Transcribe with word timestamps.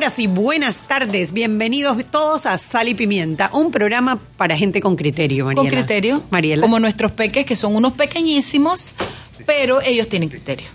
Ahora 0.00 0.08
sí, 0.08 0.28
buenas 0.28 0.88
tardes. 0.88 1.34
Bienvenidos 1.34 2.06
todos 2.06 2.46
a 2.46 2.56
Sal 2.56 2.88
y 2.88 2.94
Pimienta, 2.94 3.50
un 3.52 3.70
programa 3.70 4.18
para 4.38 4.56
gente 4.56 4.80
con 4.80 4.96
criterio, 4.96 5.44
Mariela. 5.44 5.60
Con 5.60 5.70
criterio. 5.70 6.22
Mariela. 6.30 6.62
Como 6.62 6.80
nuestros 6.80 7.12
peques, 7.12 7.44
que 7.44 7.54
son 7.54 7.76
unos 7.76 7.92
pequeñísimos, 7.92 8.94
pero 9.44 9.82
ellos 9.82 10.08
tienen 10.08 10.30
criterio. 10.30 10.66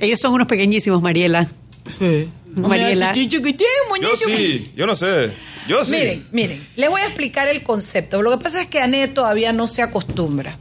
Ellos 0.00 0.18
son 0.18 0.34
unos 0.34 0.48
pequeñísimos, 0.48 1.00
Mariela. 1.00 1.48
Sí. 1.96 2.28
Mariela. 2.56 3.14
Yo 3.14 4.16
sí, 4.16 4.72
yo 4.74 4.84
no 4.84 4.96
sé. 4.96 5.30
Yo 5.68 5.84
sí. 5.84 5.92
Miren, 5.92 6.26
miren, 6.32 6.66
les 6.74 6.90
voy 6.90 7.02
a 7.02 7.06
explicar 7.06 7.46
el 7.46 7.62
concepto. 7.62 8.20
Lo 8.20 8.32
que 8.32 8.38
pasa 8.38 8.62
es 8.62 8.66
que 8.66 8.80
Anet 8.80 9.14
todavía 9.14 9.52
no 9.52 9.68
se 9.68 9.82
acostumbra. 9.82 10.58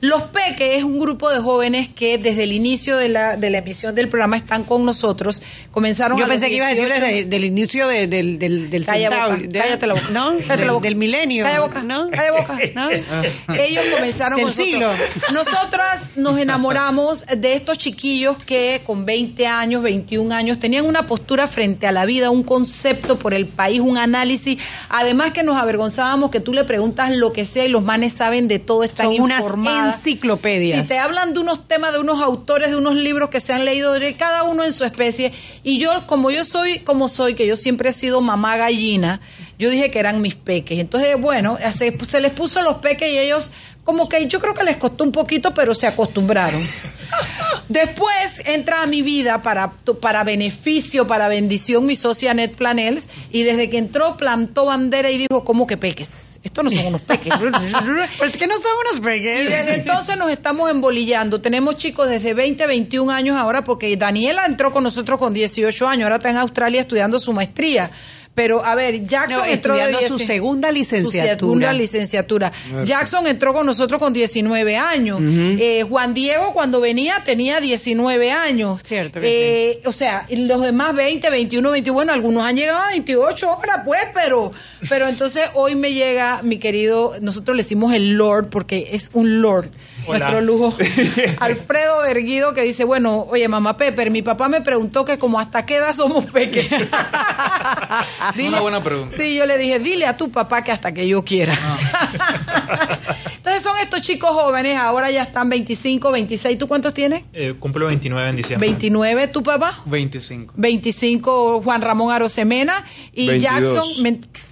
Los 0.00 0.22
Peques 0.24 0.78
es 0.78 0.84
un 0.84 0.98
grupo 0.98 1.30
de 1.30 1.38
jóvenes 1.40 1.88
que 1.88 2.18
desde 2.18 2.44
el 2.44 2.52
inicio 2.52 2.96
de 2.96 3.08
la, 3.08 3.36
de 3.36 3.50
la 3.50 3.58
emisión 3.58 3.94
del 3.94 4.08
programa 4.08 4.36
están 4.36 4.64
con 4.64 4.84
nosotros. 4.84 5.42
Comenzaron 5.70 6.18
Yo 6.18 6.24
a 6.24 6.28
pensé 6.28 6.48
que 6.48 6.54
iba 6.56 6.66
a 6.66 6.70
decir 6.70 6.86
18. 6.86 7.06
desde 7.06 7.36
el 7.36 7.44
inicio 7.44 7.88
de- 7.88 8.06
del, 8.06 8.38
del, 8.38 8.70
del 8.70 8.84
Calla 8.84 9.10
centavo- 9.10 9.30
boca, 9.32 9.42
de- 9.48 9.58
cállate 9.58 9.86
la 9.86 9.94
boca. 9.94 10.06
¿No? 10.10 10.28
Cállate 10.30 10.56
del, 10.56 10.66
la 10.66 10.72
boca. 10.72 10.84
del 10.84 10.96
milenio. 10.96 11.44
Calla 11.44 11.60
boca, 11.60 11.82
¿no? 11.82 12.10
calla 12.10 12.32
boca. 12.32 12.58
¿No? 12.74 12.90
Ellos 13.54 13.84
comenzaron 13.94 14.36
Del 14.38 14.46
con 14.46 14.56
nosotros. 14.56 14.96
siglo. 14.96 15.32
Nosotras 15.34 16.10
nos 16.16 16.38
enamoramos 16.38 17.24
de 17.26 17.54
estos 17.54 17.78
chiquillos 17.78 18.38
que 18.38 18.82
con 18.84 19.04
20 19.04 19.46
años, 19.46 19.82
21 19.82 20.34
años, 20.34 20.58
tenían 20.58 20.86
una 20.86 21.06
postura 21.06 21.46
frente 21.48 21.86
a 21.86 21.92
la 21.92 22.04
vida, 22.04 22.30
un 22.30 22.42
concepto 22.42 23.18
por 23.18 23.34
el 23.34 23.46
país, 23.46 23.80
un 23.80 23.98
análisis. 23.98 24.62
Además 24.88 25.32
que 25.32 25.42
nos 25.42 25.56
avergonzábamos 25.56 26.30
que 26.30 26.40
tú 26.40 26.52
le 26.52 26.64
preguntas 26.64 27.16
lo 27.16 27.32
que 27.32 27.44
sea 27.44 27.64
y 27.64 27.68
los 27.68 27.82
manes 27.82 28.12
saben 28.12 28.48
de 28.48 28.58
todo, 28.58 28.84
están 28.84 29.06
Son 29.06 29.20
unas 29.20 29.40
informadas. 29.40 29.87
Enciclopedias. 29.88 30.82
Si 30.82 30.88
te 30.88 30.98
hablan 30.98 31.34
de 31.34 31.40
unos 31.40 31.68
temas, 31.68 31.92
de 31.92 31.98
unos 31.98 32.20
autores, 32.20 32.70
de 32.70 32.76
unos 32.76 32.94
libros 32.94 33.30
que 33.30 33.40
se 33.40 33.52
han 33.52 33.64
leído, 33.64 33.92
de 33.92 34.16
cada 34.16 34.44
uno 34.44 34.64
en 34.64 34.72
su 34.72 34.84
especie. 34.84 35.32
Y 35.62 35.78
yo, 35.78 36.06
como 36.06 36.30
yo 36.30 36.44
soy 36.44 36.80
como 36.80 37.08
soy, 37.08 37.34
que 37.34 37.46
yo 37.46 37.56
siempre 37.56 37.90
he 37.90 37.92
sido 37.92 38.20
mamá 38.20 38.56
gallina, 38.56 39.20
yo 39.58 39.70
dije 39.70 39.90
que 39.90 39.98
eran 39.98 40.20
mis 40.22 40.34
peques. 40.34 40.78
Entonces, 40.78 41.20
bueno, 41.20 41.58
se, 41.72 41.96
se 42.04 42.20
les 42.20 42.32
puso 42.32 42.62
los 42.62 42.76
peques 42.76 43.10
y 43.10 43.18
ellos, 43.18 43.50
como 43.84 44.08
que 44.08 44.26
yo 44.28 44.40
creo 44.40 44.54
que 44.54 44.64
les 44.64 44.76
costó 44.76 45.04
un 45.04 45.12
poquito, 45.12 45.54
pero 45.54 45.74
se 45.74 45.86
acostumbraron. 45.86 46.62
Después 47.68 48.42
entra 48.46 48.82
a 48.82 48.86
mi 48.86 49.02
vida 49.02 49.42
para, 49.42 49.72
para 50.00 50.24
beneficio, 50.24 51.06
para 51.06 51.28
bendición, 51.28 51.86
mi 51.86 51.96
socia 51.96 52.32
Net 52.34 52.54
Planels, 52.54 53.08
y 53.30 53.42
desde 53.42 53.68
que 53.68 53.78
entró 53.78 54.16
plantó 54.16 54.64
bandera 54.66 55.10
y 55.10 55.18
dijo, 55.18 55.44
¿cómo 55.44 55.66
que 55.66 55.76
peques? 55.76 56.27
Estos 56.42 56.64
no 56.64 56.70
son 56.70 56.86
unos 56.86 57.00
peques. 57.02 57.32
Pero 57.38 58.30
es 58.30 58.36
que 58.36 58.46
no 58.46 58.54
son 58.58 58.72
unos 58.86 58.98
Y 58.98 59.00
peques. 59.00 59.50
desde 59.50 59.74
entonces 59.74 60.16
nos 60.16 60.30
estamos 60.30 60.70
embolillando. 60.70 61.40
Tenemos 61.40 61.76
chicos 61.76 62.08
desde 62.08 62.32
20, 62.34 62.66
21 62.66 63.10
años 63.12 63.36
ahora, 63.36 63.64
porque 63.64 63.96
Daniela 63.96 64.46
entró 64.46 64.72
con 64.72 64.84
nosotros 64.84 65.18
con 65.18 65.34
18 65.34 65.88
años, 65.88 66.04
ahora 66.04 66.16
está 66.16 66.30
en 66.30 66.36
Australia 66.36 66.80
estudiando 66.82 67.18
su 67.18 67.32
maestría. 67.32 67.90
Pero, 68.38 68.64
a 68.64 68.76
ver, 68.76 69.04
Jackson 69.04 69.40
No, 69.40 69.44
entró 69.52 69.74
de 69.74 69.80
estudiando 69.80 70.08
su 70.08 70.16
10 70.18 70.26
segunda 70.28 70.70
licenciatura. 70.70 71.34
Su 71.34 71.40
segunda 71.40 71.72
licenciatura. 71.72 72.52
Jackson 72.84 73.26
entró 73.26 73.52
con 73.52 73.66
nosotros 73.66 73.98
con 73.98 74.12
19 74.12 74.76
años. 74.76 75.18
Eh, 75.20 75.84
Juan 75.88 76.14
Diego, 76.14 76.52
cuando 76.52 76.80
venía, 76.80 77.22
tenía 77.24 77.60
19 77.60 78.30
años. 78.30 78.80
Cierto 78.84 79.20
que 79.20 79.70
Eh, 79.72 79.80
O 79.86 79.92
sea, 79.92 80.24
los 80.30 80.62
demás 80.62 80.94
20, 80.94 81.28
21, 81.30 81.70
21, 81.70 81.94
bueno, 81.94 82.12
algunos 82.12 82.44
han 82.44 82.54
llegado 82.56 82.78
a 82.78 82.88
28 82.90 83.50
horas, 83.58 83.80
pues, 83.84 84.02
pero, 84.14 84.52
pero 84.88 85.08
entonces 85.08 85.42
hoy 85.54 85.74
me 85.74 85.92
llega 85.92 86.40
mi 86.42 86.58
querido, 86.58 87.16
nosotros 87.20 87.56
le 87.56 87.64
decimos 87.64 87.92
el 87.92 88.12
Lord, 88.14 88.50
porque 88.50 88.90
es 88.92 89.10
un 89.14 89.42
Lord, 89.42 89.70
Hola. 90.08 90.18
nuestro 90.18 90.40
lujo, 90.40 90.74
Alfredo 91.38 92.04
Erguido, 92.04 92.54
que 92.54 92.62
dice, 92.62 92.84
bueno, 92.84 93.26
oye, 93.28 93.46
mamá 93.48 93.76
Pepper, 93.76 94.10
mi 94.10 94.22
papá 94.22 94.48
me 94.48 94.60
preguntó 94.60 95.04
que 95.04 95.18
como 95.18 95.38
hasta 95.38 95.66
qué 95.66 95.76
edad 95.76 95.92
somos 95.92 96.26
peques. 96.26 96.70
Una 98.38 98.60
buena 98.60 98.82
pregunta. 98.82 99.16
Sí, 99.16 99.34
yo 99.34 99.46
le 99.46 99.58
dije, 99.58 99.78
dile 99.78 100.06
a 100.06 100.16
tu 100.16 100.30
papá 100.30 100.62
que 100.62 100.72
hasta 100.72 100.92
que 100.92 101.06
yo 101.06 101.24
quiera. 101.24 101.54
Ah. 101.60 102.98
Entonces 103.36 103.62
son 103.62 103.78
estos 103.78 104.02
chicos 104.02 104.30
jóvenes, 104.30 104.76
ahora 104.76 105.10
ya 105.10 105.22
están 105.22 105.48
25, 105.48 106.10
26. 106.10 106.58
¿Tú 106.58 106.68
cuántos 106.68 106.92
tienes? 106.92 107.24
Eh, 107.32 107.54
cumplo 107.58 107.86
29 107.86 108.28
en 108.28 108.36
diciembre. 108.36 108.68
29, 108.68 109.28
¿tu 109.28 109.42
papá? 109.42 109.82
25. 109.86 110.54
25 110.56 111.62
Juan 111.62 111.80
Ramón 111.80 112.12
Arosemena 112.12 112.84
y 113.12 113.28
22. 113.28 113.42
Jackson, 113.42 114.02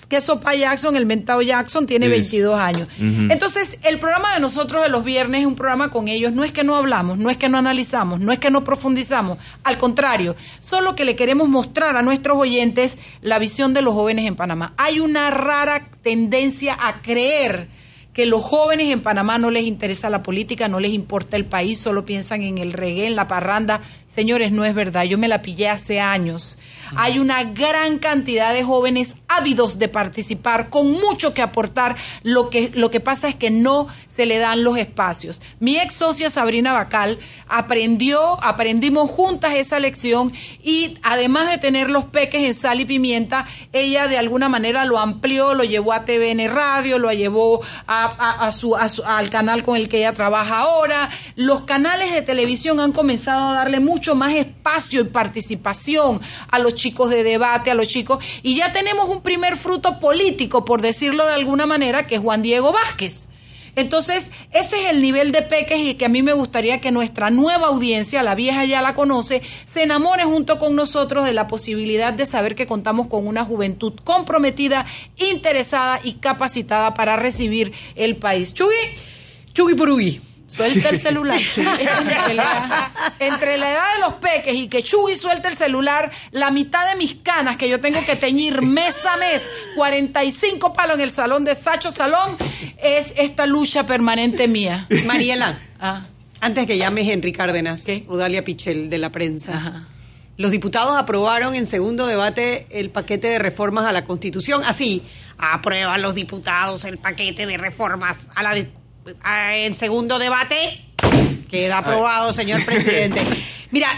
que 0.08 0.20
sopa 0.20 0.54
Jackson, 0.54 0.94
el 0.96 1.04
mentado 1.06 1.42
Jackson, 1.42 1.86
tiene 1.86 2.06
Yes. 2.06 2.30
22 2.30 2.58
años. 2.58 2.88
Entonces, 2.98 3.78
el 3.82 3.98
programa 3.98 4.34
de 4.34 4.40
nosotros 4.40 4.82
de 4.82 4.88
los 4.88 5.02
viernes 5.04 5.40
es 5.40 5.46
un 5.46 5.56
programa 5.56 5.90
con 5.90 6.08
ellos. 6.08 6.32
No 6.32 6.44
es 6.44 6.52
que 6.52 6.62
no 6.62 6.76
hablamos, 6.76 7.18
no 7.18 7.28
es 7.30 7.36
que 7.36 7.48
no 7.48 7.58
analizamos, 7.58 8.20
no 8.20 8.32
es 8.32 8.38
que 8.38 8.50
no 8.50 8.62
profundizamos. 8.62 9.38
Al 9.64 9.78
contrario, 9.78 10.36
solo 10.60 10.94
que 10.94 11.04
le 11.04 11.16
queremos 11.16 11.48
mostrar 11.48 11.96
a 11.96 12.02
nuestros 12.02 12.38
oyentes 12.38 12.98
la 13.20 13.38
visión 13.38 13.74
de 13.74 13.82
los 13.82 13.94
jóvenes 13.94 14.26
en 14.26 14.36
Panamá. 14.36 14.74
Hay 14.76 15.00
una 15.00 15.30
rara 15.30 15.88
tendencia 16.02 16.76
a 16.80 17.02
creer 17.02 17.68
que 18.12 18.24
los 18.24 18.42
jóvenes 18.42 18.90
en 18.90 19.02
Panamá 19.02 19.36
no 19.36 19.50
les 19.50 19.64
interesa 19.64 20.08
la 20.08 20.22
política, 20.22 20.68
no 20.68 20.80
les 20.80 20.92
importa 20.94 21.36
el 21.36 21.44
país, 21.44 21.78
solo 21.78 22.06
piensan 22.06 22.44
en 22.44 22.56
el 22.56 22.72
reggae, 22.72 23.06
en 23.06 23.14
la 23.14 23.28
parranda. 23.28 23.82
Señores, 24.06 24.52
no 24.52 24.64
es 24.64 24.74
verdad, 24.74 25.02
yo 25.04 25.18
me 25.18 25.28
la 25.28 25.42
pillé 25.42 25.68
hace 25.68 26.00
años. 26.00 26.58
Hay 26.94 27.18
una 27.18 27.42
gran 27.42 27.98
cantidad 27.98 28.54
de 28.54 28.62
jóvenes 28.62 29.16
ávidos 29.26 29.80
de 29.80 29.88
participar, 29.88 30.68
con 30.70 30.92
mucho 30.92 31.34
que 31.34 31.42
aportar. 31.42 31.96
Lo 32.22 32.48
que, 32.48 32.70
lo 32.72 32.92
que 32.92 33.00
pasa 33.00 33.28
es 33.28 33.34
que 33.34 33.50
no 33.50 33.88
se 34.06 34.24
le 34.24 34.38
dan 34.38 34.62
los 34.62 34.78
espacios. 34.78 35.42
Mi 35.58 35.76
ex 35.78 35.94
socia 35.94 36.30
Sabrina 36.30 36.72
Bacal 36.72 37.18
aprendió, 37.48 38.40
aprendimos 38.42 39.10
juntas 39.10 39.54
esa 39.54 39.80
lección 39.80 40.32
y 40.62 40.96
además 41.02 41.50
de 41.50 41.58
tener 41.58 41.90
los 41.90 42.04
peques 42.04 42.44
en 42.44 42.54
sal 42.54 42.80
y 42.80 42.84
pimienta, 42.84 43.46
ella 43.72 44.06
de 44.06 44.16
alguna 44.18 44.48
manera 44.48 44.84
lo 44.84 44.98
amplió, 45.00 45.54
lo 45.54 45.64
llevó 45.64 45.92
a 45.92 46.04
TVN 46.04 46.48
Radio, 46.48 47.00
lo 47.00 47.12
llevó 47.12 47.62
a, 47.88 48.50
su, 48.52 48.76
a 48.76 48.88
su- 48.88 49.02
al 49.04 49.28
canal 49.28 49.64
con 49.64 49.76
el 49.76 49.88
que 49.88 49.98
ella 49.98 50.12
trabaja 50.12 50.60
ahora. 50.60 51.10
Los 51.34 51.62
canales 51.62 52.12
de 52.12 52.22
televisión 52.22 52.78
han 52.78 52.92
comenzado 52.92 53.48
a 53.48 53.54
darle 53.54 53.80
mucho 53.80 53.95
más 54.14 54.34
espacio 54.34 55.00
y 55.00 55.04
participación 55.04 56.20
a 56.50 56.58
los 56.58 56.74
chicos 56.74 57.10
de 57.10 57.22
debate, 57.22 57.70
a 57.70 57.74
los 57.74 57.88
chicos, 57.88 58.24
y 58.42 58.56
ya 58.56 58.72
tenemos 58.72 59.08
un 59.08 59.22
primer 59.22 59.56
fruto 59.56 59.98
político, 60.00 60.64
por 60.64 60.82
decirlo 60.82 61.26
de 61.26 61.34
alguna 61.34 61.66
manera, 61.66 62.06
que 62.06 62.16
es 62.16 62.20
Juan 62.20 62.42
Diego 62.42 62.72
Vázquez. 62.72 63.28
Entonces, 63.76 64.30
ese 64.52 64.80
es 64.80 64.86
el 64.86 65.02
nivel 65.02 65.32
de 65.32 65.42
peques 65.42 65.78
y 65.78 65.94
que 65.94 66.06
a 66.06 66.08
mí 66.08 66.22
me 66.22 66.32
gustaría 66.32 66.80
que 66.80 66.90
nuestra 66.90 67.28
nueva 67.28 67.66
audiencia, 67.66 68.22
la 68.22 68.34
vieja 68.34 68.64
ya 68.64 68.80
la 68.80 68.94
conoce, 68.94 69.42
se 69.66 69.82
enamore 69.82 70.24
junto 70.24 70.58
con 70.58 70.74
nosotros 70.74 71.26
de 71.26 71.34
la 71.34 71.46
posibilidad 71.46 72.14
de 72.14 72.24
saber 72.24 72.54
que 72.54 72.66
contamos 72.66 73.08
con 73.08 73.26
una 73.26 73.44
juventud 73.44 73.92
comprometida, 74.02 74.86
interesada 75.18 76.00
y 76.02 76.14
capacitada 76.14 76.94
para 76.94 77.16
recibir 77.16 77.72
el 77.96 78.16
país. 78.16 78.54
Chuy, 78.54 78.74
Chugui 79.52 79.74
Purugui. 79.74 80.20
Suelta 80.56 80.88
el 80.88 81.00
celular. 81.00 81.40
Entre 83.18 83.56
la 83.58 83.70
edad 83.70 83.94
de 83.94 84.00
los 84.00 84.14
peques 84.14 84.54
y 84.54 84.68
que 84.68 84.82
Chuy 84.82 85.16
suelte 85.16 85.48
el 85.48 85.56
celular, 85.56 86.10
la 86.30 86.50
mitad 86.50 86.88
de 86.90 86.96
mis 86.96 87.14
canas 87.14 87.56
que 87.56 87.68
yo 87.68 87.80
tengo 87.80 87.98
que 88.04 88.16
teñir 88.16 88.62
mes 88.62 88.96
a 89.06 89.16
mes, 89.16 89.44
45 89.76 90.72
palos 90.72 90.96
en 90.96 91.02
el 91.02 91.10
salón 91.10 91.44
de 91.44 91.54
Sacho 91.54 91.90
Salón, 91.90 92.36
es 92.82 93.12
esta 93.16 93.46
lucha 93.46 93.86
permanente 93.86 94.48
mía. 94.48 94.86
Mariela, 95.06 95.60
Ah, 95.78 96.06
antes 96.40 96.66
que 96.66 96.78
llames 96.78 97.06
Henry 97.08 97.32
Cárdenas, 97.32 97.84
¿Qué? 97.84 98.04
Udalia 98.08 98.42
Pichel 98.44 98.88
de 98.88 98.98
la 98.98 99.10
prensa. 99.10 99.52
ajá. 99.54 99.88
Los 100.38 100.50
diputados 100.50 100.96
aprobaron 100.98 101.54
en 101.54 101.64
segundo 101.64 102.06
debate 102.06 102.66
el 102.70 102.90
paquete 102.90 103.28
de 103.28 103.38
reformas 103.38 103.86
a 103.86 103.92
la 103.92 104.04
Constitución. 104.04 104.62
Así, 104.66 105.02
aprueban 105.38 106.02
los 106.02 106.14
diputados 106.14 106.84
el 106.84 106.98
paquete 106.98 107.46
de 107.46 107.56
reformas 107.56 108.28
a 108.34 108.42
la 108.42 108.54
en 109.24 109.74
segundo 109.74 110.18
debate. 110.18 110.84
Queda 111.50 111.78
aprobado, 111.78 112.32
señor 112.32 112.64
presidente. 112.64 113.22
Mira, 113.70 113.88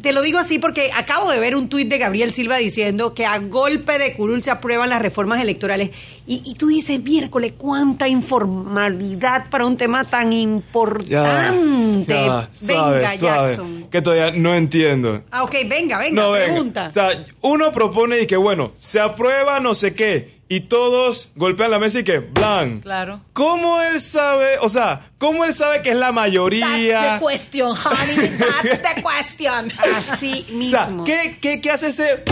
te 0.00 0.12
lo 0.12 0.22
digo 0.22 0.38
así 0.38 0.58
porque 0.58 0.90
acabo 0.94 1.30
de 1.30 1.38
ver 1.38 1.54
un 1.54 1.68
tuit 1.68 1.88
de 1.88 1.98
Gabriel 1.98 2.32
Silva 2.32 2.56
diciendo 2.56 3.14
que 3.14 3.26
a 3.26 3.38
golpe 3.38 3.98
de 3.98 4.14
curul 4.14 4.42
se 4.42 4.50
aprueban 4.50 4.88
las 4.88 5.02
reformas 5.02 5.40
electorales. 5.40 5.90
Y, 6.26 6.54
tú 6.54 6.68
dices, 6.68 7.02
miércoles, 7.02 7.52
cuánta 7.56 8.08
informalidad 8.08 9.48
para 9.48 9.64
un 9.64 9.76
tema 9.76 10.04
tan 10.04 10.32
importante. 10.32 12.14
venga, 12.62 13.14
Jackson. 13.14 13.86
que 13.90 14.02
todavía 14.02 14.32
no 14.32 14.54
entiendo. 14.54 15.22
Ah, 15.30 15.44
ok, 15.44 15.54
venga, 15.66 15.98
venga, 15.98 16.32
pregunta. 16.32 16.86
O 16.86 16.90
sea, 16.90 17.24
uno 17.40 17.72
propone 17.72 18.20
y 18.20 18.26
que, 18.26 18.36
bueno, 18.36 18.72
se 18.76 19.00
aprueba 19.00 19.60
no 19.60 19.74
sé 19.74 19.94
qué 19.94 20.37
y 20.48 20.60
todos 20.60 21.30
golpean 21.36 21.70
la 21.70 21.78
mesa 21.78 22.00
y 22.00 22.04
que 22.04 22.18
blan. 22.18 22.80
Claro. 22.80 23.20
¿Cómo 23.32 23.80
él 23.82 24.00
sabe, 24.00 24.58
o 24.60 24.68
sea, 24.68 25.10
cómo 25.18 25.44
él 25.44 25.52
sabe 25.52 25.82
que 25.82 25.90
es 25.90 25.96
la 25.96 26.12
mayoría? 26.12 26.66
That's 26.66 27.20
the 27.20 27.26
question, 27.26 27.68
honey. 27.68 28.28
That's 28.38 28.82
the 28.82 29.02
question. 29.02 29.72
Así 29.94 30.46
mismo. 30.52 31.02
O 31.02 31.06
sea, 31.06 31.38
¿qué, 31.40 31.60
qué, 31.60 31.70
hace 31.70 31.88
ese 31.90 32.24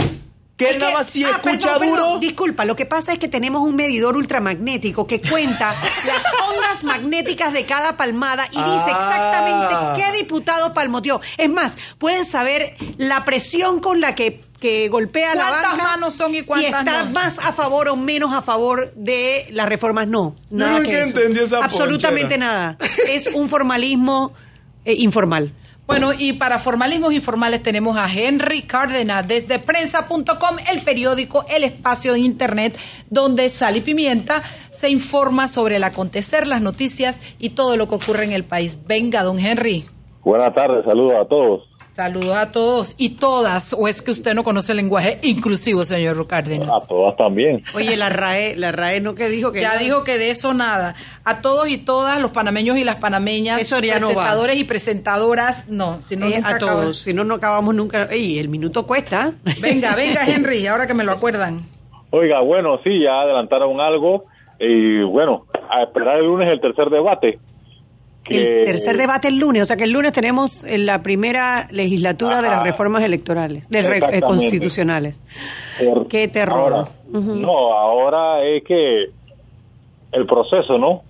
que 0.57 0.71
él 0.71 0.79
nada 0.79 0.93
más 0.93 1.07
si 1.07 1.23
ah, 1.23 1.39
escucha 1.41 1.77
duro. 1.77 2.17
Disculpa, 2.19 2.65
lo 2.65 2.75
que 2.75 2.85
pasa 2.85 3.13
es 3.13 3.19
que 3.19 3.27
tenemos 3.27 3.61
un 3.61 3.75
medidor 3.75 4.17
ultramagnético 4.17 5.05
que 5.05 5.21
cuenta 5.21 5.75
las 6.05 6.23
ondas 6.49 6.83
magnéticas 6.83 7.53
de 7.53 7.65
cada 7.65 7.95
palmada 7.95 8.47
y 8.51 8.57
dice 8.57 8.89
exactamente 8.89 9.73
ah. 9.75 9.93
qué 9.95 10.17
diputado 10.17 10.73
palmoteó. 10.73 11.21
Es 11.37 11.49
más, 11.49 11.77
puedes 11.99 12.27
saber 12.27 12.75
la 12.97 13.23
presión 13.23 13.79
con 13.79 14.01
la 14.01 14.15
que 14.15 14.45
que 14.57 14.89
golpea 14.89 15.35
la 15.35 15.51
banca. 15.51 15.67
¿Cuántas 15.69 15.87
manos 15.87 16.13
son 16.15 16.33
y 16.33 16.41
cuántas 16.41 16.71
Si 16.71 16.75
está 16.75 17.05
más 17.05 17.37
a 17.37 17.53
favor 17.53 17.89
o 17.89 17.95
menos 17.95 18.33
a 18.33 18.41
favor 18.41 18.91
de 18.95 19.45
las 19.51 19.69
reformas, 19.69 20.07
no. 20.07 20.35
Nada 20.49 20.79
no, 20.79 20.83
que 20.83 20.99
entendí 20.99 21.41
esa 21.41 21.63
Absolutamente 21.63 22.39
nada. 22.39 22.75
Es 23.07 23.27
un 23.27 23.47
formalismo 23.47 24.33
eh, 24.83 24.95
informal. 24.95 25.53
Bueno, 25.87 26.11
y 26.11 26.33
para 26.33 26.59
formalismos 26.59 27.13
informales 27.13 27.63
tenemos 27.63 27.97
a 27.97 28.13
Henry 28.13 28.63
Cárdenas 28.63 29.25
desde 29.25 29.57
prensa.com, 29.57 30.57
el 30.69 30.81
periódico, 30.81 31.45
el 31.49 31.63
espacio 31.63 32.11
de 32.11 32.19
internet 32.19 32.77
donde 33.09 33.49
Sal 33.49 33.77
y 33.77 33.81
Pimienta 33.81 34.43
se 34.69 34.89
informa 34.89 35.47
sobre 35.47 35.77
el 35.77 35.85
acontecer, 35.85 36.45
las 36.45 36.61
noticias 36.61 37.21
y 37.39 37.51
todo 37.51 37.77
lo 37.77 37.87
que 37.87 37.95
ocurre 37.95 38.25
en 38.25 38.33
el 38.33 38.43
país. 38.43 38.77
Venga, 38.85 39.23
don 39.23 39.39
Henry. 39.39 39.85
Buenas 40.23 40.53
tardes, 40.53 40.83
saludos 40.83 41.13
a 41.21 41.25
todos. 41.25 41.76
Saludos 41.97 42.35
a 42.35 42.51
todos 42.51 42.93
y 42.99 43.17
todas, 43.17 43.73
o 43.73 43.87
es 43.87 44.03
que 44.03 44.11
usted 44.11 44.35
no 44.35 44.43
conoce 44.43 44.71
el 44.71 44.77
lenguaje 44.77 45.17
inclusivo, 45.23 45.83
señor 45.83 46.27
Cárdenas. 46.27 46.69
A 46.69 46.85
todas 46.85 47.17
también. 47.17 47.63
Oye, 47.73 47.97
la 47.97 48.09
RAE, 48.09 48.55
la 48.55 48.71
RAE 48.71 49.01
no 49.01 49.15
que 49.15 49.29
dijo 49.29 49.51
que 49.51 49.61
ya 49.61 49.77
dijo 49.77 50.03
que 50.03 50.19
de 50.19 50.29
eso 50.29 50.53
nada. 50.53 50.93
A 51.25 51.41
todos 51.41 51.67
y 51.69 51.79
todas, 51.79 52.21
los 52.21 52.29
panameños 52.29 52.77
y 52.77 52.83
las 52.83 52.97
panameñas, 52.97 53.61
eso 53.61 53.79
presentadores 53.79 54.57
y 54.57 54.63
presentadoras, 54.63 55.67
no, 55.69 55.99
si 55.99 56.15
no 56.15 56.27
eh, 56.27 56.39
a 56.45 56.59
todos, 56.59 56.99
si 56.99 57.15
no 57.15 57.23
no 57.23 57.33
acabamos 57.33 57.73
nunca. 57.73 58.03
Ey, 58.11 58.37
el 58.37 58.49
minuto 58.49 58.85
cuesta. 58.85 59.33
Venga, 59.59 59.95
venga, 59.95 60.21
Henry, 60.27 60.67
ahora 60.67 60.85
que 60.85 60.93
me 60.93 61.03
lo 61.03 61.13
acuerdan. 61.13 61.61
Oiga, 62.11 62.41
bueno, 62.41 62.79
sí, 62.83 62.91
ya 63.01 63.21
adelantaron 63.21 63.81
algo 63.81 64.25
y 64.59 65.01
bueno, 65.01 65.47
a 65.67 65.81
esperar 65.81 66.19
el 66.19 66.27
lunes 66.27 66.53
el 66.53 66.61
tercer 66.61 66.91
debate 66.91 67.39
el 68.29 68.65
tercer 68.65 68.97
debate 68.97 69.27
el 69.27 69.37
lunes, 69.37 69.63
o 69.63 69.65
sea 69.65 69.77
que 69.77 69.85
el 69.85 69.91
lunes 69.91 70.11
tenemos 70.11 70.65
la 70.69 71.01
primera 71.01 71.67
legislatura 71.71 72.41
de 72.41 72.49
las 72.49 72.63
reformas 72.63 73.03
electorales, 73.03 73.67
de 73.69 73.79
eh, 73.79 74.21
constitucionales. 74.21 75.19
Qué 76.09 76.27
terror. 76.27 76.87
No, 77.11 77.73
ahora 77.73 78.43
es 78.43 78.63
que 78.63 79.05
el 80.11 80.25
proceso, 80.25 80.77
¿no? 80.77 81.03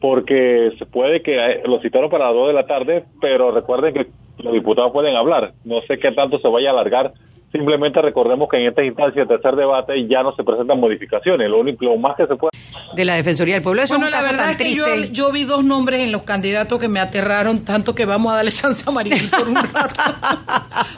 Porque 0.00 0.72
se 0.78 0.86
puede 0.86 1.22
que 1.22 1.36
eh, 1.36 1.62
lo 1.64 1.80
citaron 1.80 2.10
para 2.10 2.26
las 2.26 2.34
2 2.34 2.48
de 2.48 2.54
la 2.54 2.66
tarde, 2.66 3.04
pero 3.20 3.52
recuerden 3.52 3.94
que 3.94 4.06
los 4.38 4.52
diputados 4.52 4.92
pueden 4.92 5.14
hablar. 5.14 5.52
No 5.64 5.80
sé 5.82 5.98
qué 5.98 6.12
tanto 6.12 6.38
se 6.38 6.48
vaya 6.48 6.70
a 6.70 6.72
alargar 6.72 7.12
Simplemente 7.52 8.00
recordemos 8.00 8.48
que 8.48 8.56
en 8.56 8.68
esta 8.68 8.82
instancia, 8.82 9.26
tercer 9.26 9.54
debate, 9.54 10.08
ya 10.08 10.22
no 10.22 10.34
se 10.34 10.42
presentan 10.42 10.80
modificaciones. 10.80 11.50
Lo 11.50 11.60
único, 11.60 11.84
lo 11.84 11.98
más 11.98 12.16
que 12.16 12.26
se 12.26 12.34
puede. 12.34 12.50
De 12.94 13.04
la 13.04 13.14
Defensoría 13.14 13.54
del 13.54 13.62
Pueblo. 13.62 13.82
bueno, 13.88 14.08
la 14.08 14.22
verdad 14.22 14.50
es 14.50 14.56
que 14.56 14.74
yo, 15.12 15.30
vi 15.32 15.44
dos 15.44 15.62
nombres 15.62 16.00
en 16.00 16.12
los 16.12 16.22
candidatos 16.22 16.78
que 16.78 16.88
me 16.88 16.98
aterraron 16.98 17.62
tanto 17.64 17.94
que 17.94 18.06
vamos 18.06 18.32
a 18.32 18.36
darle 18.36 18.52
chance 18.62 18.82
a 18.86 18.90
Marilyn 18.90 19.28
por 19.28 19.48
un 19.48 19.56
rato. 19.56 19.94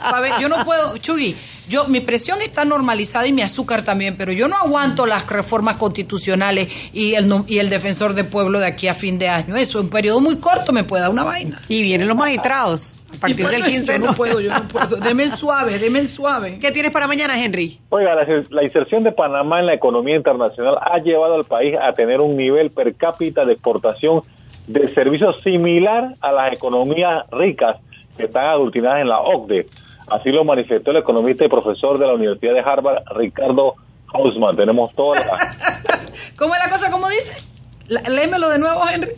a 0.01 0.21
ver, 0.21 0.31
yo 0.39 0.47
no 0.47 0.63
puedo. 0.63 0.97
Chugui, 0.97 1.35
yo, 1.67 1.87
mi 1.87 1.99
presión 1.99 2.41
está 2.41 2.65
normalizada 2.65 3.27
y 3.27 3.33
mi 3.33 3.41
azúcar 3.41 3.83
también, 3.83 4.15
pero 4.17 4.31
yo 4.31 4.47
no 4.47 4.57
aguanto 4.57 5.05
las 5.05 5.27
reformas 5.27 5.77
constitucionales 5.77 6.69
y 6.93 7.13
el, 7.13 7.31
y 7.47 7.59
el 7.59 7.69
defensor 7.69 8.13
del 8.13 8.27
pueblo 8.27 8.59
de 8.59 8.67
aquí 8.67 8.87
a 8.87 8.93
fin 8.93 9.17
de 9.17 9.29
año. 9.29 9.55
Eso, 9.55 9.79
en 9.79 9.85
un 9.85 9.89
periodo 9.89 10.21
muy 10.21 10.39
corto 10.39 10.71
me 10.71 10.83
puede 10.83 11.03
dar 11.03 11.11
una 11.11 11.23
vaina. 11.23 11.59
Y 11.67 11.81
vienen 11.81 12.07
los 12.07 12.17
magistrados. 12.17 13.03
A 13.15 13.19
partir 13.19 13.47
del 13.47 13.63
15 13.63 13.99
no. 13.99 14.13
puedo, 14.13 14.39
yo 14.39 14.51
no 14.51 14.67
puedo. 14.67 14.97
Deme 14.97 15.23
el 15.23 15.31
suave, 15.31 15.79
deme 15.79 15.99
el 15.99 16.07
suave. 16.07 16.59
¿Qué 16.59 16.71
tienes 16.71 16.91
para 16.91 17.07
mañana, 17.07 17.41
Henry? 17.41 17.79
Oiga, 17.89 18.15
la, 18.49 18.63
inserción 18.63 19.03
de 19.03 19.11
Panamá 19.11 19.59
en 19.59 19.67
la 19.67 19.73
economía 19.73 20.15
internacional 20.15 20.77
ha 20.81 20.97
llevado 20.99 21.35
al 21.35 21.45
país 21.45 21.75
a 21.81 21.93
tener 21.93 22.19
un 22.19 22.35
nivel 22.35 22.71
per 22.71 22.95
cápita 22.95 23.45
de 23.45 23.53
exportación 23.53 24.21
de 24.67 24.93
servicios 24.93 25.41
similar 25.41 26.15
a 26.21 26.31
las 26.31 26.53
economías 26.53 27.23
ricas 27.31 27.77
que 28.17 28.25
están 28.25 28.45
adultinadas 28.45 29.01
en 29.01 29.09
la 29.09 29.19
OCDE. 29.19 29.67
Así 30.07 30.31
lo 30.31 30.43
manifestó 30.43 30.91
el 30.91 30.97
economista 30.97 31.45
y 31.45 31.49
profesor 31.49 31.97
de 31.97 32.07
la 32.07 32.13
Universidad 32.13 32.53
de 32.53 32.59
Harvard, 32.59 33.03
Ricardo 33.15 33.75
Hausman. 34.13 34.55
Tenemos 34.55 34.93
toda 34.93 35.21
¿Cómo 36.37 36.53
es 36.55 36.61
la 36.63 36.69
cosa? 36.69 36.91
¿Cómo 36.91 37.09
dice? 37.09 37.43
Léemelo 37.87 38.49
de 38.49 38.59
nuevo, 38.59 38.81
Henry. 38.87 39.13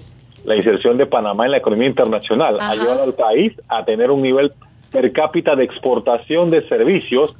La 0.45 0.55
inserción 0.55 0.97
de 0.97 1.05
Panamá 1.05 1.45
en 1.45 1.51
la 1.51 1.57
economía 1.57 1.87
internacional 1.87 2.57
ha 2.59 2.75
llevado 2.75 3.03
al 3.03 3.13
país 3.13 3.53
a 3.67 3.83
tener 3.83 4.11
un 4.11 4.21
nivel 4.21 4.51
per 4.91 5.11
cápita 5.11 5.55
de 5.55 5.65
exportación 5.65 6.49
de 6.49 6.65
servicios 6.67 7.35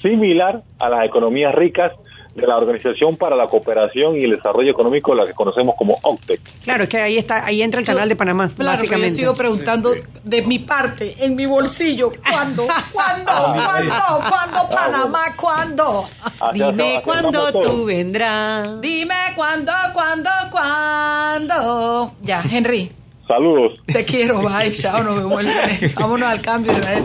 similar 0.00 0.62
a 0.80 0.88
las 0.88 1.04
economías 1.04 1.54
ricas 1.54 1.92
de 2.38 2.46
la 2.46 2.56
Organización 2.56 3.16
para 3.16 3.36
la 3.36 3.46
Cooperación 3.46 4.16
y 4.16 4.24
el 4.24 4.30
Desarrollo 4.32 4.70
Económico, 4.70 5.14
la 5.14 5.26
que 5.26 5.34
conocemos 5.34 5.74
como 5.76 5.98
OCTE. 6.02 6.38
Claro, 6.64 6.84
es 6.84 6.88
que 6.88 6.98
ahí 6.98 7.18
está, 7.18 7.44
ahí 7.44 7.62
entra 7.62 7.80
el 7.80 7.86
canal 7.86 8.08
de 8.08 8.16
Panamá, 8.16 8.50
básicamente. 8.56 9.10
Yo 9.10 9.16
sigo 9.16 9.34
preguntando 9.34 9.92
de 10.24 10.42
mi 10.42 10.60
parte, 10.60 11.14
en 11.18 11.36
mi 11.36 11.46
bolsillo, 11.46 12.10
¿cuándo? 12.10 12.66
¿Cuándo? 12.92 13.32
¿Cuándo? 13.32 13.94
¿Cuándo 14.28 14.58
ah, 14.58 14.68
Panamá? 14.70 15.36
¿Cuándo? 15.36 16.04
Dime 16.52 17.00
cuándo 17.04 17.52
tú 17.52 17.84
vendrás. 17.84 18.80
Dime 18.80 19.14
cuándo, 19.34 19.72
cuándo, 19.92 20.30
cuándo. 20.50 22.12
Ya, 22.22 22.42
Henry. 22.50 22.90
Saludos. 23.26 23.78
Te 23.86 24.04
quiero, 24.04 24.40
bye, 24.40 24.72
chao, 24.72 25.02
nos 25.02 25.16
vemos 25.16 25.42
Vámonos 25.94 26.28
al 26.28 26.40
cambio, 26.40 26.72
Israel. 26.72 27.04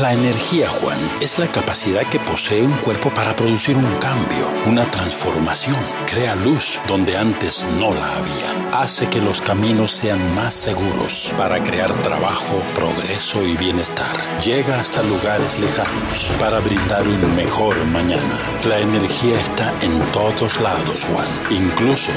La 0.00 0.14
energía, 0.14 0.70
Juan, 0.70 0.98
es 1.20 1.38
la 1.38 1.46
capacidad 1.48 2.02
que 2.08 2.18
posee 2.18 2.62
un 2.62 2.72
cuerpo 2.78 3.12
para 3.12 3.36
producir 3.36 3.76
un 3.76 3.94
cambio, 3.96 4.48
una 4.66 4.90
transformación. 4.90 5.76
Crea 6.06 6.34
luz 6.34 6.80
donde 6.88 7.14
antes 7.14 7.66
no 7.78 7.92
la 7.92 8.16
había. 8.16 8.80
Hace 8.80 9.08
que 9.10 9.20
los 9.20 9.42
caminos 9.42 9.92
sean 9.92 10.34
más 10.34 10.54
seguros 10.54 11.34
para 11.36 11.62
crear 11.62 11.94
trabajo, 12.00 12.62
progreso 12.74 13.44
y 13.44 13.54
bienestar. 13.54 14.16
Llega 14.42 14.80
hasta 14.80 15.02
lugares 15.02 15.58
lejanos 15.58 16.32
para 16.40 16.60
brindar 16.60 17.06
un 17.06 17.36
mejor 17.36 17.84
mañana. 17.84 18.38
La 18.64 18.78
energía 18.78 19.38
está 19.38 19.74
en 19.82 20.00
todos 20.12 20.58
lados, 20.58 21.04
Juan, 21.04 21.28
incluso 21.50 22.12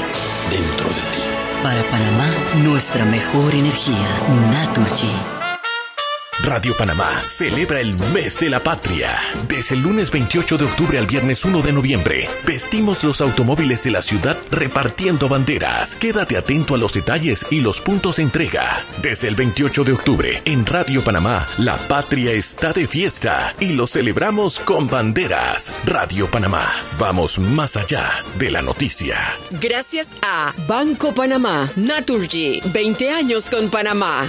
dentro 0.50 0.88
de 0.88 0.94
ti. 0.94 1.62
Para 1.62 1.82
Panamá, 1.90 2.32
nuestra 2.62 3.04
mejor 3.04 3.54
energía, 3.54 4.08
Naturgy. 4.50 5.35
Radio 6.42 6.76
Panamá 6.76 7.22
celebra 7.26 7.80
el 7.80 7.98
mes 8.12 8.38
de 8.38 8.50
la 8.50 8.62
patria. 8.62 9.18
Desde 9.48 9.74
el 9.74 9.82
lunes 9.82 10.10
28 10.10 10.58
de 10.58 10.64
octubre 10.64 10.98
al 10.98 11.06
viernes 11.06 11.44
1 11.44 11.62
de 11.62 11.72
noviembre, 11.72 12.28
vestimos 12.46 13.02
los 13.04 13.20
automóviles 13.20 13.82
de 13.82 13.90
la 13.90 14.02
ciudad 14.02 14.36
repartiendo 14.50 15.28
banderas. 15.28 15.96
Quédate 15.96 16.36
atento 16.36 16.74
a 16.74 16.78
los 16.78 16.92
detalles 16.92 17.46
y 17.50 17.60
los 17.60 17.80
puntos 17.80 18.16
de 18.16 18.24
entrega. 18.24 18.84
Desde 19.02 19.28
el 19.28 19.34
28 19.34 19.84
de 19.84 19.92
octubre, 19.92 20.42
en 20.44 20.66
Radio 20.66 21.02
Panamá, 21.02 21.46
la 21.56 21.78
patria 21.88 22.32
está 22.32 22.72
de 22.72 22.86
fiesta 22.86 23.54
y 23.58 23.72
lo 23.72 23.86
celebramos 23.86 24.60
con 24.60 24.88
banderas. 24.88 25.72
Radio 25.84 26.30
Panamá, 26.30 26.70
vamos 26.98 27.38
más 27.38 27.76
allá 27.76 28.10
de 28.38 28.50
la 28.50 28.62
noticia. 28.62 29.16
Gracias 29.52 30.10
a 30.22 30.52
Banco 30.68 31.14
Panamá, 31.14 31.72
Naturgy, 31.76 32.60
20 32.72 33.10
años 33.10 33.48
con 33.48 33.70
Panamá. 33.70 34.28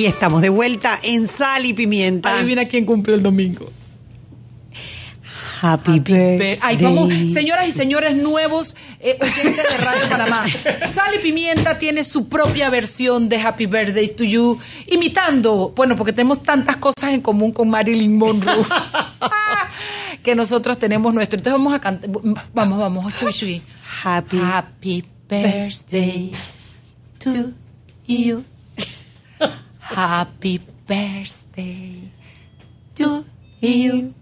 Y 0.00 0.06
estamos 0.06 0.40
de 0.40 0.48
vuelta 0.48 0.98
en 1.02 1.26
Sal 1.26 1.66
y 1.66 1.74
Pimienta. 1.74 2.34
Adivina 2.34 2.64
quién 2.64 2.86
cumplió 2.86 3.14
el 3.14 3.22
domingo. 3.22 3.70
Happy, 5.60 6.00
birthday. 6.00 6.56
Ay, 6.62 6.78
vamos, 6.78 7.12
señoras 7.34 7.68
y 7.68 7.70
señores 7.70 8.16
nuevos 8.16 8.74
eh, 8.98 9.18
oyentes 9.20 9.56
de 9.56 9.76
Radio 9.76 10.08
Panamá. 10.08 10.46
Sal 10.94 11.16
y 11.16 11.18
Pimienta 11.18 11.78
tiene 11.78 12.02
su 12.02 12.30
propia 12.30 12.70
versión 12.70 13.28
de 13.28 13.42
Happy 13.42 13.66
Birthday 13.66 14.08
to 14.08 14.24
You, 14.24 14.58
imitando, 14.86 15.74
bueno, 15.76 15.96
porque 15.96 16.14
tenemos 16.14 16.42
tantas 16.42 16.78
cosas 16.78 17.12
en 17.12 17.20
común 17.20 17.52
con 17.52 17.68
Marilyn 17.68 18.16
Monroe, 18.16 18.64
que 20.22 20.34
nosotros 20.34 20.78
tenemos 20.78 21.12
nuestro. 21.12 21.36
Entonces 21.36 21.58
vamos 21.58 21.74
a 21.74 21.78
cantar, 21.78 22.08
vamos, 22.54 22.78
vamos, 22.78 23.14
chui, 23.18 23.32
chui. 23.34 23.62
Happy, 24.02 24.38
Happy 24.38 25.04
birthday 25.28 26.32
to 27.18 27.52
you. 28.06 28.44
Happy 29.90 30.58
birthday 30.86 32.12
to 32.94 33.24
you. 33.60 34.14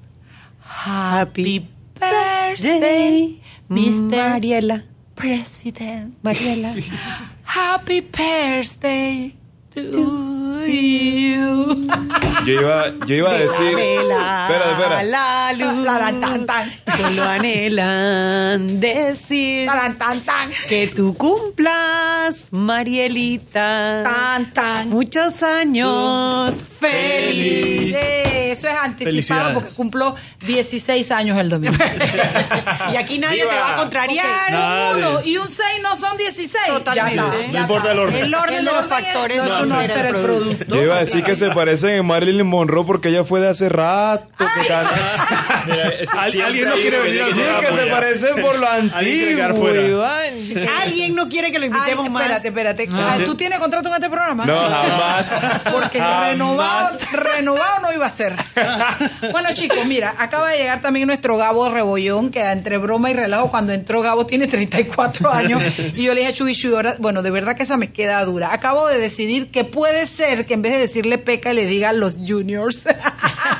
Happy 0.61 1.69
birthday, 1.93 3.37
Mr. 3.69 4.17
Mariela. 4.17 4.83
President. 5.15 6.17
Mariela. 6.25 6.73
Happy 7.45 8.01
birthday 8.01 9.35
to 9.73 10.65
you. 10.65 11.85
Yo 12.49 12.53
iba, 12.65 13.05
yo 13.05 13.15
iba 13.21 13.31
a 13.31 13.39
decir. 13.39 13.77
Espera, 13.77 14.73
espera. 14.73 15.03
La 15.05 15.53
luz. 15.53 15.85
Tan, 15.85 16.47
tan. 16.47 16.65
Que 16.99 17.11
lo 17.15 17.23
anhelan 17.23 18.81
decir. 18.81 19.67
Taran, 19.67 19.97
tan, 19.99 20.21
tan. 20.23 20.51
Que 20.69 20.89
tú 20.89 21.15
cumplas, 21.15 22.47
Marielita. 22.51 24.03
Tan, 24.03 24.53
tan. 24.53 24.89
Muchos 24.89 25.43
años. 25.45 26.65
Feliz. 26.81 27.95
Eso 27.95 28.67
es 28.67 28.75
anticipado 28.75 29.55
porque 29.55 29.69
cumplo 29.75 30.17
16 30.45 31.11
años 31.13 31.39
el 31.39 31.49
domingo. 31.49 31.77
Y 32.93 32.97
aquí 32.97 33.19
nadie 33.19 33.43
te 33.43 33.47
va 33.55 33.75
a 33.75 33.77
contrariar. 33.77 34.51
Nadie. 34.51 34.95
Uno 35.07 35.21
y 35.23 35.37
un 35.37 35.47
6 35.49 35.61
no 35.83 35.95
son 35.97 36.17
16. 36.17 36.51
Totalmente. 36.69 37.17
Ya 37.17 37.25
está, 37.27 37.47
ya 37.47 37.53
No 37.53 37.59
importa 37.61 37.93
el 37.93 37.99
orden. 37.99 38.25
El 38.25 38.35
orden 38.35 38.59
El 38.59 38.65
de 38.65 38.71
los 38.73 38.85
orden 38.85 38.89
factores 38.91 39.37
no 39.37 39.45
es 39.45 39.51
un 39.67 39.73
altera 39.73 39.95
alter 40.01 40.07
el 40.07 40.23
producto. 40.23 40.75
Yo 40.77 40.83
iba 40.83 40.97
a 40.97 41.01
decir 41.01 41.23
que 41.23 41.37
se 41.37 41.51
parecen 41.51 41.91
en 41.91 42.07
Marilyn 42.07 42.47
Monroe 42.47 42.85
porque 42.87 43.09
ella 43.11 43.25
fue 43.25 43.41
de 43.41 43.49
hace 43.49 43.69
rato 43.69 44.27
que 44.39 44.67
canta. 44.67 45.65
Mira, 45.67 45.89
ese 45.89 46.17
Al- 46.19 46.41
alguien 46.43 46.69
no 46.71 46.77
quiere 46.89 46.99
venir 47.03 47.19
que 47.19 47.23
al 47.25 47.35
llega 47.35 47.61
que 47.61 47.73
se 47.79 47.87
parecen 47.87 48.41
por 48.41 48.59
lo 48.59 48.69
antiguo. 48.71 49.75
Iván. 49.75 50.35
Alguien 50.83 51.15
no 51.15 51.29
quiere 51.29 51.51
que 51.53 51.59
lo 51.59 51.65
Ay, 51.65 51.71
invitemos 51.71 52.11
más. 52.11 52.23
espérate, 52.43 52.49
espérate. 52.49 52.89
Ah, 52.93 53.19
¿Tú 53.25 53.35
tienes 53.37 53.59
contrato 53.59 53.89
en 53.89 53.95
este 53.95 54.09
programa? 54.09 54.45
No, 54.45 54.57
jamás. 54.59 55.31
Porque 55.73 55.99
Jamás. 55.99 56.29
renovado, 56.31 56.99
renovado 57.13 57.81
no 57.83 57.93
iba 57.93 58.07
a 58.07 58.11
ser. 58.11 58.35
Bueno, 59.33 59.51
chicos, 59.53 59.85
mira, 59.87 60.15
acaba 60.19 60.51
de 60.51 60.59
llegar 60.59 60.81
también 60.81 61.07
nuestro 61.07 61.37
Gabo 61.37 61.69
Rebollón, 61.69 62.31
que 62.31 62.41
entre 62.41 62.79
broma 62.79 63.11
y 63.11 63.15
relajo, 63.15 63.51
cuando 63.51 63.73
entró 63.73 64.01
Gabo 64.03 64.27
tiene 64.27 64.47
34 64.47 65.31
años. 65.33 65.61
Y 65.95 66.03
yo 66.05 66.15
le 66.15 66.21
dije 66.27 66.33
a 66.43 66.75
ahora, 66.75 66.97
bueno, 66.99 67.23
de 67.23 67.31
verdad 67.31 67.57
que 67.57 67.63
esa 67.65 67.77
me 67.77 67.93
queda 67.93 68.25
dura. 68.25 68.53
Acabo 68.53 68.87
de 68.89 68.99
decidir 68.99 69.51
que 69.51 69.65
puede 69.65 70.07
ser 70.07 70.47
que 70.47 70.55
en 70.55 70.63
vez 70.63 70.73
de 70.73 70.79
decirle 70.79 71.19
peca, 71.19 71.53
le 71.53 71.67
diga 71.67 71.93
los 71.93 72.19
juniors. 72.27 72.81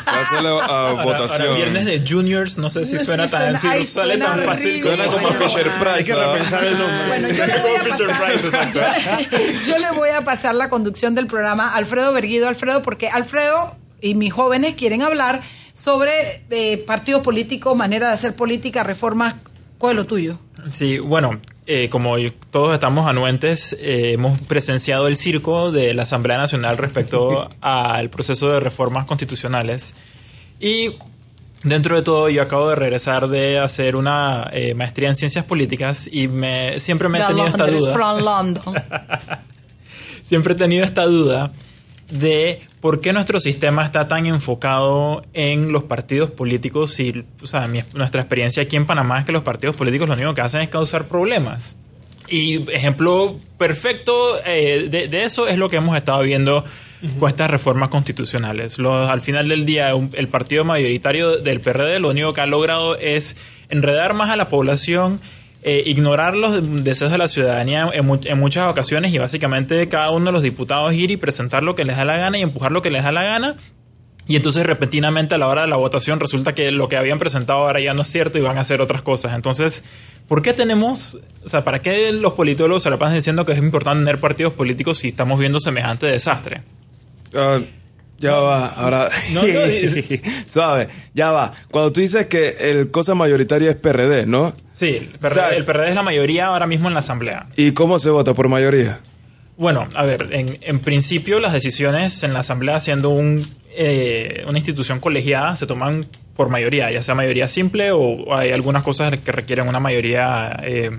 Pásalo 0.05 0.63
a 0.63 0.67
Para, 0.95 1.05
votación. 1.05 1.39
para 1.49 1.55
viernes 1.55 1.85
de 1.85 2.05
juniors, 2.07 2.59
no 2.59 2.71
sé 2.71 2.85
si 2.85 2.99
suena 3.09 3.29
tan, 3.29 3.41
suena- 3.43 3.59
si 3.59 3.67
ay, 3.69 3.85
sale 3.85 4.09
suena 4.15 4.27
tan 4.37 4.41
fácil. 4.45 4.81
Suena 4.81 5.05
como 5.07 5.29
Fisher 5.29 5.71
Price. 5.81 5.91
Hay 5.95 6.05
que 6.05 6.15
repensar 6.15 6.65
el 6.65 6.79
nombre. 6.79 6.99
Bueno, 7.09 7.29
yo 7.29 7.47
le 7.47 7.59
voy 7.61 7.75
a 7.77 7.89
pasar, 7.89 8.31
exacto. 8.35 8.81
yo 8.81 9.39
le- 9.39 9.65
yo 9.67 9.79
le 9.79 9.91
voy 9.93 10.09
a 10.11 10.25
pasar 10.25 10.55
la 10.55 10.69
conducción 10.69 11.15
del 11.15 11.27
programa 11.27 11.71
a 11.71 11.77
Alfredo 11.77 12.13
Berguido, 12.13 12.49
Alfredo, 12.49 12.83
porque 12.83 13.09
Alfredo 13.09 13.77
y 14.01 14.15
mis 14.15 14.33
jóvenes 14.33 14.75
quieren 14.77 15.03
hablar 15.03 15.41
sobre 15.73 16.43
eh, 16.51 16.79
partidos 16.79 17.23
políticos, 17.23 17.77
manera 17.77 18.09
de 18.09 18.15
hacer 18.15 18.35
política, 18.37 18.83
reformas. 18.83 19.35
¿Cuál 19.79 19.93
es 19.93 19.97
lo 19.97 20.07
tuyo? 20.07 20.39
Sí, 20.73 20.99
bueno, 20.99 21.41
eh, 21.67 21.89
como 21.89 22.17
todos 22.51 22.75
estamos 22.75 23.07
anuentes, 23.07 23.75
eh, 23.79 24.13
hemos 24.15 24.41
presenciado 24.41 25.07
el 25.07 25.17
circo 25.17 25.71
de 25.71 25.95
la 25.95 26.03
Asamblea 26.03 26.37
Nacional 26.37 26.77
respecto 26.79 27.49
al 27.61 28.11
proceso 28.11 28.51
de 28.51 28.59
reformas 28.59 29.07
constitucionales. 29.07 29.95
Y 30.59 30.95
dentro 31.63 31.97
de 31.97 32.03
todo, 32.03 32.29
yo 32.29 32.43
acabo 32.43 32.69
de 32.71 32.77
regresar 32.77 33.29
de 33.29 33.59
hacer 33.59 33.97
una 33.97 34.49
eh, 34.53 34.75
maestría 34.75 35.09
en 35.09 35.17
ciencias 35.17 35.45
políticas 35.45 36.09
y 36.11 36.29
me, 36.29 36.79
siempre 36.81 37.09
me 37.09 37.19
he 37.19 37.21
tenido 37.29 37.47
esta 37.49 37.65
duda. 37.81 37.93
siempre 40.23 40.55
he 40.55 40.57
tenido 40.57 40.85
esta 40.85 41.05
duda 41.05 41.53
de 42.11 42.63
por 42.81 43.01
qué 43.01 43.13
nuestro 43.13 43.39
sistema 43.41 43.85
está 43.85 44.09
tan 44.09 44.25
enfocado 44.27 45.23
en 45.35 45.73
los 45.73 45.85
partidos 45.85 46.31
políticos 46.31 46.99
y 47.01 47.25
o 47.43 47.47
sea, 47.47 47.67
mi- 47.67 47.83
nuestra 47.93 48.23
experiencia 48.23 48.63
aquí 48.63 48.77
en 48.77 48.87
Panamá 48.87 49.19
es 49.21 49.25
que 49.27 49.33
los 49.33 49.43
partidos 49.43 49.77
políticos 49.77 50.09
lo 50.09 50.15
único 50.15 50.33
que 50.35 50.41
hacen 50.41 50.63
es 50.63 50.69
causar 50.69 51.05
problemas. 51.07 51.77
Y 52.31 52.71
ejemplo 52.73 53.37
perfecto 53.59 54.13
eh, 54.45 54.89
de, 54.91 55.09
de 55.09 55.25
eso 55.25 55.49
es 55.49 55.57
lo 55.59 55.69
que 55.69 55.77
hemos 55.77 55.97
estado 55.97 56.21
viendo 56.23 56.63
con 57.19 57.29
estas 57.29 57.51
reformas 57.51 57.89
constitucionales. 57.91 58.79
Al 58.79 59.21
final 59.21 59.49
del 59.49 59.65
día, 59.65 59.95
un- 59.95 60.11
el 60.15 60.29
partido 60.29 60.65
mayoritario 60.65 61.39
del 61.39 61.61
PRD 61.61 62.01
lo 62.01 62.11
único 62.11 62.33
que 62.33 62.41
ha 62.41 62.47
logrado 62.47 62.97
es 62.97 63.37
enredar 63.71 64.15
más 64.15 64.31
a 64.31 64.37
la 64.37 64.49
población 64.49 65.21
eh, 65.65 65.83
ignorar 65.87 66.37
los 66.37 66.85
deseos 66.85 67.11
de 67.11 67.19
la 67.19 67.27
ciudadanía 67.27 67.91
en, 67.93 68.09
en 68.25 68.39
muchas 68.39 68.69
ocasiones 68.69 69.13
y 69.13 69.19
básicamente 69.19 69.89
cada 69.89 70.11
uno 70.13 70.27
de 70.27 70.33
los 70.33 70.43
diputados 70.43 70.95
ir 70.95 71.11
y 71.11 71.17
presentar 71.17 71.65
lo 71.65 71.75
que 71.75 71.85
les 71.85 71.97
da 71.97 72.05
la 72.05 72.17
gana 72.17 72.39
y 72.39 72.43
empujar 72.43 72.71
lo 72.71 72.81
que 72.81 72.91
les 72.91 73.03
da 73.03 73.11
la 73.11 73.25
gana. 73.25 73.57
Y 74.29 74.37
entonces 74.37 74.65
repentinamente 74.65 75.35
a 75.35 75.39
la 75.39 75.49
hora 75.49 75.63
de 75.63 75.69
la 75.69 75.75
votación 75.77 76.21
resulta 76.21 76.55
que 76.55 76.71
lo 76.71 76.87
que 76.89 76.97
habían 76.97 77.19
presentado 77.19 77.59
ahora 77.59 77.81
ya 77.81 77.93
no 77.93 78.03
es 78.03 78.09
cierto 78.09 78.39
y 78.39 78.43
van 78.43 78.57
a 78.57 78.61
hacer 78.61 78.81
otras 78.81 79.03
cosas. 79.03 79.35
Entonces, 79.35 79.83
¿por 80.29 80.43
qué 80.43 80.53
tenemos, 80.53 81.19
o 81.45 81.49
sea, 81.49 81.65
para 81.65 81.83
qué 81.83 82.13
los 82.13 82.35
politólogos 82.35 82.85
se 82.85 82.91
la 82.91 82.97
pasan 82.97 83.17
diciendo 83.17 83.45
que 83.45 83.53
es 83.53 83.59
importante 83.59 84.05
tener 84.05 84.21
partidos 84.21 84.53
políticos 84.53 84.99
si 84.99 85.09
estamos 85.09 85.41
viendo 85.41 85.59
semejante 85.59 86.07
desastre? 86.07 86.63
Ah, 87.35 87.59
ya 88.19 88.35
va, 88.35 88.67
ahora. 88.69 89.09
No, 89.33 89.43
no, 89.43 89.49
Suave, 90.47 90.89
ya 91.15 91.31
va. 91.31 91.53
Cuando 91.71 91.93
tú 91.93 92.01
dices 92.01 92.27
que 92.27 92.57
el 92.59 92.91
cosa 92.91 93.15
mayoritaria 93.15 93.71
es 93.71 93.77
PRD, 93.77 94.27
¿no? 94.27 94.55
Sí, 94.73 94.89
el 95.13 95.19
PRD, 95.19 95.57
el 95.57 95.65
PRD 95.65 95.89
es 95.91 95.95
la 95.95 96.03
mayoría 96.03 96.47
ahora 96.47 96.67
mismo 96.67 96.89
en 96.89 96.95
la 96.95 97.01
Asamblea. 97.01 97.47
¿Y 97.57 97.73
cómo 97.73 97.99
se 97.99 98.11
vota? 98.11 98.35
¿Por 98.35 98.49
mayoría? 98.49 99.01
Bueno, 99.57 99.89
a 99.95 100.05
ver, 100.05 100.29
en, 100.33 100.59
en 100.63 100.81
principio 100.81 101.41
las 101.41 101.53
decisiones 101.53 102.23
en 102.23 102.33
la 102.33 102.41
Asamblea, 102.41 102.79
siendo 102.79 103.11
un, 103.11 103.43
eh, 103.77 104.45
una 104.49 104.59
institución 104.59 105.01
colegiada, 105.01 105.57
se 105.57 105.67
toman 105.67 106.05
por 106.37 106.49
mayoría, 106.49 106.91
ya 106.93 107.03
sea 107.03 107.17
mayoría 107.17 107.49
simple 107.49 107.91
o 107.91 108.35
hay 108.37 108.53
algunas 108.53 108.85
cosas 108.85 109.19
que 109.19 109.33
requieren 109.33 109.69
una 109.69 109.81
mayoría... 109.81 110.61
eh, 110.63 110.91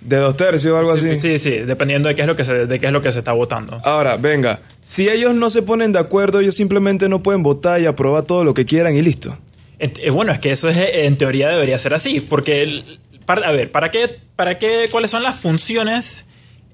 ¿De 0.00 0.16
dos 0.16 0.36
tercios 0.36 0.72
o 0.74 0.78
algo 0.78 0.96
sí, 0.96 1.08
así? 1.10 1.18
Sí, 1.20 1.38
sí, 1.38 1.50
dependiendo 1.58 2.08
de 2.08 2.14
qué 2.14 2.22
es 2.22 2.26
lo 2.26 2.34
que 2.36 2.44
se, 2.44 2.52
de 2.66 2.78
qué 2.78 2.86
es 2.86 2.92
lo 2.92 3.02
que 3.02 3.12
se 3.12 3.18
está 3.18 3.32
votando. 3.32 3.80
Ahora, 3.84 4.16
venga, 4.16 4.60
si 4.80 5.08
ellos 5.08 5.34
no 5.34 5.50
se 5.50 5.62
ponen 5.62 5.92
de 5.92 5.98
acuerdo, 5.98 6.40
ellos 6.40 6.56
simplemente 6.56 7.08
no 7.08 7.22
pueden 7.22 7.42
votar 7.42 7.80
y 7.80 7.86
aprobar 7.86 8.22
todo 8.24 8.42
lo 8.44 8.54
que 8.54 8.64
quieran 8.64 8.96
y 8.96 9.02
listo. 9.02 9.36
Eh, 9.78 10.10
bueno, 10.10 10.32
es 10.32 10.38
que 10.38 10.50
eso 10.52 10.68
es, 10.68 10.76
eh, 10.76 11.06
en 11.06 11.16
teoría 11.16 11.48
debería 11.50 11.78
ser 11.78 11.94
así, 11.94 12.20
porque, 12.20 12.62
el- 12.62 12.98
para- 13.26 13.46
a 13.48 13.52
ver, 13.52 13.70
¿para 13.70 13.90
qué, 13.90 14.18
¿para 14.36 14.58
qué, 14.58 14.88
cuáles 14.90 15.10
son 15.10 15.22
las 15.22 15.36
funciones 15.36 16.24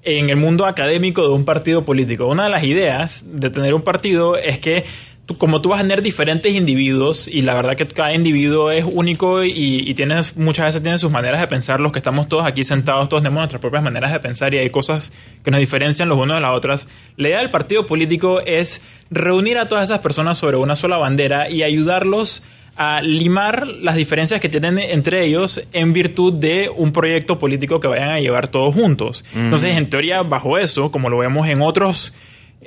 en 0.03 0.29
el 0.29 0.37
mundo 0.37 0.65
académico 0.65 1.21
de 1.27 1.33
un 1.33 1.43
partido 1.45 1.83
político? 1.83 2.27
Una 2.27 2.45
de 2.45 2.49
las 2.49 2.63
ideas 2.63 3.25
de 3.27 3.49
tener 3.49 3.73
un 3.73 3.81
partido 3.81 4.37
es 4.37 4.57
que 4.59 4.85
tú- 5.27 5.37
como 5.37 5.61
tú 5.61 5.69
vas 5.69 5.79
a 5.79 5.83
tener 5.83 6.01
diferentes 6.01 6.51
individuos 6.55 7.27
y 7.27 7.41
la 7.43 7.53
verdad 7.53 7.75
que 7.75 7.85
cada 7.85 8.13
individuo 8.13 8.71
es 8.71 8.83
único 8.83 9.43
y, 9.43 9.51
y 9.87 9.93
tienes, 9.93 10.35
muchas 10.35 10.65
veces 10.67 10.81
tiene 10.81 10.97
sus 10.97 11.11
maneras 11.11 11.39
de 11.39 11.47
pensar, 11.47 11.79
los 11.79 11.91
que 11.91 11.99
estamos 11.99 12.27
todos 12.27 12.45
aquí 12.47 12.63
sentados, 12.63 13.07
todos 13.09 13.21
tenemos 13.21 13.41
nuestras 13.41 13.61
propias 13.61 13.83
maneras 13.83 14.11
de 14.11 14.19
pensar 14.19 14.53
y 14.55 14.57
hay 14.57 14.69
cosas 14.71 15.11
que 15.43 15.51
nos 15.51 15.59
diferencian 15.59 16.09
los 16.09 16.17
unos 16.17 16.37
de 16.37 16.41
las 16.41 16.57
otras. 16.57 16.87
La 17.17 17.27
idea 17.27 17.39
del 17.39 17.51
partido 17.51 17.85
político 17.85 18.39
es 18.41 18.81
reunir 19.11 19.59
a 19.59 19.67
todas 19.67 19.89
esas 19.89 19.99
personas 19.99 20.37
sobre 20.39 20.57
una 20.57 20.75
sola 20.75 20.97
bandera 20.97 21.49
y 21.51 21.61
ayudarlos 21.61 22.41
a 22.79 23.01
limar 23.01 23.65
las 23.67 23.95
diferencias 23.95 24.39
que 24.39 24.49
tienen 24.49 24.77
entre 24.77 25.25
ellos 25.25 25.61
en 25.73 25.93
virtud 25.93 26.33
de 26.33 26.69
un 26.75 26.91
proyecto 26.91 27.39
político 27.39 27.79
que 27.79 27.87
vayan 27.87 28.09
a 28.11 28.19
llevar 28.19 28.49
todos 28.49 28.75
juntos. 28.75 29.25
Mm. 29.33 29.39
Entonces, 29.45 29.75
en 29.77 29.89
teoría, 29.89 30.21
bajo 30.21 30.59
eso, 30.59 30.91
como 30.91 31.09
lo 31.09 31.17
vemos 31.17 31.47
en 31.49 31.61
otros 31.63 32.13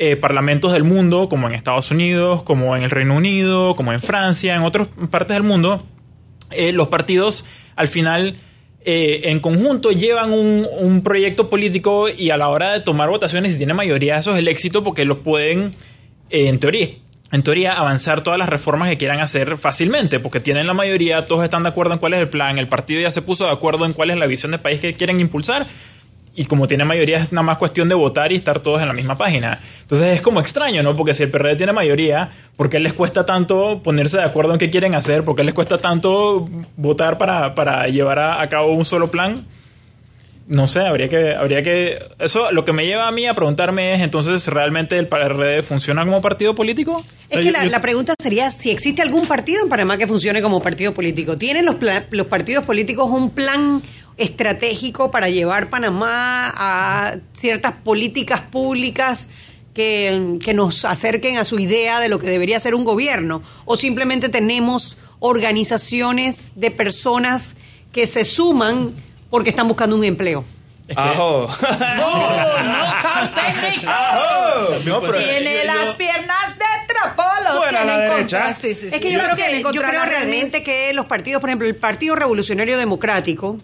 eh, 0.00 0.16
parlamentos 0.16 0.73
del 0.73 0.83
mundo, 0.83 1.28
como 1.28 1.47
en 1.47 1.54
Estados 1.54 1.92
Unidos, 1.92 2.42
como 2.42 2.75
en 2.75 2.83
el 2.83 2.90
Reino 2.90 3.14
Unido, 3.14 3.76
como 3.76 3.92
en 3.92 4.00
Francia, 4.00 4.57
en 4.57 4.62
otras 4.62 4.88
partes 5.11 5.37
del 5.37 5.45
mundo, 5.45 5.85
eh, 6.50 6.73
los 6.73 6.88
partidos 6.88 7.45
al 7.76 7.87
final 7.87 8.37
eh, 8.83 9.28
en 9.30 9.40
conjunto 9.40 9.92
llevan 9.92 10.33
un, 10.33 11.02
proyecto 11.04 11.50
político 11.50 12.09
y 12.09 12.30
a 12.30 12.38
la 12.38 12.49
hora 12.49 12.73
de 12.73 12.80
tomar 12.80 13.11
votaciones, 13.11 13.52
si 13.52 13.59
tienen 13.59 13.76
mayoría, 13.76 14.16
eso 14.16 14.33
es 14.33 14.38
el 14.38 14.49
éxito 14.49 14.83
porque 14.83 15.04
los 15.04 15.19
pueden, 15.19 15.73
eh, 16.30 16.49
en 16.49 16.59
teoría, 16.59 16.88
en 17.30 17.42
teoría, 17.42 17.75
avanzar 17.75 18.23
todas 18.23 18.38
las 18.38 18.49
reformas 18.49 18.88
que 18.88 18.97
quieran 18.97 19.21
hacer 19.21 19.59
fácilmente, 19.59 20.19
porque 20.19 20.40
tienen 20.40 20.66
la 20.66 20.73
mayoría, 20.73 21.26
todos 21.26 21.45
están 21.45 21.62
de 21.62 21.69
acuerdo 21.69 21.92
en 21.92 21.99
cuál 21.99 22.14
es 22.14 22.21
el 22.21 22.30
plan, 22.30 22.59
el 22.59 22.69
partido 22.69 23.02
ya 23.02 23.11
se 23.11 23.21
puso 23.21 23.45
de 23.45 23.52
acuerdo 23.52 23.85
en 23.85 23.92
cuál 23.92 24.11
es 24.11 24.16
la 24.16 24.26
visión 24.26 24.52
de 24.52 24.59
país 24.59 24.80
que 24.80 24.95
quieren 24.95 25.21
impulsar. 25.21 25.66
Y 26.41 26.47
como 26.47 26.67
tiene 26.67 26.87
mayoría, 26.87 27.19
es 27.19 27.33
nada 27.33 27.43
más 27.43 27.59
cuestión 27.59 27.87
de 27.91 27.95
votar 27.95 28.33
y 28.33 28.37
estar 28.37 28.61
todos 28.61 28.81
en 28.81 28.89
la 28.89 28.95
misma 28.95 29.19
página. 29.19 29.61
Entonces 29.83 30.15
es 30.15 30.23
como 30.23 30.41
extraño, 30.41 30.83
¿no? 30.83 30.97
Porque 30.97 31.13
si 31.13 31.25
el 31.25 31.31
PRD 31.31 31.55
tiene 31.55 31.75
mayoría, 31.75 32.31
¿por 32.57 32.71
qué 32.71 32.79
les 32.79 32.95
cuesta 32.95 33.27
tanto 33.27 33.83
ponerse 33.83 34.17
de 34.17 34.25
acuerdo 34.25 34.55
en 34.55 34.59
qué 34.59 34.71
quieren 34.71 34.95
hacer? 34.95 35.23
¿Por 35.23 35.37
qué 35.37 35.45
les 35.45 35.53
cuesta 35.53 35.77
tanto 35.77 36.49
votar 36.79 37.19
para, 37.19 37.55
para 37.55 37.89
llevar 37.89 38.21
a, 38.21 38.41
a 38.41 38.49
cabo 38.49 38.73
un 38.73 38.87
solo 38.87 39.11
plan? 39.11 39.45
No 40.47 40.67
sé, 40.67 40.81
habría 40.81 41.11
que, 41.11 41.35
habría 41.35 41.63
que. 41.63 41.99
Eso 42.19 42.51
lo 42.53 42.65
que 42.65 42.73
me 42.73 42.87
lleva 42.87 43.07
a 43.07 43.13
mí 43.13 43.27
a 43.27 43.35
preguntarme 43.35 43.93
es: 43.93 44.01
entonces, 44.01 44.49
¿realmente 44.49 44.99
el 44.99 45.09
PRD 45.09 45.61
funciona 45.61 46.07
como 46.07 46.23
partido 46.23 46.55
político? 46.55 47.05
Es 47.29 47.41
que 47.41 47.53
la, 47.53 47.67
la 47.67 47.83
pregunta 47.83 48.15
sería 48.19 48.51
si 48.51 48.71
existe 48.71 49.03
algún 49.03 49.27
partido 49.27 49.63
en 49.63 49.69
Panamá 49.69 49.99
que 49.99 50.07
funcione 50.07 50.41
como 50.41 50.63
partido 50.63 50.95
político. 50.95 51.37
¿Tienen 51.37 51.67
los, 51.67 51.77
los 52.11 52.27
partidos 52.29 52.65
políticos 52.65 53.11
un 53.11 53.29
plan 53.29 53.83
estratégico 54.21 55.11
para 55.11 55.29
llevar 55.29 55.71
Panamá 55.71 56.53
a 56.55 57.17
ciertas 57.33 57.73
políticas 57.73 58.41
públicas 58.43 59.29
que, 59.75 60.37
que 60.45 60.53
nos 60.55 60.85
acerquen 60.85 61.39
a 61.39 61.45
su 61.45 61.59
idea 61.59 62.00
de 62.00 62.09
lo 62.09 62.19
que 62.19 62.26
debería 62.28 62.61
ser 62.61 62.75
un 62.75 62.85
gobierno? 62.85 63.43
¿O 63.65 63.76
simplemente 63.76 64.28
tenemos 64.28 64.99
organizaciones 65.21 66.52
de 66.54 66.71
personas 66.71 67.56
que 67.93 68.06
se 68.06 68.25
suman 68.25 68.93
porque 69.30 69.50
están 69.50 69.67
buscando 69.69 69.97
un 69.97 70.04
empleo? 70.04 70.45
Ajo. 70.97 71.49
No, 74.85 75.00
pero- 75.00 75.13
Tiene 75.19 75.65
las 75.65 75.95
piernas 75.95 76.59
de 76.59 76.65
trapo, 76.93 77.23
los 77.45 77.61
contra. 78.17 78.54
Sí, 78.54 78.75
sí, 78.75 78.89
Es 78.93 79.00
que 79.00 79.13
yo 79.13 79.21
creo, 79.21 79.37
que, 79.37 79.63
yo 79.63 79.83
creo 79.83 80.04
realmente 80.04 80.63
que 80.63 80.93
los 80.93 81.06
partidos, 81.06 81.41
por 81.41 81.49
ejemplo, 81.50 81.67
el 81.69 81.76
Partido 81.76 82.17
Revolucionario 82.17 82.76
Democrático 82.76 83.59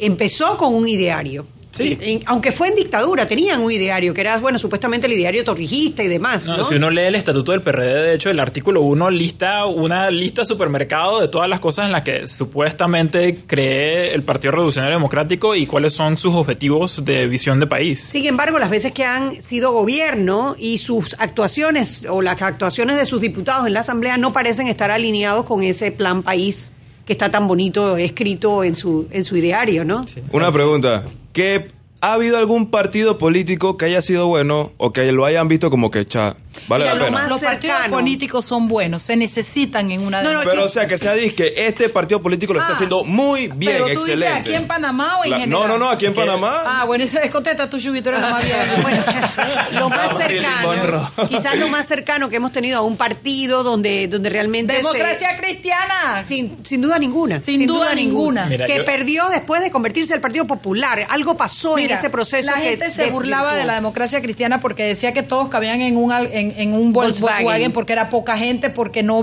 empezó 0.00 0.56
con 0.56 0.74
un 0.74 0.88
ideario. 0.88 1.46
Sí. 1.70 1.96
En- 2.00 2.22
aunque 2.26 2.50
fue 2.50 2.68
en 2.68 2.74
dictadura, 2.74 3.28
tenían 3.28 3.60
un 3.60 3.70
ideario 3.70 4.12
que 4.12 4.22
era, 4.22 4.38
bueno, 4.38 4.58
supuestamente 4.58 5.06
el 5.06 5.12
ideario 5.12 5.44
torrijista 5.44 6.02
y 6.02 6.08
demás, 6.08 6.46
¿no? 6.46 6.56
No, 6.56 6.64
Si 6.64 6.74
uno 6.74 6.90
lee 6.90 7.02
el 7.02 7.14
estatuto 7.14 7.52
del 7.52 7.60
PRD, 7.62 8.02
de 8.02 8.14
hecho, 8.14 8.30
el 8.30 8.40
artículo 8.40 8.80
1 8.80 9.10
lista 9.10 9.64
una 9.66 10.10
lista 10.10 10.44
supermercado 10.44 11.20
de 11.20 11.28
todas 11.28 11.48
las 11.48 11.60
cosas 11.60 11.86
en 11.86 11.92
las 11.92 12.02
que 12.02 12.26
supuestamente 12.26 13.36
cree 13.46 14.12
el 14.14 14.22
Partido 14.24 14.52
Revolucionario 14.52 14.96
Democrático 14.96 15.54
y 15.54 15.66
cuáles 15.66 15.92
son 15.92 16.16
sus 16.16 16.34
objetivos 16.34 17.04
de 17.04 17.26
visión 17.26 17.60
de 17.60 17.66
país. 17.68 18.00
Sin 18.00 18.26
embargo, 18.26 18.58
las 18.58 18.70
veces 18.70 18.90
que 18.92 19.04
han 19.04 19.40
sido 19.42 19.70
gobierno 19.70 20.56
y 20.58 20.78
sus 20.78 21.14
actuaciones 21.18 22.04
o 22.10 22.22
las 22.22 22.40
actuaciones 22.42 22.96
de 22.96 23.04
sus 23.06 23.20
diputados 23.20 23.66
en 23.68 23.74
la 23.74 23.80
Asamblea 23.80 24.16
no 24.16 24.32
parecen 24.32 24.66
estar 24.66 24.90
alineados 24.90 25.44
con 25.44 25.62
ese 25.62 25.92
plan 25.92 26.22
país 26.24 26.72
que 27.08 27.14
está 27.14 27.30
tan 27.30 27.46
bonito 27.46 27.96
escrito 27.96 28.62
en 28.62 28.76
su, 28.76 29.08
en 29.10 29.24
su 29.24 29.34
ideario, 29.34 29.82
¿no? 29.82 30.04
Una 30.30 30.52
pregunta. 30.52 31.06
¿Qué, 31.32 31.68
¿Ha 32.02 32.12
habido 32.12 32.36
algún 32.36 32.70
partido 32.70 33.16
político 33.16 33.78
que 33.78 33.86
haya 33.86 34.02
sido 34.02 34.26
bueno 34.26 34.72
o 34.76 34.92
que 34.92 35.10
lo 35.10 35.24
hayan 35.24 35.48
visto 35.48 35.70
como 35.70 35.90
que 35.90 36.04
cha, 36.04 36.36
vale 36.66 36.84
Mira, 36.84 36.94
la 36.94 36.98
lo 37.00 37.04
pena? 37.06 37.18
más 37.18 37.28
Los 37.28 37.40
partidos 37.40 37.76
políticos 37.88 38.44
son 38.44 38.68
buenos, 38.68 39.02
se 39.02 39.16
necesitan 39.16 39.90
en 39.90 40.00
una 40.00 40.22
Pero 40.22 40.64
o 40.64 40.68
sea, 40.68 40.86
que 40.86 40.98
sea 40.98 41.14
que 41.14 41.54
este 41.56 41.88
partido 41.88 42.20
político 42.22 42.52
lo 42.52 42.60
está 42.60 42.72
Ah, 42.72 42.74
haciendo 42.74 43.04
muy 43.04 43.48
bien, 43.48 43.72
Pero 43.74 43.84
tú 43.86 43.90
excelente. 43.92 44.26
dices 44.26 44.40
aquí 44.40 44.54
en 44.54 44.66
Panamá 44.66 45.18
o 45.18 45.24
en 45.24 45.30
La- 45.30 45.38
general. 45.40 45.62
no, 45.62 45.68
no, 45.68 45.78
no, 45.78 45.90
aquí 45.90 46.06
en 46.06 46.14
Panamá. 46.14 46.62
Ah, 46.66 46.84
bueno, 46.84 47.04
ese 47.04 47.24
es 47.24 47.30
contesta 47.30 47.68
tú, 47.70 47.78
Chubi, 47.78 48.02
tú 48.02 48.08
eres 48.10 48.20
la 48.20 48.30
más 48.30 48.44
vieja. 48.44 49.68
Lo 49.72 49.88
más 49.90 50.16
cercano, 50.16 51.10
quizás 51.28 51.58
lo 51.58 51.68
más 51.68 51.86
cercano 51.86 52.28
que 52.28 52.36
hemos 52.36 52.52
tenido 52.52 52.78
a 52.78 52.82
un 52.82 52.96
partido 52.96 53.62
donde, 53.62 54.08
donde 54.08 54.30
realmente... 54.30 54.72
se- 54.74 54.78
Democracia 54.78 55.36
cristiana. 55.36 56.24
Sin, 56.24 56.64
sin 56.64 56.80
duda 56.80 56.98
ninguna. 56.98 57.40
Sin 57.40 57.66
duda 57.66 57.94
ninguna. 57.94 58.46
Mira, 58.46 58.66
que 58.66 58.78
yo- 58.78 58.84
perdió 58.84 59.28
después 59.28 59.60
de 59.62 59.70
convertirse 59.70 60.14
el 60.14 60.20
Partido 60.20 60.46
Popular. 60.46 61.06
Algo 61.10 61.36
pasó 61.36 61.76
Mira, 61.76 61.92
en 61.94 61.98
ese 61.98 62.10
proceso 62.10 62.50
La 62.50 62.56
que 62.60 62.70
gente 62.70 62.90
se 62.90 63.06
burlaba 63.10 63.54
de 63.54 63.64
la 63.64 63.74
democracia 63.74 64.20
cristiana 64.20 64.60
porque 64.60 64.84
decía 64.84 65.12
que 65.12 65.22
todos 65.22 65.48
cabían 65.48 65.80
en 65.80 65.96
un, 65.96 66.12
al- 66.12 66.28
en, 66.50 66.54
en 66.60 66.74
un 66.74 66.90
Vol- 66.92 67.04
Volkswagen. 67.06 67.44
Volkswagen. 67.44 67.72
porque 67.72 67.92
era 67.92 68.10
poca 68.10 68.36
gente, 68.38 68.70
porque 68.70 69.02
no. 69.02 69.22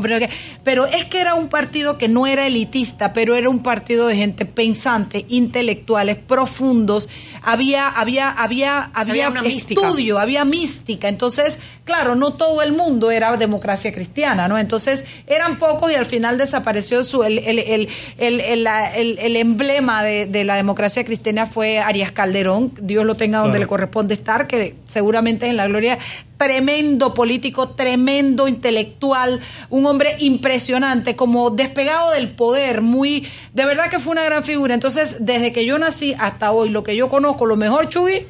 Pero 0.63 0.85
es 0.85 1.05
que 1.05 1.19
era 1.19 1.35
un 1.35 1.47
partido 1.49 1.97
que 1.97 2.07
no 2.07 2.27
era 2.27 2.45
elitista, 2.47 3.13
pero 3.13 3.35
era 3.35 3.49
un 3.49 3.59
partido 3.63 4.07
de 4.07 4.15
gente 4.15 4.45
pensante, 4.45 5.25
intelectuales, 5.29 6.17
profundos. 6.17 7.09
Había, 7.41 7.87
había, 7.87 8.29
había, 8.29 8.79
había, 8.93 9.11
Había 9.11 9.29
una 9.29 9.41
mística. 9.41 9.81
estudio, 9.81 10.19
había 10.19 10.45
mística. 10.45 11.07
Entonces, 11.07 11.57
claro, 11.83 12.15
no 12.15 12.33
todo 12.33 12.61
el 12.61 12.73
mundo 12.73 13.11
era 13.11 13.35
democracia 13.37 13.93
cristiana, 13.93 14.47
¿no? 14.47 14.57
Entonces, 14.57 15.05
eran 15.27 15.57
pocos 15.59 15.91
y 15.91 15.95
al 15.95 16.05
final 16.05 16.37
desapareció 16.37 17.03
su, 17.03 17.23
el, 17.23 17.39
el, 17.39 17.59
el, 17.59 17.89
el, 18.17 18.39
el- 18.41 18.63
la- 18.63 18.95
el- 18.95 19.17
el 19.19 19.35
emblema 19.35 20.03
de, 20.03 20.25
de 20.25 20.43
la 20.43 20.55
democracia 20.55 21.03
cristiana 21.05 21.45
fue 21.45 21.79
Arias 21.79 22.11
Calderón, 22.11 22.73
Dios 22.81 23.05
lo 23.05 23.15
tenga 23.15 23.39
donde 23.39 23.51
Claro. 23.57 23.63
le 23.63 23.67
corresponde 23.67 24.13
estar, 24.15 24.47
que 24.47 24.75
seguramente 24.87 25.45
es 25.45 25.51
en 25.51 25.57
la 25.57 25.67
gloria, 25.67 25.97
tremendo 26.37 27.13
político, 27.13 27.69
tremendo 27.69 28.47
intelectual, 28.47 29.41
un 29.69 29.85
hombre 29.85 30.15
impresionante, 30.19 31.15
como 31.15 31.49
despegado 31.49 32.11
del 32.11 32.31
poder, 32.31 32.81
muy, 32.81 33.27
de 33.53 33.65
verdad 33.65 33.89
que 33.89 33.99
fue 33.99 34.11
una 34.13 34.23
gran 34.23 34.43
figura. 34.43 34.73
Entonces, 34.73 35.17
desde 35.19 35.51
que 35.51 35.65
yo 35.65 35.77
nací 35.77 36.13
hasta 36.19 36.51
hoy, 36.51 36.69
lo 36.69 36.83
que 36.83 36.95
yo 36.95 37.09
conozco, 37.09 37.45
lo 37.45 37.55
mejor, 37.55 37.89
Chuy, 37.89 38.25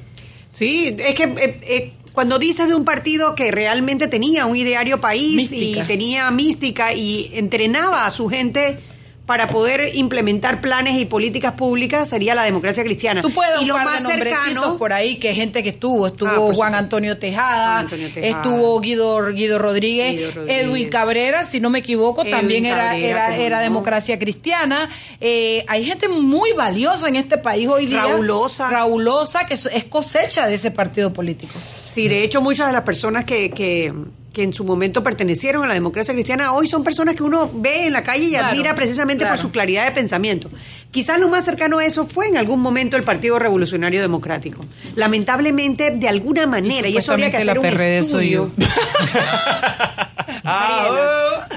Sí, 0.48 0.96
es 1.00 1.16
que 1.16 1.24
eh, 1.24 1.60
eh, 1.64 1.94
cuando 2.14 2.40
dices 2.40 2.70
de 2.70 2.76
un 2.76 2.86
partido 2.86 3.36
que 3.36 3.52
realmente 3.52 4.08
tenía 4.08 4.46
un 4.46 4.56
ideario 4.56 5.02
país 5.02 5.52
Mística. 5.52 5.84
y 5.84 5.88
tenía 5.88 6.32
mística 6.32 6.94
y 6.94 7.30
entrenaba 7.34 8.06
a 8.06 8.10
su 8.10 8.30
gente 8.30 8.80
para 9.26 9.48
poder 9.48 9.96
implementar 9.96 10.62
planes 10.62 11.00
y 11.00 11.06
políticas 11.06 11.54
públicas 11.54 12.08
sería 12.08 12.36
la 12.36 12.44
democracia 12.44 12.84
cristiana. 12.84 13.22
Tú 13.22 13.32
puedes 13.32 13.60
y 13.60 13.64
un 13.64 13.68
lo 13.70 13.74
par 13.76 13.86
más 13.86 14.04
cercano 14.04 14.78
por 14.78 14.94
ahí 14.94 15.18
que 15.18 15.34
gente 15.34 15.64
que 15.64 15.70
estuvo. 15.70 16.06
Estuvo 16.08 16.30
Ah, 16.52 16.54
Juan. 16.54 16.76
Antonio 16.76 17.18
Tejada, 17.18 17.66
Juan 17.66 17.78
Antonio 17.86 18.12
Tejada. 18.14 18.28
estuvo 18.44 18.80
Guido, 18.82 19.32
Guido, 19.32 19.58
Rodríguez, 19.58 20.16
Guido 20.16 20.32
Rodríguez. 20.32 20.66
Edwin 20.66 20.90
Cabrera, 20.90 21.44
si 21.46 21.60
no 21.60 21.70
me 21.70 21.80
equivoco, 21.80 22.22
Edwin 22.22 22.32
también 22.36 22.66
era, 22.66 22.90
Cabrera, 22.92 23.08
era, 23.28 23.38
era 23.38 23.58
no. 23.58 23.64
democracia 23.64 24.20
cristiana. 24.20 24.90
Eh, 25.20 25.66
hay 25.68 25.86
gente 25.86 26.08
muy 26.08 26.54
valiosa 26.54 27.08
en 27.08 27.16
este 27.16 27.38
país 27.38 27.68
hoy 27.68 27.88
día. 27.88 28.02
Raulosa. 28.02 28.70
Raulosa, 28.70 29.46
que 29.46 29.56
es 29.56 29.84
cosecha 29.90 30.48
de 30.48 30.56
ese 30.56 30.72
partido 30.72 31.12
político. 31.12 31.54
Sí, 31.96 32.10
de 32.10 32.26
hecho 32.26 32.42
muchas 32.42 32.68
de 32.68 32.74
las 32.74 32.82
personas 32.82 33.24
que, 33.24 33.50
que, 33.52 33.94
que 34.34 34.44
en 34.44 34.52
su 34.52 34.66
momento 34.66 35.02
pertenecieron 35.02 35.64
a 35.64 35.68
la 35.68 35.76
democracia 35.76 36.14
cristiana 36.14 36.52
hoy 36.52 36.68
son 36.68 36.84
personas 36.84 37.16
que 37.16 37.24
uno 37.24 37.50
ve 37.54 37.88
en 37.88 37.94
la 37.94 38.04
calle 38.04 38.26
y 38.26 38.30
Claro, 38.32 38.48
admira 38.48 38.76
precisamente 38.76 39.24
claro. 39.24 39.38
por 39.38 39.42
su 39.42 39.50
claridad 39.50 39.86
de 39.86 39.92
pensamiento. 39.94 40.52
Quizás 40.92 41.22
lo 41.22 41.30
más 41.30 41.46
cercano 41.46 41.78
a 41.78 41.86
eso 41.86 42.06
fue 42.06 42.28
en 42.28 42.36
algún 42.36 42.60
momento 42.60 42.98
el 42.98 43.04
Partido 43.04 43.40
Revolucionario 43.40 44.02
Democrático. 44.02 44.60
Lamentablemente, 44.96 45.92
de 45.92 46.10
alguna 46.10 46.46
manera, 46.46 46.90
y, 46.90 46.98
eso 46.98 47.14
habría 47.14 47.32
que 47.32 47.38
hacer 47.38 47.58
un 47.58 47.64
la 47.64 47.72
PRD 47.72 48.04
soy 48.04 48.34
estudio. 48.34 48.52
Ah, 50.46 51.48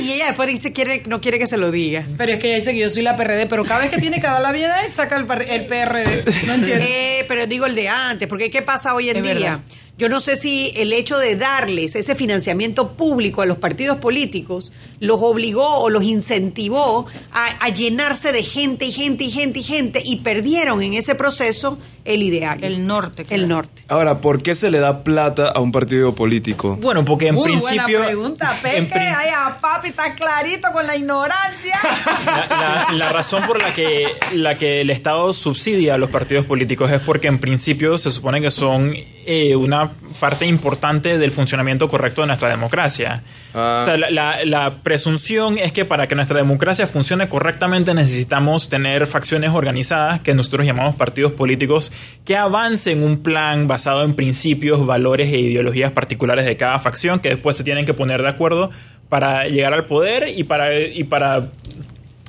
y 0.00 0.12
ella 0.12 0.26
después 0.26 0.48
dice 0.48 0.72
quiere, 0.72 1.02
no 1.06 1.20
quiere 1.20 1.38
que 1.38 1.46
se 1.46 1.56
lo 1.56 1.70
diga. 1.70 2.04
Pero 2.16 2.32
es 2.32 2.38
que 2.38 2.48
ella 2.48 2.56
dice 2.56 2.72
que 2.72 2.78
yo 2.78 2.90
soy 2.90 3.02
la 3.02 3.16
PRD, 3.16 3.46
pero 3.46 3.64
cada 3.64 3.80
vez 3.80 3.90
que 3.90 3.98
tiene 3.98 4.20
que 4.20 4.26
dar 4.26 4.40
la 4.40 4.52
vida 4.52 4.76
saca 4.90 5.16
el, 5.16 5.26
el 5.48 5.66
PRD. 5.66 6.24
No 6.46 6.54
entiendo. 6.54 6.84
Eh, 6.88 7.24
pero 7.28 7.46
digo 7.46 7.66
el 7.66 7.74
de 7.74 7.88
antes, 7.88 8.28
porque 8.28 8.50
¿qué 8.50 8.62
pasa 8.62 8.94
hoy 8.94 9.10
en 9.10 9.18
Es 9.18 9.22
día? 9.22 9.32
verdad. 9.34 9.60
Yo 10.00 10.08
no 10.08 10.18
sé 10.18 10.36
si 10.36 10.72
el 10.76 10.94
hecho 10.94 11.18
de 11.18 11.36
darles 11.36 11.94
ese 11.94 12.14
financiamiento 12.14 12.92
público 12.94 13.42
a 13.42 13.46
los 13.46 13.58
partidos 13.58 13.98
políticos 13.98 14.72
los 14.98 15.20
obligó 15.22 15.66
o 15.78 15.90
los 15.90 16.02
incentivó 16.04 17.04
a, 17.32 17.46
a 17.64 17.68
llenarse 17.68 18.32
de 18.32 18.42
gente 18.42 18.86
y 18.86 18.92
gente 18.92 19.24
y 19.24 19.30
gente 19.30 19.58
y 19.58 19.62
gente 19.62 20.02
y 20.02 20.16
perdieron 20.20 20.82
en 20.82 20.94
ese 20.94 21.14
proceso 21.14 21.78
el 22.06 22.22
ideal. 22.22 22.64
El 22.64 22.86
norte. 22.86 23.26
El 23.28 23.46
norte. 23.46 23.82
Ahora, 23.88 24.22
¿por 24.22 24.42
qué 24.42 24.54
se 24.54 24.70
le 24.70 24.78
da 24.78 25.04
plata 25.04 25.50
a 25.50 25.60
un 25.60 25.70
partido 25.70 26.14
político? 26.14 26.78
Bueno, 26.80 27.04
porque 27.04 27.28
en 27.28 27.34
Muy 27.34 27.44
principio... 27.44 27.98
buena 27.98 28.06
pregunta, 28.06 28.56
Peque. 28.62 28.94
Ay, 28.98 29.28
a 29.36 29.60
papi 29.60 29.88
está 29.88 30.14
clarito 30.14 30.68
con 30.72 30.86
la 30.86 30.96
ignorancia. 30.96 31.78
La, 32.24 32.46
la- 32.48 32.86
la 32.96 33.12
razón 33.12 33.42
por 33.46 33.60
la 33.60 33.74
que, 33.74 34.06
la 34.32 34.56
que 34.56 34.80
el 34.80 34.88
Estado 34.88 35.32
subsidia 35.34 35.94
a 35.94 35.98
los 35.98 36.08
partidos 36.08 36.46
políticos 36.46 36.90
es 36.90 37.00
porque 37.02 37.28
en 37.28 37.38
principio 37.38 37.98
se 37.98 38.10
supone 38.10 38.40
que 38.40 38.50
son 38.50 38.94
eh, 39.26 39.54
una 39.54 39.89
parte 40.18 40.46
importante 40.46 41.18
del 41.18 41.30
funcionamiento 41.30 41.88
correcto 41.88 42.20
de 42.22 42.26
nuestra 42.28 42.48
democracia. 42.48 43.22
Ah. 43.54 43.78
O 43.82 43.84
sea, 43.84 43.96
la, 43.96 44.10
la- 44.10 44.44
la 44.44 44.70
presunción 44.82 45.58
es 45.58 45.72
que 45.72 45.84
para 45.84 46.06
que 46.06 46.14
nuestra 46.14 46.38
democracia 46.38 46.86
funcione 46.86 47.28
correctamente 47.28 47.94
necesitamos 47.94 48.68
tener 48.68 49.06
facciones 49.06 49.50
organizadas 49.52 50.20
que 50.20 50.34
nosotros 50.34 50.66
llamamos 50.66 50.94
partidos 50.96 51.32
políticos 51.32 51.92
que 52.24 52.36
avancen 52.36 53.02
un 53.02 53.22
plan 53.22 53.66
basado 53.66 54.02
en 54.02 54.14
principios, 54.14 54.84
valores 54.86 55.32
e 55.32 55.38
ideologías 55.38 55.90
particulares 55.92 56.44
de 56.44 56.56
cada 56.56 56.78
facción 56.78 57.20
que 57.20 57.30
después 57.30 57.56
se 57.56 57.64
tienen 57.64 57.86
que 57.86 57.94
poner 57.94 58.22
de 58.22 58.28
acuerdo 58.28 58.70
para 59.08 59.44
llegar 59.48 59.72
al 59.72 59.86
poder 59.86 60.28
y 60.28 60.44
para, 60.44 60.78
y 60.78 61.04
para 61.04 61.48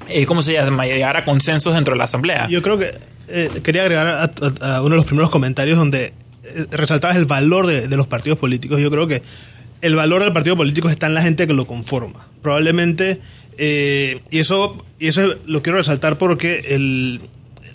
eh, 0.07 0.25
¿cómo 0.25 0.41
se 0.41 0.53
llama? 0.53 0.85
Llegar 0.85 1.15
a 1.17 1.23
consensos 1.25 1.73
dentro 1.75 1.93
de 1.93 1.97
la 1.99 2.05
asamblea. 2.05 2.47
Yo 2.47 2.61
creo 2.61 2.77
que 2.77 2.95
eh, 3.27 3.49
quería 3.63 3.83
agregar 3.83 4.07
a, 4.07 4.23
a- 4.23 4.75
a 4.75 4.81
uno 4.81 4.89
de 4.91 4.95
los 4.97 5.05
primeros 5.05 5.29
comentarios 5.29 5.77
donde 5.77 6.13
resaltabas 6.71 7.17
el 7.17 7.25
valor 7.25 7.67
de, 7.67 7.87
de 7.87 7.97
los 7.97 8.07
partidos 8.07 8.39
políticos. 8.39 8.79
Yo 8.81 8.91
creo 8.91 9.07
que 9.07 9.21
el 9.81 9.95
valor 9.95 10.23
del 10.23 10.33
partido 10.33 10.55
político 10.55 10.89
está 10.89 11.07
en 11.07 11.13
la 11.13 11.21
gente 11.21 11.47
que 11.47 11.53
lo 11.53 11.65
conforma. 11.65 12.27
Probablemente, 12.41 13.19
eh, 13.57 14.19
y 14.29 14.39
eso 14.39 14.85
y 14.99 15.07
eso 15.07 15.35
lo 15.45 15.61
quiero 15.61 15.77
resaltar 15.79 16.17
porque 16.17 16.61
el, 16.69 17.19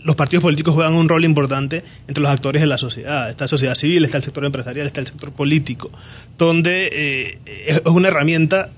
los 0.07 0.15
partidos 0.15 0.45
políticos 0.45 0.73
juegan 0.73 0.95
un 0.95 1.09
rol 1.09 1.25
importante 1.25 1.83
entre 2.07 2.23
los 2.23 2.31
actores 2.31 2.63
de 2.63 2.69
la 2.69 2.79
sociedad. 2.79 3.29
Está 3.29 3.45
la 3.45 3.49
sociedad 3.49 3.75
civil, 3.75 4.05
está 4.05 4.19
el 4.19 4.23
sector 4.23 4.45
empresarial, 4.45 4.87
está 4.87 5.01
el 5.01 5.09
sector 5.09 5.33
político, 5.33 5.91
donde 6.39 6.89
eh, 6.93 7.39
es 7.67 7.81
una 7.87 8.09
herramienta 8.09 8.71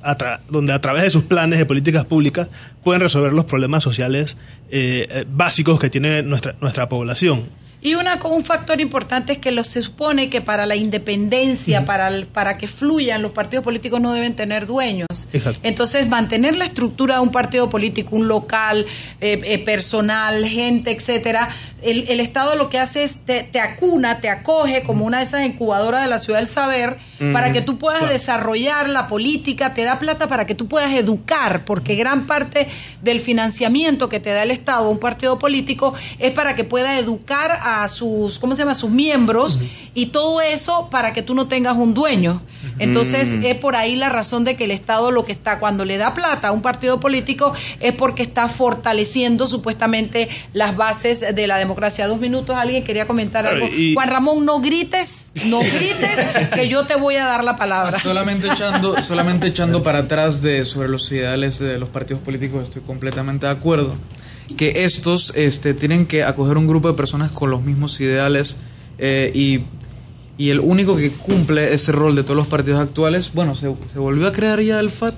donde 0.48 0.72
a 0.72 0.80
través 0.80 1.02
de 1.02 1.10
sus 1.10 1.24
planes 1.24 1.58
de 1.58 1.66
políticas 1.66 2.06
públicas 2.06 2.48
pueden 2.82 3.02
resolver 3.02 3.34
los 3.34 3.44
problemas 3.44 3.84
sociales 3.84 4.38
eh, 4.70 5.06
eh, 5.10 5.24
básicos 5.30 5.78
que 5.78 5.90
tiene 5.90 6.22
nuestra, 6.22 6.56
nuestra 6.62 6.88
población. 6.88 7.44
Y 7.80 7.94
una, 7.94 8.18
un 8.24 8.44
factor 8.44 8.80
importante 8.80 9.32
es 9.34 9.38
que 9.38 9.50
lo, 9.52 9.62
se 9.64 9.82
supone 9.82 10.28
que 10.30 10.40
para 10.40 10.66
la 10.66 10.74
independencia, 10.76 11.84
para, 11.84 12.08
el- 12.08 12.26
para 12.26 12.58
que 12.58 12.66
fluyan, 12.68 13.22
los 13.22 13.32
partidos 13.32 13.64
políticos 13.64 14.00
no 14.00 14.12
deben 14.12 14.34
tener 14.34 14.66
dueños. 14.66 15.06
Exacto. 15.32 15.60
Entonces, 15.62 16.08
mantener 16.08 16.56
la 16.56 16.64
estructura 16.64 17.14
de 17.16 17.20
un 17.20 17.30
partido 17.30 17.70
político, 17.70 18.16
un 18.16 18.28
local, 18.28 18.86
eh, 19.20 19.38
eh, 19.44 19.58
personal, 19.64 20.44
gente, 20.46 20.90
etcétera, 20.90 21.48
el, 21.82 22.06
el 22.08 22.18
Estado 22.20 22.56
lo 22.56 22.68
que 22.68 22.78
hace 22.80 23.04
es 23.04 23.16
te, 23.24 23.44
te 23.44 23.60
acuna, 23.60 24.20
te 24.20 24.28
acoge 24.28 24.82
como 24.82 25.04
una 25.06 25.18
de 25.18 25.24
esas 25.24 25.46
incubadoras 25.46 26.02
de 26.02 26.08
la 26.08 26.18
ciudad 26.18 26.40
del 26.40 26.48
saber 26.48 26.96
para 27.32 27.52
que 27.52 27.62
tú 27.62 27.78
puedas 27.78 27.98
claro. 28.00 28.12
desarrollar 28.12 28.88
la 28.88 29.06
política, 29.08 29.74
te 29.74 29.82
da 29.82 29.98
plata 29.98 30.28
para 30.28 30.46
que 30.46 30.54
tú 30.54 30.68
puedas 30.68 30.92
educar, 30.92 31.64
porque 31.64 31.96
gran 31.96 32.26
parte 32.28 32.68
del 33.02 33.18
financiamiento 33.20 34.08
que 34.08 34.20
te 34.20 34.30
da 34.30 34.42
el 34.44 34.50
Estado 34.52 34.86
a 34.86 34.88
un 34.88 34.98
partido 34.98 35.38
político 35.38 35.94
es 36.20 36.30
para 36.32 36.54
que 36.54 36.62
pueda 36.64 36.96
educar 36.98 37.50
a 37.60 37.67
sus, 37.88 38.38
¿cómo 38.38 38.54
se 38.54 38.62
llama?, 38.62 38.74
sus 38.74 38.90
miembros 38.90 39.58
y 39.94 40.06
todo 40.06 40.40
eso 40.40 40.88
para 40.90 41.12
que 41.12 41.22
tú 41.22 41.34
no 41.34 41.48
tengas 41.48 41.76
un 41.76 41.94
dueño. 41.94 42.42
Entonces, 42.78 43.28
Mm. 43.36 43.44
es 43.44 43.54
por 43.56 43.76
ahí 43.76 43.96
la 43.96 44.08
razón 44.08 44.44
de 44.44 44.56
que 44.56 44.64
el 44.64 44.70
Estado 44.70 45.10
lo 45.10 45.24
que 45.24 45.32
está, 45.32 45.58
cuando 45.58 45.84
le 45.84 45.96
da 45.98 46.14
plata 46.14 46.48
a 46.48 46.52
un 46.52 46.62
partido 46.62 47.00
político, 47.00 47.52
es 47.80 47.92
porque 47.94 48.22
está 48.22 48.48
fortaleciendo 48.48 49.46
supuestamente 49.46 50.28
las 50.52 50.76
bases 50.76 51.20
de 51.34 51.46
la 51.46 51.58
democracia. 51.58 52.06
Dos 52.06 52.20
minutos, 52.20 52.56
alguien 52.56 52.84
quería 52.84 53.06
comentar 53.06 53.46
algo. 53.46 53.66
y- 53.68 53.94
Juan 53.94 54.08
Ramón, 54.08 54.44
no 54.44 54.60
grites, 54.60 55.30
no 55.46 55.60
grites, 55.60 56.18
que 56.54 56.68
yo 56.68 56.84
te 56.86 56.96
voy 56.96 57.16
a 57.16 57.24
dar 57.26 57.44
la 57.44 57.56
palabra. 57.56 57.98
Solamente 58.00 58.48
echando, 58.48 59.00
solamente 59.02 59.46
echando 59.48 59.82
para 59.82 60.00
atrás 60.00 60.42
de 60.42 60.64
sobre 60.64 60.88
los 60.88 61.10
ideales 61.10 61.58
de 61.58 61.78
los 61.78 61.88
partidos 61.88 62.22
políticos, 62.22 62.64
estoy 62.64 62.82
completamente 62.82 63.46
de 63.46 63.52
acuerdo. 63.52 63.94
Que 64.56 64.84
estos 64.84 65.32
este, 65.36 65.74
tienen 65.74 66.06
que 66.06 66.24
acoger 66.24 66.56
un 66.56 66.66
grupo 66.66 66.88
de 66.88 66.94
personas 66.94 67.30
con 67.30 67.50
los 67.50 67.62
mismos 67.62 68.00
ideales 68.00 68.56
eh, 68.98 69.30
y, 69.34 69.62
y 70.36 70.50
el 70.50 70.60
único 70.60 70.96
que 70.96 71.10
cumple 71.10 71.74
ese 71.74 71.92
rol 71.92 72.16
de 72.16 72.22
todos 72.22 72.36
los 72.36 72.46
partidos 72.46 72.80
actuales, 72.80 73.32
bueno, 73.34 73.54
se, 73.54 73.72
se 73.92 73.98
volvió 73.98 74.26
a 74.26 74.32
crear 74.32 74.60
ya 74.60 74.80
el 74.80 74.90
FAT. 74.90 75.14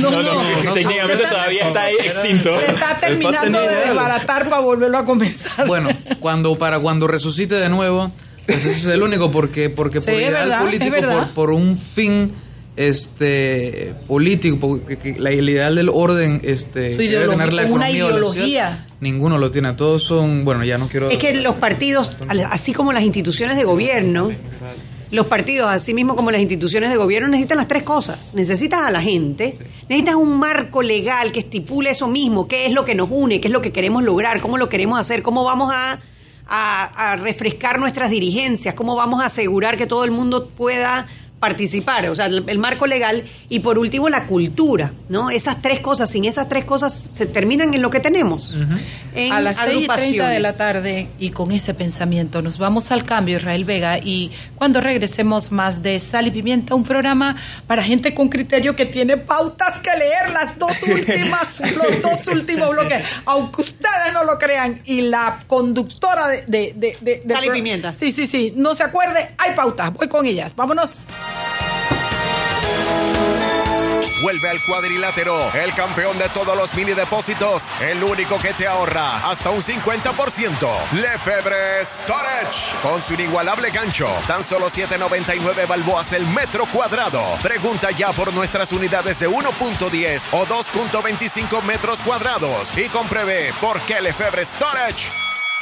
No, 0.00 0.10
no, 0.10 0.22
no, 0.22 0.72
técnicamente 0.72 1.24
todavía 1.26 1.66
está 1.66 1.84
ahí 1.84 1.96
extinto. 2.04 2.60
Se 2.60 2.66
está 2.66 2.98
terminando 3.00 3.60
de 3.60 3.74
desbaratar 3.86 4.48
para 4.48 4.60
volverlo 4.60 4.98
a 4.98 5.04
comenzar. 5.04 5.66
Bueno, 5.66 5.88
cuando 6.20 6.56
para 6.56 6.78
cuando 6.78 7.06
resucite 7.06 7.56
de 7.56 7.68
nuevo, 7.68 8.12
pues 8.46 8.58
ese 8.58 8.70
es 8.70 8.86
el 8.86 9.02
único 9.02 9.30
porque 9.30 9.70
porque 9.70 10.00
Sí, 10.00 10.06
por 10.06 10.14
ideal 10.14 10.48
verdad, 10.48 10.64
político, 10.64 10.96
por, 11.00 11.28
por 11.30 11.50
un 11.50 11.76
fin 11.76 12.32
este 12.88 13.94
político, 14.06 14.58
porque 14.58 14.96
que 14.98 15.18
la- 15.18 15.30
el 15.30 15.48
ideal 15.48 15.74
del 15.74 15.88
orden 15.88 16.40
este 16.44 16.96
que 16.96 17.08
debe 17.08 17.28
tener 17.28 17.52
la 17.52 17.62
una 17.66 17.88
economía 17.90 18.08
sociedad, 18.08 18.10
ideología. 18.10 18.86
ninguno 19.00 19.38
lo 19.38 19.50
tiene, 19.50 19.72
todos 19.74 20.02
son, 20.02 20.44
bueno, 20.44 20.64
ya 20.64 20.78
no 20.78 20.88
quiero 20.88 21.10
Es 21.10 21.18
que 21.18 21.34
los 21.34 21.56
partidos, 21.56 22.16
así 22.50 22.72
como 22.72 22.92
las 22.92 23.02
instituciones 23.04 23.56
de 23.56 23.64
gobierno, 23.64 24.30
los 25.10 25.26
partidos, 25.26 25.68
así 25.70 25.92
mismo 25.92 26.14
como 26.14 26.30
las 26.30 26.40
instituciones 26.40 26.88
de 26.90 26.96
gobierno, 26.96 27.28
necesitan 27.28 27.58
las 27.58 27.66
tres 27.68 27.82
cosas. 27.82 28.32
Necesitas 28.34 28.80
a 28.82 28.90
la 28.90 29.02
gente, 29.02 29.54
necesitas 29.88 30.14
un 30.14 30.38
marco 30.38 30.82
legal 30.82 31.32
que 31.32 31.40
estipule 31.40 31.90
eso 31.90 32.06
mismo, 32.08 32.46
qué 32.46 32.66
es 32.66 32.72
lo 32.72 32.84
que 32.84 32.94
nos 32.94 33.08
une, 33.10 33.40
qué 33.40 33.48
es 33.48 33.52
lo 33.52 33.60
que 33.60 33.72
queremos 33.72 34.04
lograr, 34.04 34.40
cómo 34.40 34.56
lo 34.56 34.68
queremos 34.68 35.00
hacer, 35.00 35.22
cómo 35.22 35.42
vamos 35.44 35.72
a, 35.74 35.98
a- 36.46 37.12
a 37.12 37.16
refrescar 37.16 37.78
nuestras 37.80 38.10
dirigencias, 38.10 38.74
cómo 38.74 38.94
vamos 38.94 39.20
a 39.22 39.26
asegurar 39.26 39.76
que 39.76 39.86
todo 39.86 40.04
el 40.04 40.10
mundo 40.12 40.48
pueda 40.48 41.06
participar, 41.40 42.06
o 42.10 42.14
sea, 42.14 42.26
el, 42.26 42.44
el 42.46 42.58
marco 42.58 42.86
legal 42.86 43.24
y 43.48 43.60
por 43.60 43.78
último 43.78 44.08
la 44.10 44.26
cultura, 44.26 44.92
¿no? 45.08 45.30
Esas 45.30 45.60
tres 45.62 45.80
cosas, 45.80 46.10
sin 46.10 46.26
esas 46.26 46.48
tres 46.50 46.64
cosas 46.66 46.92
se 47.12 47.24
terminan 47.26 47.72
en 47.74 47.80
lo 47.82 47.88
que 47.90 47.98
tenemos. 47.98 48.54
en 49.14 49.32
a 49.32 49.40
las 49.40 49.56
6 49.56 49.84
y 49.84 49.86
30 49.88 50.28
de 50.28 50.38
la 50.40 50.54
tarde 50.56 51.08
y 51.18 51.30
con 51.30 51.50
ese 51.50 51.72
pensamiento 51.74 52.42
nos 52.42 52.58
vamos 52.58 52.90
al 52.92 53.04
cambio, 53.06 53.38
Israel 53.38 53.64
Vega, 53.64 53.98
y 53.98 54.30
cuando 54.54 54.80
regresemos 54.82 55.50
más 55.50 55.82
de 55.82 55.98
Sal 55.98 56.26
y 56.26 56.30
Pimienta, 56.30 56.74
un 56.74 56.84
programa 56.84 57.36
para 57.66 57.82
gente 57.82 58.14
con 58.14 58.28
criterio 58.28 58.76
que 58.76 58.84
tiene 58.86 59.16
pautas 59.16 59.80
que 59.80 59.90
leer, 59.98 60.30
las 60.32 60.58
dos 60.58 60.82
últimas, 60.86 61.60
los 61.60 62.02
dos 62.02 62.28
últimos 62.28 62.70
bloques, 62.70 63.02
aunque 63.24 63.62
ustedes 63.62 64.12
no 64.12 64.24
lo 64.24 64.38
crean, 64.38 64.82
y 64.84 65.00
la 65.00 65.40
conductora 65.46 66.28
de... 66.28 66.44
de, 66.46 66.74
de, 66.76 67.22
de- 67.24 67.32
Sal 67.34 67.46
y 67.46 67.50
Pimienta. 67.50 67.94
Sí, 67.94 68.10
sí, 68.12 68.26
sí, 68.26 68.52
no 68.56 68.74
se 68.74 68.82
acuerde, 68.82 69.30
hay 69.38 69.54
pautas, 69.56 69.90
voy 69.94 70.08
con 70.08 70.26
ellas, 70.26 70.54
vámonos. 70.54 71.06
Vuelve 74.20 74.48
al 74.48 74.62
cuadrilátero, 74.64 75.52
el 75.54 75.72
campeón 75.74 76.18
de 76.18 76.28
todos 76.30 76.56
los 76.56 76.74
mini 76.74 76.92
depósitos, 76.92 77.64
el 77.80 78.02
único 78.02 78.38
que 78.38 78.52
te 78.52 78.66
ahorra 78.66 79.28
hasta 79.28 79.50
un 79.50 79.62
50%. 79.62 80.68
Lefebvre 80.92 81.84
Storage, 81.84 82.76
con 82.82 83.02
su 83.02 83.14
inigualable 83.14 83.70
gancho, 83.70 84.08
tan 84.26 84.42
solo 84.44 84.68
7.99 84.68 85.66
balboas 85.66 86.12
el 86.12 86.26
metro 86.26 86.66
cuadrado. 86.66 87.22
Pregunta 87.42 87.90
ya 87.90 88.12
por 88.12 88.32
nuestras 88.32 88.72
unidades 88.72 89.18
de 89.18 89.28
1.10 89.28 90.22
o 90.32 90.46
2.25 90.46 91.62
metros 91.62 92.02
cuadrados 92.02 92.76
y 92.76 92.88
compruebe 92.88 93.52
por 93.60 93.80
qué 93.82 94.00
Lefebvre 94.00 94.44
Storage 94.44 95.10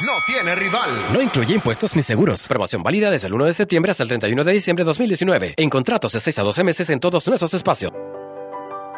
no 0.05 0.13
tiene 0.25 0.55
rival. 0.55 0.89
No 1.11 1.21
incluye 1.21 1.53
impuestos 1.53 1.95
ni 1.95 2.01
seguros. 2.01 2.47
Promoción 2.47 2.83
válida 2.83 3.11
desde 3.11 3.27
el 3.27 3.33
1 3.33 3.45
de 3.45 3.53
septiembre 3.53 3.91
hasta 3.91 4.03
el 4.03 4.09
31 4.09 4.43
de 4.43 4.51
diciembre 4.53 4.83
de 4.83 4.87
2019. 4.87 5.53
En 5.57 5.69
contratos 5.69 6.13
de 6.13 6.19
6 6.19 6.39
a 6.39 6.43
12 6.43 6.63
meses 6.63 6.89
en 6.89 6.99
todos 6.99 7.27
nuestros 7.27 7.53
espacios. 7.53 7.91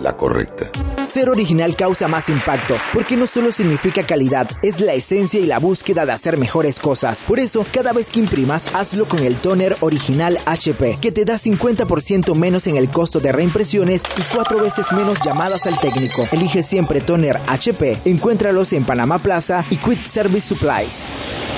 la 0.00 0.16
correcta. 0.16 0.70
Ser 1.06 1.30
original 1.30 1.74
causa 1.76 2.08
más 2.08 2.28
impacto, 2.28 2.76
porque 2.92 3.16
no 3.16 3.26
solo 3.26 3.50
significa 3.50 4.02
calidad, 4.02 4.48
es 4.62 4.80
la 4.80 4.94
esencia 4.94 5.40
y 5.40 5.44
la 5.44 5.58
búsqueda 5.58 6.04
de 6.04 6.12
hacer 6.12 6.38
mejores 6.38 6.78
cosas. 6.78 7.24
Por 7.26 7.38
eso, 7.38 7.64
cada 7.72 7.92
vez 7.92 8.10
que 8.10 8.20
imprimas, 8.20 8.74
hazlo 8.74 9.06
con 9.06 9.20
el 9.20 9.36
toner 9.36 9.76
original 9.80 10.38
HP, 10.44 10.98
que 11.00 11.12
te 11.12 11.24
da 11.24 11.34
50% 11.34 12.34
menos 12.34 12.66
en 12.66 12.76
el 12.76 12.90
costo 12.90 13.20
de 13.20 13.32
reimpresiones 13.32 14.02
y 14.16 14.22
cuatro 14.34 14.60
veces 14.60 14.92
menos 14.92 15.18
llamadas 15.24 15.66
al 15.66 15.78
técnico. 15.80 16.26
Elige 16.30 16.62
siempre 16.62 17.00
toner 17.00 17.38
HP, 17.46 17.98
encuéntralos 18.04 18.72
en 18.72 18.84
Panamá 18.84 19.18
Plaza 19.18 19.64
y 19.70 19.76
Quick 19.76 20.06
Service 20.06 20.48
Supplies. 20.48 21.57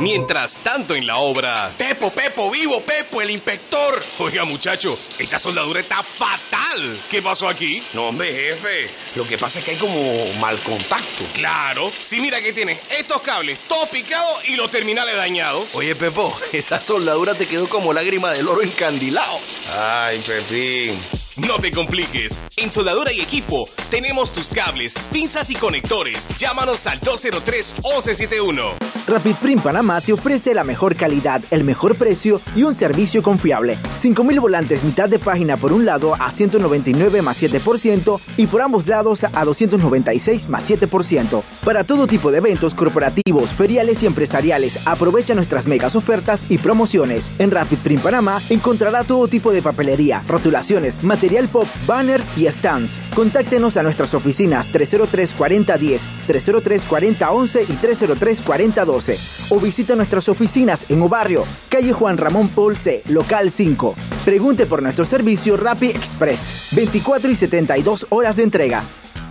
Mientras 0.00 0.56
tanto 0.58 0.94
en 0.94 1.06
la 1.06 1.16
obra. 1.18 1.72
Pepo, 1.76 2.10
Pepo, 2.10 2.50
vivo, 2.50 2.80
Pepo, 2.82 3.22
el 3.22 3.30
inspector. 3.30 4.02
Oiga, 4.18 4.44
muchacho, 4.44 4.98
esta 5.18 5.38
soldadura 5.38 5.80
está 5.80 6.02
fatal. 6.02 6.98
¿Qué 7.10 7.22
pasó 7.22 7.48
aquí? 7.48 7.82
No, 7.92 8.08
hombre, 8.08 8.32
jefe. 8.32 8.88
Lo 9.14 9.26
que 9.26 9.38
pasa 9.38 9.58
es 9.58 9.64
que 9.64 9.72
hay 9.72 9.76
como 9.76 10.26
mal 10.40 10.58
contacto. 10.60 11.24
Claro. 11.34 11.92
Sí, 12.00 12.20
mira 12.20 12.40
que 12.40 12.52
tienes 12.52 12.78
estos 12.90 13.22
cables 13.22 13.58
todos 13.68 13.88
picados 13.88 14.48
y 14.48 14.56
los 14.56 14.70
terminales 14.70 15.16
dañados. 15.16 15.66
Oye, 15.74 15.94
Pepo, 15.94 16.36
esa 16.52 16.80
soldadura 16.80 17.34
te 17.34 17.46
quedó 17.46 17.68
como 17.68 17.92
lágrima 17.92 18.32
del 18.32 18.48
oro 18.48 18.62
encandilado. 18.62 19.38
Ay, 19.78 20.20
Pepín. 20.20 21.21
No 21.38 21.58
te 21.58 21.70
compliques. 21.70 22.38
En 22.58 22.70
Soldadura 22.70 23.10
y 23.10 23.22
Equipo 23.22 23.66
tenemos 23.90 24.34
tus 24.34 24.52
cables, 24.52 24.94
pinzas 25.10 25.50
y 25.50 25.54
conectores. 25.54 26.28
Llámanos 26.36 26.86
al 26.86 27.00
203-1171. 27.00 28.74
Rapid 29.08 29.34
Print 29.36 29.62
Panamá 29.62 30.02
te 30.02 30.12
ofrece 30.12 30.52
la 30.54 30.62
mejor 30.62 30.94
calidad, 30.94 31.42
el 31.50 31.64
mejor 31.64 31.96
precio 31.96 32.40
y 32.54 32.64
un 32.64 32.74
servicio 32.74 33.22
confiable. 33.22 33.78
5.000 33.98 34.40
volantes 34.40 34.84
mitad 34.84 35.08
de 35.08 35.18
página 35.18 35.56
por 35.56 35.72
un 35.72 35.86
lado 35.86 36.14
a 36.20 36.30
199 36.30 37.22
más 37.22 37.42
7% 37.42 38.20
y 38.36 38.46
por 38.46 38.60
ambos 38.60 38.86
lados 38.86 39.24
a 39.24 39.44
296 39.44 40.50
más 40.50 40.68
7%. 40.70 41.42
Para 41.64 41.84
todo 41.84 42.06
tipo 42.06 42.30
de 42.30 42.38
eventos 42.38 42.74
corporativos, 42.74 43.50
feriales 43.50 44.02
y 44.02 44.06
empresariales, 44.06 44.86
aprovecha 44.86 45.34
nuestras 45.34 45.66
megas 45.66 45.96
ofertas 45.96 46.44
y 46.50 46.58
promociones. 46.58 47.30
En 47.38 47.50
Rapid 47.50 47.78
Print 47.78 48.02
Panamá 48.02 48.40
encontrará 48.50 49.02
todo 49.02 49.28
tipo 49.28 49.50
de 49.50 49.62
papelería, 49.62 50.22
rotulaciones, 50.28 51.02
material 51.22 51.48
pop, 51.48 51.68
banners 51.86 52.36
y 52.36 52.50
stands. 52.50 52.98
Contáctenos 53.14 53.76
a 53.76 53.84
nuestras 53.84 54.12
oficinas 54.12 54.66
303 54.72 55.34
4010, 55.34 56.08
303 56.26 56.82
4011 56.82 57.62
y 57.62 57.72
303 57.74 58.42
4012 58.42 59.18
o 59.50 59.60
visita 59.60 59.94
nuestras 59.94 60.28
oficinas 60.28 60.84
en 60.90 61.00
Obarrio, 61.00 61.44
calle 61.68 61.92
Juan 61.92 62.18
Ramón 62.18 62.48
Polce, 62.48 63.04
local 63.06 63.52
5. 63.52 63.94
Pregunte 64.24 64.66
por 64.66 64.82
nuestro 64.82 65.04
servicio 65.04 65.56
Rappi 65.56 65.90
Express, 65.90 66.70
24 66.72 67.30
y 67.30 67.36
72 67.36 68.06
horas 68.08 68.34
de 68.34 68.42
entrega. 68.42 68.82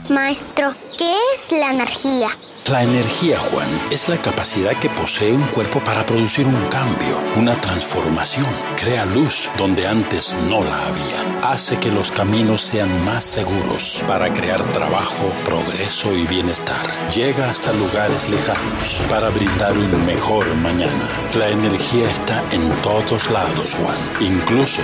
Maestro, 0.08 0.72
¿qué 0.98 1.14
es 1.36 1.52
la 1.52 1.72
energía? 1.72 2.30
La 2.70 2.84
energía, 2.84 3.40
Juan, 3.40 3.68
es 3.90 4.08
la 4.08 4.18
capacidad 4.18 4.74
que 4.80 4.90
posee 4.90 5.34
un 5.34 5.46
cuerpo 5.48 5.84
para 5.84 6.06
producir 6.06 6.46
un 6.46 6.68
cambio, 6.68 7.18
una 7.36 7.60
transformación. 7.60 8.46
Crea 8.78 9.04
luz 9.06 9.50
donde 9.58 9.88
antes 9.88 10.36
no 10.48 10.64
la 10.64 10.88
había. 10.88 11.50
Hace 11.52 11.80
que 11.80 11.90
los 11.90 12.12
caminos 12.12 12.62
sean 12.62 13.04
más 13.04 13.24
seguros 13.24 14.06
para 14.08 14.32
crear 14.32 14.64
trabajo, 14.72 15.34
progreso 15.44 16.16
y 16.16 16.28
bienestar. 16.28 16.86
Llega 17.12 17.50
hasta 17.50 17.74
lugares 17.74 18.30
lejanos 18.30 19.06
para 19.10 19.30
brindar 19.30 19.76
un 19.76 20.06
mejor 20.06 20.54
mañana. 20.56 21.10
La 21.36 21.50
energía 21.50 22.10
está 22.10 22.44
en 22.52 22.70
todos 22.84 23.30
lados, 23.32 23.74
Juan, 23.74 23.98
incluso 24.20 24.84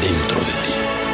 dentro 0.00 0.38
de 0.38 0.52
ti. 0.62 0.85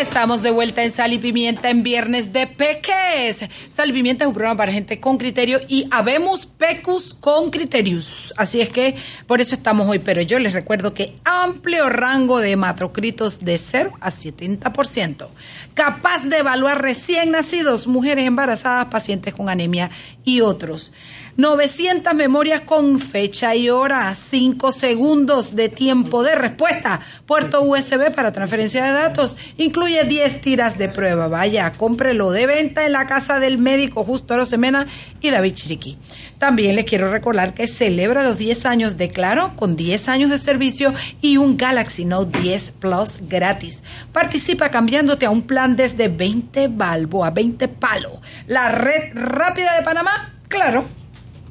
Estamos 0.00 0.42
de 0.42 0.50
vuelta 0.50 0.82
en 0.82 0.92
Sal 0.92 1.12
y 1.12 1.18
Pimienta 1.18 1.68
en 1.68 1.82
Viernes 1.82 2.32
de 2.32 2.46
Peques. 2.46 3.44
Sal 3.68 3.90
y 3.90 3.92
Pimienta 3.92 4.24
es 4.24 4.28
un 4.28 4.32
programa 4.32 4.56
para 4.56 4.72
gente 4.72 4.98
con 4.98 5.18
criterio 5.18 5.60
y 5.68 5.86
habemos 5.90 6.46
pecus 6.46 7.12
con 7.12 7.50
criterios. 7.50 8.32
Así 8.38 8.62
es 8.62 8.70
que 8.70 8.94
por 9.26 9.42
eso 9.42 9.54
estamos 9.54 9.86
hoy. 9.86 9.98
Pero 9.98 10.22
yo 10.22 10.38
les 10.38 10.54
recuerdo 10.54 10.94
que 10.94 11.12
amplio 11.22 11.90
rango 11.90 12.38
de 12.38 12.52
hematocritos 12.52 13.44
de 13.44 13.58
0 13.58 13.92
a 14.00 14.10
70%. 14.10 15.28
Capaz 15.74 16.24
de 16.24 16.38
evaluar 16.38 16.80
recién 16.80 17.32
nacidos, 17.32 17.86
mujeres 17.86 18.26
embarazadas, 18.26 18.86
pacientes 18.86 19.34
con 19.34 19.50
anemia 19.50 19.90
y 20.24 20.40
otros. 20.40 20.94
900 21.36 22.14
memorias 22.14 22.62
con 22.62 22.98
fecha 22.98 23.54
y 23.54 23.70
hora, 23.70 24.14
5 24.14 24.72
segundos 24.72 25.54
de 25.54 25.68
tiempo 25.68 26.22
de 26.22 26.34
respuesta, 26.34 27.00
puerto 27.26 27.62
USB 27.62 28.12
para 28.14 28.32
transferencia 28.32 28.84
de 28.84 28.92
datos, 28.92 29.36
incluye 29.56 30.04
10 30.04 30.40
tiras 30.40 30.78
de 30.78 30.88
prueba. 30.88 31.28
Vaya, 31.28 31.72
cómprelo 31.72 32.30
de 32.30 32.46
venta 32.46 32.84
en 32.84 32.92
la 32.92 33.06
casa 33.06 33.38
del 33.38 33.58
médico 33.58 34.04
Justo 34.04 34.36
Rosemena 34.36 34.86
y 35.20 35.30
David 35.30 35.54
Chiriquí. 35.54 35.98
También 36.38 36.76
les 36.76 36.84
quiero 36.84 37.10
recordar 37.10 37.54
que 37.54 37.66
celebra 37.66 38.22
los 38.22 38.38
10 38.38 38.66
años 38.66 38.96
de 38.96 39.10
Claro 39.10 39.54
con 39.56 39.76
10 39.76 40.08
años 40.08 40.30
de 40.30 40.38
servicio 40.38 40.94
y 41.20 41.36
un 41.36 41.56
Galaxy 41.56 42.04
Note 42.04 42.38
10 42.40 42.72
Plus 42.80 43.18
gratis. 43.28 43.82
Participa 44.12 44.70
cambiándote 44.70 45.26
a 45.26 45.30
un 45.30 45.42
plan 45.42 45.76
desde 45.76 46.08
20 46.08 46.68
balbo 46.68 47.24
a 47.24 47.30
20 47.30 47.68
palo. 47.68 48.20
La 48.46 48.68
red 48.70 49.12
rápida 49.14 49.76
de 49.76 49.82
Panamá, 49.82 50.34
claro. 50.48 50.99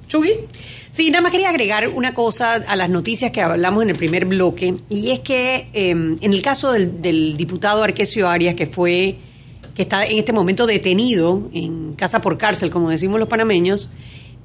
Chugui. 0.09 0.31
Sí, 0.91 1.09
nada 1.11 1.21
más 1.21 1.31
quería 1.31 1.49
agregar 1.49 1.87
una 1.87 2.13
cosa 2.13 2.55
a 2.55 2.75
las 2.75 2.89
noticias 2.89 3.31
que 3.31 3.41
hablamos 3.41 3.83
en 3.83 3.91
el 3.91 3.95
primer 3.95 4.25
bloque, 4.25 4.75
y 4.89 5.11
es 5.11 5.19
que 5.19 5.67
eh, 5.71 5.91
en 5.91 6.17
el 6.33 6.41
caso 6.41 6.71
del, 6.73 7.01
del 7.01 7.37
diputado 7.37 7.83
Arquesio 7.83 8.27
Arias, 8.27 8.55
que 8.55 8.65
fue, 8.65 9.15
que 9.75 9.83
está 9.83 10.05
en 10.05 10.17
este 10.17 10.33
momento 10.33 10.65
detenido 10.65 11.47
en 11.53 11.93
casa 11.93 12.19
por 12.21 12.37
cárcel, 12.37 12.69
como 12.71 12.89
decimos 12.89 13.19
los 13.19 13.29
panameños, 13.29 13.89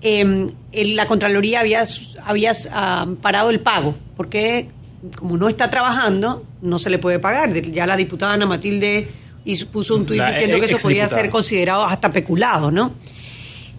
eh, 0.02 0.48
la 0.72 1.06
Contraloría 1.06 1.60
había, 1.60 1.82
había 2.24 2.52
ah, 2.70 3.06
parado 3.22 3.48
el 3.50 3.60
pago, 3.60 3.94
porque 4.16 4.68
como 5.16 5.36
no 5.38 5.48
está 5.48 5.70
trabajando, 5.70 6.44
no 6.60 6.78
se 6.78 6.90
le 6.90 6.98
puede 6.98 7.18
pagar. 7.18 7.52
Ya 7.54 7.86
la 7.86 7.96
diputada 7.96 8.34
Ana 8.34 8.44
Matilde 8.46 9.08
hizo- 9.46 9.66
puso 9.68 9.96
un 9.96 10.04
tuit 10.04 10.20
diciendo 10.32 10.58
que 10.60 10.66
eso 10.66 10.76
podía 10.82 11.08
ser 11.08 11.30
considerado 11.30 11.84
hasta 11.84 12.12
peculado, 12.12 12.70
¿no? 12.70 12.92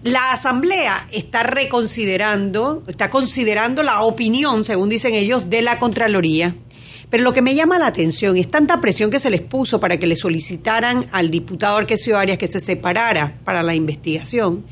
La 0.02 0.32
Asamblea 0.32 1.08
está 1.10 1.42
reconsiderando, 1.42 2.84
está 2.86 3.10
considerando 3.10 3.82
la 3.82 4.02
opinión, 4.02 4.62
según 4.62 4.88
dicen 4.88 5.14
ellos, 5.14 5.50
de 5.50 5.62
la 5.62 5.78
Contraloría. 5.78 6.54
Pero 7.10 7.22
lo 7.22 7.32
que 7.32 7.42
me 7.42 7.54
llama 7.54 7.78
la 7.78 7.86
atención 7.86 8.36
es 8.36 8.48
tanta 8.48 8.80
presión 8.80 9.10
que 9.10 9.20
se 9.20 9.30
les 9.30 9.40
puso 9.40 9.80
para 9.80 9.96
que 9.96 10.06
le 10.06 10.16
solicitaran 10.16 11.06
al 11.12 11.30
diputado 11.30 11.76
Arquesio 11.76 12.18
Arias 12.18 12.38
que 12.38 12.48
se 12.48 12.60
separara 12.60 13.38
para 13.44 13.62
la 13.62 13.74
investigación 13.74 14.64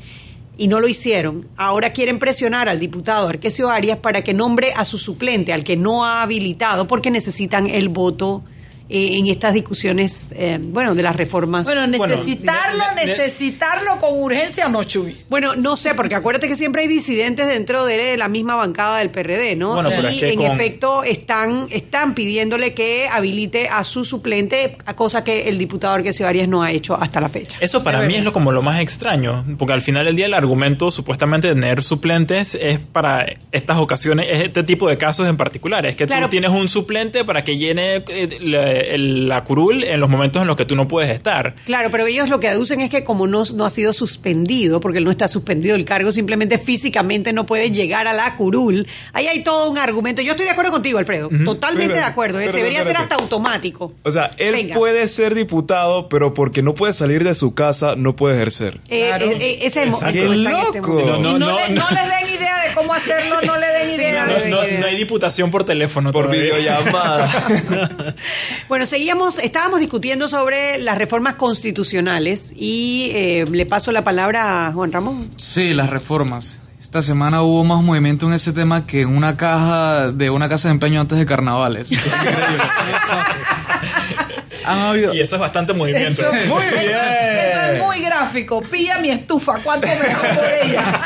y 0.57 0.67
no 0.67 0.79
lo 0.79 0.87
hicieron. 0.87 1.47
Ahora 1.57 1.93
quieren 1.93 2.19
presionar 2.19 2.69
al 2.69 2.79
diputado 2.79 3.27
Arquesio 3.27 3.69
Arias 3.69 3.99
para 3.99 4.23
que 4.23 4.33
nombre 4.33 4.73
a 4.75 4.85
su 4.85 4.97
suplente, 4.97 5.53
al 5.53 5.63
que 5.63 5.77
no 5.77 6.05
ha 6.05 6.21
habilitado, 6.21 6.87
porque 6.87 7.11
necesitan 7.11 7.67
el 7.67 7.89
voto 7.89 8.43
eh, 8.89 9.17
en 9.17 9.27
estas 9.27 9.53
discusiones, 9.53 10.29
eh, 10.35 10.57
bueno, 10.61 10.93
de 10.95 11.03
las 11.03 11.15
reformas. 11.15 11.65
Bueno, 11.65 11.87
necesitarlo, 11.87 12.83
necesitarlo 12.95 13.99
con 13.99 14.19
urgencia 14.19 14.67
no, 14.67 14.83
Chuy. 14.83 15.15
Bueno, 15.29 15.55
no 15.55 15.77
sé, 15.77 15.95
porque 15.95 16.15
acuérdate 16.15 16.47
que 16.47 16.55
siempre 16.55 16.83
hay 16.83 16.87
disidentes 16.87 17.47
dentro 17.47 17.85
de 17.85 18.17
la 18.17 18.27
misma 18.27 18.55
bancada 18.55 18.99
del 18.99 19.09
PRD, 19.09 19.55
¿no? 19.55 19.73
Bueno, 19.73 19.89
pero 19.95 20.09
y 20.09 20.15
es 20.15 20.19
que 20.19 20.29
en 20.33 20.37
con- 20.37 20.51
efecto 20.51 21.03
están, 21.03 21.67
están 21.71 22.13
pidiéndole 22.15 22.73
que 22.73 23.07
habilite 23.07 23.67
a 23.69 23.83
su 23.83 24.05
suplente, 24.05 24.77
a 24.85 24.95
cosa 24.95 25.23
que 25.23 25.47
el 25.49 25.57
diputado 25.57 25.93
Arquesio 25.93 26.27
Arias 26.27 26.47
no 26.47 26.61
ha 26.63 26.71
hecho 26.71 26.95
hasta 26.95 27.19
la 27.21 27.29
fecha. 27.29 27.57
Eso 27.61 27.83
para 27.83 28.01
mí 28.01 28.15
es 28.15 28.23
lo 28.23 28.33
como 28.33 28.51
lo 28.51 28.61
más 28.61 28.79
extraño, 28.79 29.45
porque 29.57 29.73
al 29.73 29.81
final 29.81 30.05
del 30.05 30.15
día 30.15 30.25
el 30.27 30.33
argumento 30.33 30.91
supuestamente 30.91 31.47
de 31.47 31.53
tener 31.55 31.83
suplentes 31.83 32.55
es 32.55 32.79
para 32.79 33.25
estas 33.51 33.77
ocasiones, 33.77 34.27
es 34.29 34.41
este 34.41 34.63
tipo 34.63 34.87
de 34.89 34.97
casos 34.97 35.27
en 35.27 35.37
particular, 35.37 35.85
es 35.85 35.95
que 35.95 36.05
Claro. 36.05 36.27
tú 36.27 36.29
tienes 36.31 36.51
un 36.51 36.69
suplente 36.69 37.25
para 37.25 37.43
que 37.43 37.57
llene 37.57 38.03
eh, 38.07 38.37
la, 38.41 38.71
el- 38.79 39.27
la 39.27 39.43
curul 39.43 39.83
en 39.83 39.99
los 39.99 40.09
momentos 40.09 40.41
en 40.41 40.47
los 40.47 40.55
que 40.55 40.65
tú 40.65 40.75
no 40.75 40.87
puedes 40.87 41.09
estar. 41.11 41.55
Claro, 41.65 41.89
pero 41.91 42.05
ellos 42.05 42.29
lo 42.29 42.39
que 42.39 42.47
aducen 42.47 42.81
es 42.81 42.89
que 42.89 43.03
como 43.03 43.27
no, 43.27 43.43
no 43.55 43.65
ha 43.65 43.69
sido 43.69 43.93
suspendido, 43.93 44.79
porque 44.79 44.97
él 44.99 45.03
no 45.05 45.11
está 45.11 45.27
suspendido 45.27 45.75
el 45.75 45.85
cargo, 45.85 46.11
simplemente 46.11 46.57
físicamente 46.57 47.33
no 47.33 47.45
puede 47.45 47.71
llegar 47.71 48.07
a 48.07 48.13
la 48.13 48.35
curul. 48.35 48.87
Ahí 49.13 49.27
hay 49.27 49.43
todo 49.43 49.69
un 49.69 49.77
argumento. 49.77 50.21
Yo 50.21 50.31
estoy 50.31 50.45
de 50.45 50.51
acuerdo 50.51 50.71
contigo, 50.71 50.99
Alfredo. 50.99 51.29
Totalmente 51.43 51.93
Pero- 51.93 51.99
de 52.05 52.11
acuerdo. 52.11 52.39
¿eh? 52.39 52.45
pero- 52.47 52.57
Debería 52.57 52.83
ser 52.83 52.97
hasta 52.97 53.15
automático. 53.15 53.93
O 54.03 54.11
sea, 54.11 54.31
él 54.37 54.53
Venga. 54.53 54.75
puede 54.75 55.07
ser 55.07 55.35
diputado, 55.35 56.09
pero 56.09 56.33
porque 56.33 56.61
no 56.61 56.73
puede 56.73 56.93
salir 56.93 57.23
de 57.23 57.35
su 57.35 57.53
casa, 57.55 57.95
no 57.95 58.15
puede 58.15 58.35
ejercer. 58.35 58.79
Eh, 58.89 59.09
eh, 59.19 59.37
eh, 59.39 59.59
ese 59.63 59.83
es 59.83 60.01
el- 60.01 60.11
¡Qué 60.13 60.23
este 60.23 60.35
loco! 60.35 60.87
momento. 60.87 61.17
No, 61.21 61.35
Y 61.35 61.39
no, 61.39 61.39
no, 61.39 61.59
le- 61.59 61.69
no 61.73 61.85
les 61.91 62.09
den 62.09 62.35
idea 62.35 62.61
de 62.67 62.73
cómo 62.73 62.93
hacerlo, 62.93 63.41
no 63.45 63.57
le 63.57 63.67
den 63.67 63.89
idea. 63.93 64.25
No, 64.25 64.33
no- 64.61 64.79
no 64.79 64.85
hay 64.87 64.95
diputación 64.95 65.51
por 65.51 65.63
teléfono. 65.65 66.11
Por 66.11 66.25
todavía. 66.25 66.43
videollamada. 66.55 68.15
Bueno, 68.67 68.85
seguíamos, 68.87 69.37
estábamos 69.39 69.79
discutiendo 69.79 70.27
sobre 70.27 70.79
las 70.79 70.97
reformas 70.97 71.35
constitucionales 71.35 72.51
y 72.55 73.11
eh, 73.13 73.45
le 73.49 73.65
paso 73.67 73.91
la 73.91 74.03
palabra 74.03 74.67
a 74.67 74.73
Juan 74.73 74.91
Ramón. 74.91 75.29
Sí, 75.37 75.73
las 75.75 75.89
reformas. 75.89 76.59
Esta 76.81 77.01
semana 77.03 77.41
hubo 77.43 77.63
más 77.63 77.83
movimiento 77.83 78.27
en 78.27 78.33
ese 78.33 78.53
tema 78.53 78.87
que 78.87 79.01
en 79.01 79.15
una 79.15 79.37
caja 79.37 80.11
de 80.11 80.29
una 80.29 80.49
casa 80.49 80.67
de 80.69 80.73
empeño 80.73 81.01
antes 81.01 81.17
de 81.17 81.25
carnavales. 81.25 81.89
Habido- 84.65 85.13
Y 85.13 85.21
eso 85.21 85.35
es 85.35 85.41
bastante 85.41 85.73
movimiento. 85.73 86.21
Eso, 86.23 86.59
eso- 86.61 86.99
eso 86.99 87.61
es 87.61 87.83
muy 87.83 87.99
gráfico. 88.01 88.61
Pilla 88.61 88.97
mi 88.99 89.09
estufa, 89.09 89.59
¿cuánto 89.63 89.87
me 89.87 89.95
da 90.07 90.35
por 90.35 90.51
ella? 90.51 91.01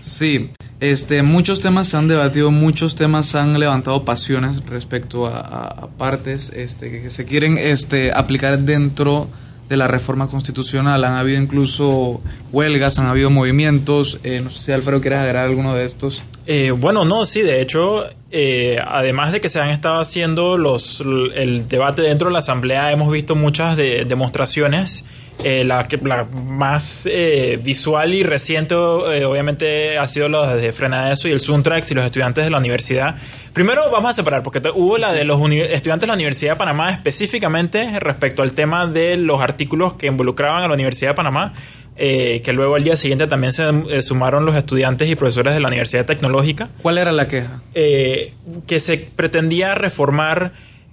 Sí, 0.00 0.50
este, 0.80 1.22
muchos 1.22 1.60
temas 1.60 1.88
se 1.88 1.96
han 1.96 2.08
debatido, 2.08 2.50
muchos 2.50 2.94
temas 2.96 3.34
han 3.34 3.58
levantado 3.58 4.04
pasiones 4.04 4.64
respecto 4.66 5.26
a, 5.26 5.88
partes 5.98 6.50
este, 6.54 6.90
que, 6.90 7.02
que 7.02 7.10
se 7.10 7.24
quieren 7.26 7.58
este, 7.58 8.12
aplicar 8.12 8.58
dentro 8.60 9.28
de 9.68 9.76
la 9.76 9.86
reforma 9.86 10.28
constitucional. 10.28 11.04
Han 11.04 11.16
habido 11.16 11.40
incluso 11.40 12.20
huelgas, 12.50 12.98
han 12.98 13.06
habido 13.06 13.30
movimientos. 13.30 14.18
Eh, 14.24 14.40
no 14.42 14.50
sé 14.50 14.58
si 14.64 14.72
Alfredo 14.72 15.00
quieres 15.00 15.20
agregar 15.20 15.44
alguno 15.44 15.74
de 15.74 15.84
estos. 15.84 16.22
Eh, 16.46 16.72
bueno, 16.72 17.04
no, 17.04 17.24
sí, 17.24 17.42
de 17.42 17.60
hecho, 17.62 18.04
eh, 18.32 18.78
además 18.84 19.30
de 19.30 19.40
que 19.40 19.48
se 19.48 19.60
han 19.60 19.68
estado 19.70 20.00
haciendo 20.00 20.56
los 20.58 21.00
el 21.00 21.68
debate 21.68 22.02
dentro 22.02 22.28
de 22.28 22.32
la 22.32 22.38
Asamblea, 22.40 22.90
hemos 22.90 23.12
visto 23.12 23.36
muchas 23.36 23.76
de- 23.76 24.04
demostraciones. 24.06 25.04
Eh, 25.42 25.64
la, 25.64 25.88
que, 25.88 25.96
la 25.96 26.24
más 26.24 27.06
eh, 27.10 27.58
visual 27.62 28.12
y 28.12 28.22
reciente, 28.22 28.74
eh, 28.74 29.24
obviamente, 29.24 29.96
ha 29.96 30.06
sido 30.06 30.28
la 30.28 30.54
de 30.54 30.70
Frenadeso 30.72 31.28
y 31.28 31.32
el 31.32 31.40
Suntrax 31.40 31.90
y 31.90 31.94
los 31.94 32.04
estudiantes 32.04 32.44
de 32.44 32.50
la 32.50 32.58
universidad. 32.58 33.16
Primero, 33.54 33.90
vamos 33.90 34.10
a 34.10 34.12
separar, 34.12 34.42
porque 34.42 34.60
te- 34.60 34.68
hubo 34.70 34.98
la 34.98 35.12
de 35.14 35.24
los 35.24 35.40
estudiantes 35.50 36.02
de 36.02 36.06
la 36.08 36.12
Universidad 36.14 36.52
de 36.52 36.58
Panamá, 36.58 36.90
específicamente 36.90 37.98
respecto 38.00 38.42
al 38.42 38.52
tema 38.52 38.86
de 38.86 39.16
los 39.16 39.40
artículos 39.40 39.94
que 39.94 40.08
involucraban 40.08 40.62
a 40.62 40.68
la 40.68 40.74
Universidad 40.74 41.12
de 41.12 41.14
Panamá 41.14 41.52
eh, 41.96 42.40
que 42.42 42.52
luego 42.52 42.76
al 42.76 42.82
día 42.82 42.96
siguiente 42.96 43.26
también 43.26 43.52
se 43.52 43.64
eh, 43.90 44.00
sumaron 44.02 44.44
los 44.46 44.54
estudiantes 44.56 45.08
y 45.08 45.16
profesores 45.16 45.52
de 45.54 45.60
la 45.60 45.68
Universidad 45.68 46.06
Tecnológica, 46.06 46.68
¿Cuál 46.80 46.96
era 46.98 47.12
la 47.12 47.28
queja? 47.28 47.60
eh, 47.74 48.32
que 48.66 48.80
se 48.80 48.96
pretendía 48.98 49.74
reformar 49.74 50.52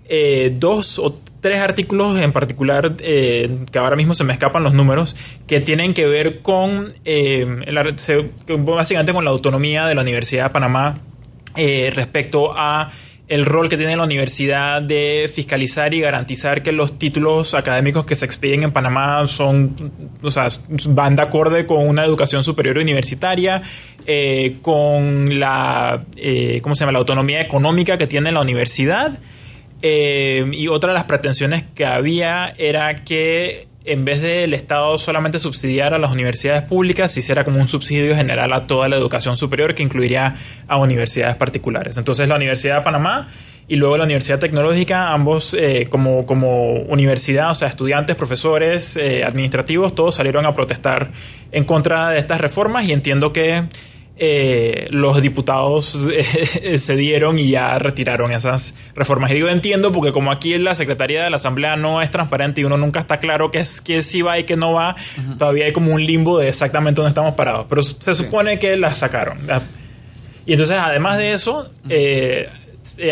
eh, 0.09 0.51
dos 0.53 0.99
o 0.99 1.17
tres 1.41 1.59
artículos 1.59 2.19
en 2.19 2.31
particular, 2.31 2.95
eh, 2.99 3.59
que 3.71 3.79
ahora 3.79 3.95
mismo 3.95 4.13
se 4.13 4.23
me 4.23 4.33
escapan 4.33 4.63
los 4.63 4.73
números, 4.73 5.15
que 5.47 5.61
tienen 5.61 5.93
que 5.93 6.05
ver 6.07 6.41
con, 6.41 6.93
eh, 7.05 7.45
la- 7.67 7.83
básicamente 8.57 9.13
con 9.13 9.23
la 9.23 9.29
autonomía 9.31 9.85
de 9.85 9.95
la 9.95 10.01
Universidad 10.01 10.45
de 10.45 10.49
Panamá 10.51 10.97
eh, 11.55 11.91
respecto 11.93 12.53
a 12.55 12.89
el 13.27 13.45
rol 13.45 13.67
que 13.67 13.75
tiene 13.75 13.95
la 13.97 14.03
universidad 14.03 14.81
de 14.81 15.29
fiscalizar 15.33 15.93
y 15.93 15.99
garantizar 15.99 16.63
que 16.63 16.71
los 16.71 16.97
títulos 16.97 17.55
académicos 17.55 18.05
que 18.05 18.15
se 18.15 18.23
expiden 18.25 18.63
en 18.63 18.71
Panamá 18.71 19.27
son, 19.27 19.75
o 20.21 20.31
sea, 20.31 20.47
van 20.89 21.15
de 21.17 21.23
acorde 21.23 21.65
con 21.65 21.85
una 21.85 22.05
educación 22.05 22.41
superior 22.43 22.77
universitaria, 22.77 23.61
eh, 24.05 24.57
con 24.61 25.37
la, 25.39 26.05
eh, 26.15 26.59
¿cómo 26.61 26.73
se 26.75 26.81
llama? 26.81 26.93
La 26.93 26.99
autonomía 26.99 27.41
económica 27.41 27.97
que 27.97 28.07
tiene 28.07 28.31
la 28.31 28.39
universidad. 28.39 29.19
Eh, 29.81 30.49
y 30.53 30.67
otra 30.67 30.91
de 30.91 30.95
las 30.95 31.03
pretensiones 31.05 31.63
que 31.75 31.85
había 31.85 32.53
era 32.57 32.95
que 32.95 33.67
en 33.87 34.03
vez 34.03 34.21
del 34.21 34.53
Estado 34.53 34.97
solamente 34.97 35.39
subsidiar 35.39 35.93
a 35.93 35.97
las 35.97 36.11
universidades 36.11 36.63
públicas, 36.63 37.11
se 37.11 37.21
hiciera 37.21 37.45
como 37.45 37.61
un 37.61 37.69
subsidio 37.69 38.15
general 38.15 38.51
a 38.53 38.67
toda 38.67 38.89
la 38.89 38.97
educación 38.97 39.37
superior 39.37 39.73
que 39.73 39.81
incluiría 39.81 40.35
a 40.67 40.77
universidades 40.77 41.37
particulares. 41.37 41.97
Entonces 41.97 42.27
la 42.27 42.35
Universidad 42.35 42.79
de 42.79 42.81
Panamá 42.81 43.29
y 43.69 43.77
luego 43.77 43.97
la 43.97 44.03
Universidad 44.03 44.39
Tecnológica, 44.39 45.13
ambos 45.13 45.53
eh, 45.53 45.87
como, 45.89 46.25
como 46.25 46.73
universidad, 46.83 47.51
o 47.51 47.55
sea, 47.55 47.69
estudiantes, 47.69 48.15
profesores, 48.15 48.97
eh, 48.97 49.23
administrativos, 49.23 49.95
todos 49.95 50.15
salieron 50.15 50.45
a 50.45 50.53
protestar 50.53 51.11
en 51.51 51.63
contra 51.63 52.09
de 52.09 52.19
estas 52.19 52.41
reformas 52.41 52.87
y 52.87 52.91
entiendo 52.91 53.31
que 53.31 53.63
eh, 54.19 54.87
los 54.89 55.21
diputados 55.21 55.97
eh, 56.11 56.77
se 56.79 56.95
dieron 56.95 57.37
y 57.39 57.51
ya 57.51 57.77
retiraron 57.79 58.31
esas 58.31 58.73
reformas. 58.95 59.31
Y 59.31 59.35
digo, 59.35 59.47
entiendo, 59.49 59.91
porque 59.91 60.11
como 60.11 60.31
aquí 60.31 60.53
en 60.53 60.63
la 60.63 60.75
Secretaría 60.75 61.23
de 61.23 61.29
la 61.29 61.35
Asamblea 61.35 61.75
no 61.75 62.01
es 62.01 62.09
transparente 62.11 62.61
y 62.61 62.63
uno 62.63 62.77
nunca 62.77 62.99
está 62.99 63.17
claro 63.17 63.51
qué 63.51 63.59
es 63.59 63.79
que 63.81 64.01
sí 64.03 64.21
va 64.21 64.39
y 64.39 64.43
qué 64.45 64.55
no 64.55 64.73
va, 64.73 64.95
todavía 65.37 65.65
hay 65.65 65.71
como 65.73 65.93
un 65.93 66.03
limbo 66.03 66.39
de 66.39 66.49
exactamente 66.49 66.97
dónde 67.01 67.09
estamos 67.09 67.33
parados. 67.35 67.65
Pero 67.69 67.83
se 67.83 68.15
supone 68.15 68.59
que 68.59 68.75
las 68.75 68.97
sacaron. 68.97 69.39
Y 70.45 70.53
entonces, 70.53 70.77
además 70.79 71.17
de 71.17 71.33
eso, 71.33 71.69
eh, 71.89 72.47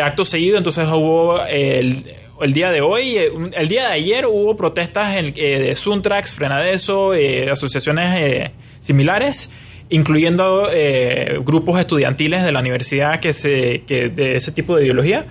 acto 0.02 0.24
seguido, 0.26 0.58
entonces 0.58 0.88
hubo 0.90 1.44
el, 1.46 2.14
el 2.42 2.54
día 2.54 2.72
de 2.72 2.82
hoy, 2.82 3.18
el 3.18 3.68
día 3.68 3.88
de 3.90 3.94
ayer 3.94 4.26
hubo 4.26 4.56
protestas 4.56 5.16
en- 5.18 5.34
eh, 5.36 5.60
de 5.60 5.76
Suntrax, 5.76 6.32
Frenadeso, 6.32 7.14
eh, 7.14 7.50
asociaciones 7.52 8.16
eh, 8.20 8.52
similares, 8.80 9.50
incluyendo 9.90 10.70
eh, 10.72 11.40
grupos 11.46 11.80
estudiantiles 11.80 12.44
de 12.44 12.52
la 12.52 12.60
universidad 12.60 13.20
que 13.20 13.34
se, 13.34 13.84
que 13.88 14.10
de 14.10 14.36
ese 14.36 14.52
tipo 14.52 14.76
de 14.76 14.84
ideología. 14.86 15.26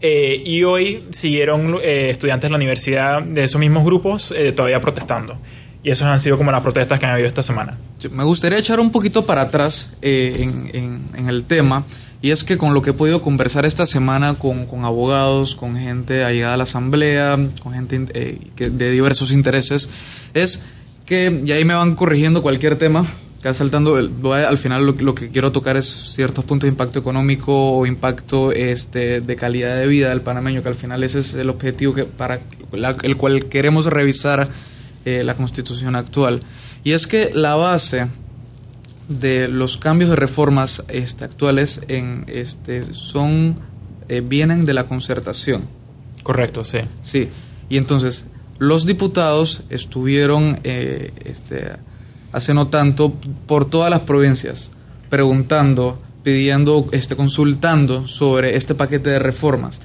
Eh, 0.00 0.42
y 0.44 0.64
hoy 0.64 1.04
siguieron 1.10 1.76
eh, 1.82 2.10
estudiantes 2.10 2.48
de 2.48 2.50
la 2.50 2.56
universidad 2.56 3.22
de 3.22 3.44
esos 3.44 3.58
mismos 3.58 3.84
grupos 3.84 4.34
eh, 4.36 4.52
todavía 4.52 4.80
protestando. 4.80 5.38
Y 5.82 5.90
esas 5.90 6.08
han 6.08 6.20
sido 6.20 6.36
como 6.36 6.50
las 6.52 6.62
protestas 6.62 6.98
que 6.98 7.06
han 7.06 7.12
habido 7.12 7.28
esta 7.28 7.42
semana. 7.42 7.78
Me 8.10 8.24
gustaría 8.24 8.58
echar 8.58 8.80
un 8.80 8.90
poquito 8.90 9.24
para 9.24 9.42
atrás 9.42 9.96
eh, 10.02 10.36
en, 10.40 10.70
en- 10.74 11.02
en 11.16 11.28
el 11.28 11.44
tema, 11.44 11.84
y 12.20 12.30
es 12.30 12.42
que 12.44 12.56
con 12.58 12.72
lo 12.74 12.80
que 12.82 12.90
he 12.90 12.92
podido 12.94 13.20
conversar 13.22 13.64
esta 13.66 13.86
semana 13.86 14.34
con, 14.34 14.64
con 14.66 14.84
abogados, 14.84 15.54
con 15.54 15.76
gente 15.76 16.24
allegada 16.24 16.54
a 16.54 16.56
la 16.58 16.62
asamblea, 16.62 17.36
con 17.62 17.72
gente 17.74 18.00
eh, 18.14 18.38
que- 18.56 18.70
de 18.70 18.90
diversos 18.90 19.30
intereses, 19.32 19.90
es 20.34 20.62
que, 21.06 21.42
y 21.44 21.52
ahí 21.52 21.64
me 21.66 21.74
van 21.74 21.94
corrigiendo 21.96 22.40
cualquier 22.42 22.76
tema, 22.76 23.04
va 23.48 23.54
saltando, 23.54 23.96
al 23.96 24.58
final 24.58 24.86
lo, 24.86 24.96
que- 24.96 25.04
lo 25.04 25.14
que 25.14 25.28
quiero 25.28 25.52
tocar 25.52 25.76
es 25.76 26.12
ciertos 26.14 26.44
puntos 26.44 26.66
de 26.66 26.72
impacto 26.72 26.98
económico 26.98 27.72
o 27.78 27.86
impacto 27.86 28.52
este, 28.52 29.20
de 29.20 29.36
calidad 29.36 29.76
de 29.76 29.86
vida 29.86 30.08
del 30.10 30.20
panameño, 30.22 30.62
que 30.62 30.68
al 30.68 30.74
final 30.74 31.02
ese 31.04 31.18
es 31.20 31.34
el 31.34 31.50
objetivo 31.50 31.94
que, 31.94 32.04
para 32.04 32.40
la- 32.72 32.96
el 33.02 33.16
cual 33.16 33.46
queremos 33.46 33.86
revisar 33.86 34.48
eh, 35.04 35.22
la 35.24 35.34
constitución 35.34 35.96
actual. 35.96 36.40
Y 36.82 36.92
es 36.92 37.06
que 37.06 37.30
la 37.34 37.54
base 37.56 38.06
de 39.08 39.48
los 39.48 39.76
cambios 39.76 40.10
de 40.10 40.16
reformas 40.16 40.82
este, 40.88 41.24
actuales 41.24 41.82
en, 41.88 42.24
este, 42.28 42.94
son 42.94 43.56
eh, 44.08 44.22
vienen 44.26 44.64
de 44.64 44.72
la 44.74 44.84
concertación. 44.84 45.66
Correcto, 46.22 46.64
sí. 46.64 46.78
Sí. 47.02 47.28
Y 47.68 47.76
entonces, 47.76 48.24
los 48.58 48.86
diputados 48.86 49.62
estuvieron 49.68 50.60
eh, 50.64 51.12
este, 51.24 51.72
hace 52.34 52.52
no 52.52 52.66
tanto 52.66 53.14
por 53.46 53.64
todas 53.64 53.88
las 53.90 54.00
provincias 54.00 54.70
preguntando, 55.08 56.02
pidiendo, 56.22 56.86
este, 56.92 57.16
consultando 57.16 58.06
sobre 58.08 58.56
este 58.56 58.74
paquete 58.74 59.10
de 59.10 59.18
reformas. 59.18 59.80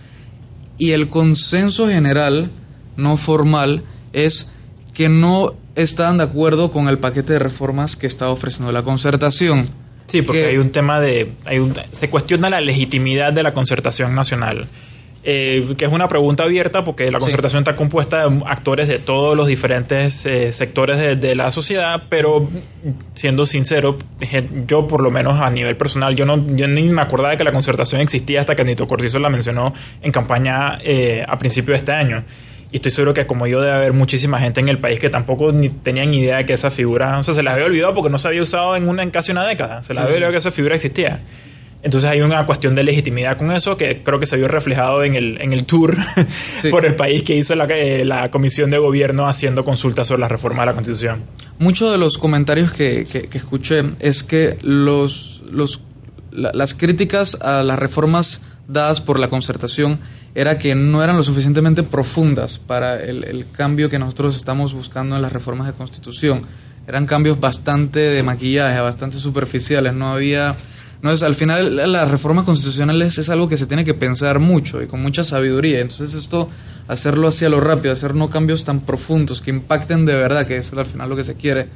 Y 0.78 0.92
el 0.92 1.08
consenso 1.08 1.88
general, 1.88 2.50
no 2.98 3.16
formal, 3.18 3.84
es 4.14 4.52
que 4.94 5.08
no 5.10 5.54
estaban 5.76 6.18
de 6.18 6.24
acuerdo 6.24 6.72
con 6.72 6.88
el 6.88 6.98
paquete 6.98 7.34
de 7.34 7.40
reformas 7.40 7.96
que 7.96 8.08
está 8.08 8.30
ofreciendo 8.30 8.72
la 8.72 8.82
concertación. 8.82 9.66
Sí, 10.08 10.22
porque 10.24 10.42
Que- 10.42 10.48
hay 10.48 10.58
un 10.58 10.72
tema 10.72 11.00
de... 11.00 11.34
Hay 11.46 11.60
un- 11.60 11.76
se 11.92 12.10
cuestiona 12.10 12.50
la 12.50 12.60
legitimidad 12.62 13.32
de 13.32 13.44
la 13.44 13.54
concertación 13.54 14.16
nacional. 14.16 14.66
Eh, 15.22 15.76
que 15.78 15.84
es 15.84 15.92
una 15.92 16.08
pregunta 16.08 16.44
abierta 16.44 16.86
porque 16.86 17.12
la 17.12 17.20
concertación 17.20 17.64
está 17.64 17.76
compuesta 17.76 18.26
de 18.26 18.42
actores 18.46 18.88
de 18.88 19.00
todos 19.00 19.36
los 19.36 19.48
diferentes 19.48 20.26
eh, 20.26 20.54
sectores 20.54 20.98
de, 20.98 21.18
de 21.18 21.36
la 21.36 21.52
sociedad, 21.52 22.04
pero 22.08 22.48
siendo 23.16 23.46
sincero, 23.46 23.98
yo 24.66 24.88
por 24.88 25.02
lo 25.02 25.12
menos 25.12 25.42
a 25.42 25.50
nivel 25.50 25.76
personal, 25.76 26.16
yo 26.16 26.24
no 26.26 26.38
yo 26.56 26.70
ni 26.70 26.84
me 26.84 27.02
acordaba 27.02 27.32
de 27.32 27.38
que 27.38 27.44
la 27.44 27.52
concertación 27.52 28.00
existía 28.00 28.40
hasta 28.40 28.56
que 28.56 28.64
Nito 28.64 28.86
Cortizo 28.88 29.20
la 29.20 29.28
mencionó 29.30 29.74
en 30.02 30.10
campaña 30.14 30.80
eh, 30.82 31.22
a 31.28 31.38
principio 31.38 31.74
de 31.74 31.80
este 31.80 31.92
año. 31.92 32.24
Y 32.72 32.78
estoy 32.78 32.92
seguro 32.92 33.14
que 33.14 33.26
como 33.28 33.46
yo 33.46 33.60
debe 33.60 33.74
haber 33.76 33.92
muchísima 33.94 34.40
gente 34.40 34.62
en 34.62 34.70
el 34.70 34.78
país 34.78 35.00
que 35.02 35.10
tampoco 35.10 35.52
ni 35.52 35.68
tenían 35.70 36.14
idea 36.14 36.38
de 36.38 36.46
que 36.46 36.54
esa 36.54 36.70
figura, 36.70 37.20
o 37.20 37.24
sea, 37.24 37.34
se 37.34 37.44
las 37.44 37.56
había 37.56 37.66
olvidado 37.66 37.94
porque 37.94 38.10
no 38.10 38.18
se 38.18 38.28
había 38.30 38.42
usado 38.44 38.78
en, 38.78 38.88
una, 38.88 39.04
en 39.04 39.12
casi 39.12 39.34
una 39.34 39.46
década, 39.46 39.84
se 39.84 39.94
las 39.94 40.04
Sí, 40.04 40.08
había 40.08 40.08
sí. 40.08 40.14
olvidado 40.14 40.32
que 40.32 40.38
esa 40.38 40.52
figura 40.52 40.76
existía. 40.76 41.20
Entonces 41.82 42.10
hay 42.10 42.20
una 42.20 42.46
cuestión 42.46 42.76
de 42.76 42.84
legitimidad 42.84 43.38
con 43.38 43.52
eso 43.52 43.78
que 43.78 44.04
creo 44.04 44.20
que 44.20 44.26
se 44.26 44.36
vio 44.36 44.50
reflejado 44.50 45.02
en 45.04 45.16
el, 45.16 45.40
en 45.42 45.54
el 45.54 45.64
tour 45.66 45.96
por 46.72 46.86
el 46.86 46.96
país 46.96 47.24
que 47.24 47.36
hizo 47.38 47.56
la, 47.56 47.66
eh, 47.66 48.04
la 48.04 48.30
Comisión 48.32 48.70
de 48.70 48.78
Gobierno 48.78 49.28
haciendo 49.28 49.64
consultas 49.64 50.10
sobre 50.10 50.20
la 50.22 50.28
reforma 50.28 50.64
de 50.64 50.66
la 50.68 50.74
Constitución. 50.74 51.22
Muchos 51.58 51.92
de 51.92 51.98
los 51.98 52.18
comentarios 52.18 52.74
que, 52.74 53.06
que- 53.10 53.24
que 53.24 53.38
escuché 53.38 53.84
es 54.00 54.24
que 54.24 54.58
los, 54.62 55.42
los, 55.50 55.82
la- 56.32 56.52
las 56.54 56.74
críticas 56.74 57.36
a 57.42 57.64
las 57.64 57.80
reformas 57.80 58.42
dadas 58.68 59.00
por 59.00 59.18
la 59.18 59.30
concertación 59.30 60.00
era 60.36 60.58
que 60.58 60.76
no 60.76 61.02
eran 61.04 61.16
lo 61.18 61.24
suficientemente 61.24 61.82
profundas 61.84 62.60
para 62.60 63.02
el, 63.02 63.24
el 63.24 63.46
cambio 63.52 63.90
que 63.90 63.98
nosotros 64.00 64.36
estamos 64.36 64.74
buscando 64.74 65.16
en 65.16 65.22
las 65.22 65.32
reformas 65.32 65.66
de 65.68 65.74
constitución. 65.74 66.42
Eran 66.88 67.06
cambios 67.06 67.40
bastante 67.40 68.00
de 68.00 68.22
maquillaje, 68.22 68.80
bastante 68.82 69.18
superficiales. 69.18 69.94
No 69.94 70.12
había... 70.12 70.56
No 71.02 71.12
es, 71.12 71.24
al 71.24 71.34
final 71.36 71.78
las 71.92 72.12
reformas 72.12 72.44
constitucionales 72.46 73.18
es 73.18 73.30
algo 73.30 73.48
que 73.48 73.56
se 73.58 73.66
tiene 73.68 73.86
que 73.86 73.94
pensar 73.94 74.40
mucho 74.40 74.82
y 74.82 74.88
con 74.88 75.02
mucha 75.02 75.24
sabiduría. 75.24 75.80
Entonces 75.80 76.14
esto, 76.14 76.50
hacerlo 76.90 77.30
hacia 77.30 77.48
lo 77.48 77.62
rápido, 77.62 77.94
hacer 77.94 78.16
no 78.16 78.30
cambios 78.30 78.66
tan 78.66 78.82
profundos 78.82 79.42
que 79.42 79.50
impacten 79.50 80.06
de 80.06 80.16
verdad, 80.16 80.46
que 80.46 80.58
es 80.58 80.74
al 80.74 80.86
final 80.86 81.08
lo 81.10 81.16
que 81.16 81.24
se 81.24 81.36
quiere, 81.36 81.68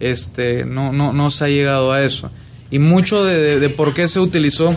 este, 0.00 0.64
no, 0.64 0.90
no, 0.92 1.12
no 1.12 1.28
se 1.28 1.44
ha 1.44 1.48
llegado 1.48 1.92
a 1.92 2.02
eso. 2.02 2.30
Y 2.70 2.78
mucho 2.78 3.24
de, 3.24 3.34
de- 3.38 3.60
de 3.60 3.68
por 3.68 3.92
qué 3.92 4.08
se 4.08 4.20
utilizó 4.20 4.74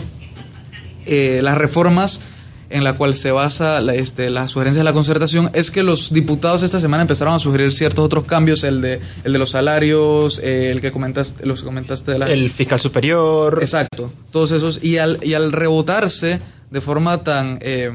eh, 1.06 1.40
las 1.42 1.56
reformas 1.56 2.20
en 2.68 2.84
la 2.84 2.94
cual 2.94 3.14
se 3.14 3.30
basa 3.30 3.80
la, 3.80 3.94
este, 3.94 4.30
la 4.30 4.48
sugerencia 4.48 4.80
de 4.80 4.84
la 4.84 4.92
concertación 4.92 5.50
es 5.54 5.70
que 5.70 5.82
los 5.82 6.12
diputados 6.12 6.62
esta 6.62 6.80
semana 6.80 7.02
empezaron 7.02 7.34
a 7.34 7.38
sugerir 7.38 7.72
ciertos 7.72 8.04
otros 8.04 8.24
cambios, 8.24 8.64
el 8.64 8.80
de, 8.80 9.00
el 9.24 9.32
de 9.32 9.38
los 9.38 9.50
salarios, 9.50 10.40
eh, 10.42 10.70
el 10.70 10.80
que 10.80 10.90
comentaste, 10.90 11.46
los 11.46 11.62
comentaste 11.62 12.12
de 12.12 12.18
la... 12.18 12.26
El 12.26 12.50
fiscal 12.50 12.80
superior. 12.80 13.58
Exacto, 13.60 14.12
todos 14.30 14.50
esos. 14.50 14.80
Y 14.82 14.98
al, 14.98 15.20
y 15.22 15.34
al 15.34 15.52
rebotarse 15.52 16.40
de 16.70 16.80
forma 16.80 17.22
tan 17.22 17.58
eh, 17.60 17.90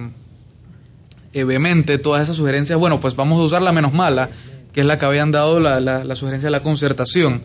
eh, 1.33 1.43
vehemente 1.43 1.97
todas 1.97 2.23
esas 2.23 2.37
sugerencias, 2.37 2.79
bueno, 2.79 2.99
pues 2.99 3.15
vamos 3.15 3.39
a 3.39 3.43
usar 3.43 3.61
la 3.61 3.71
menos 3.71 3.93
mala, 3.93 4.29
que 4.73 4.81
es 4.81 4.85
la 4.85 4.97
que 4.97 5.05
habían 5.05 5.31
dado 5.31 5.59
la, 5.59 5.79
la, 5.81 6.03
la 6.05 6.15
sugerencia 6.15 6.47
de 6.47 6.51
la 6.51 6.61
concertación. 6.61 7.43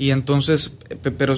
Y 0.00 0.12
entonces, 0.12 0.68
pe- 1.02 1.10
pero, 1.10 1.34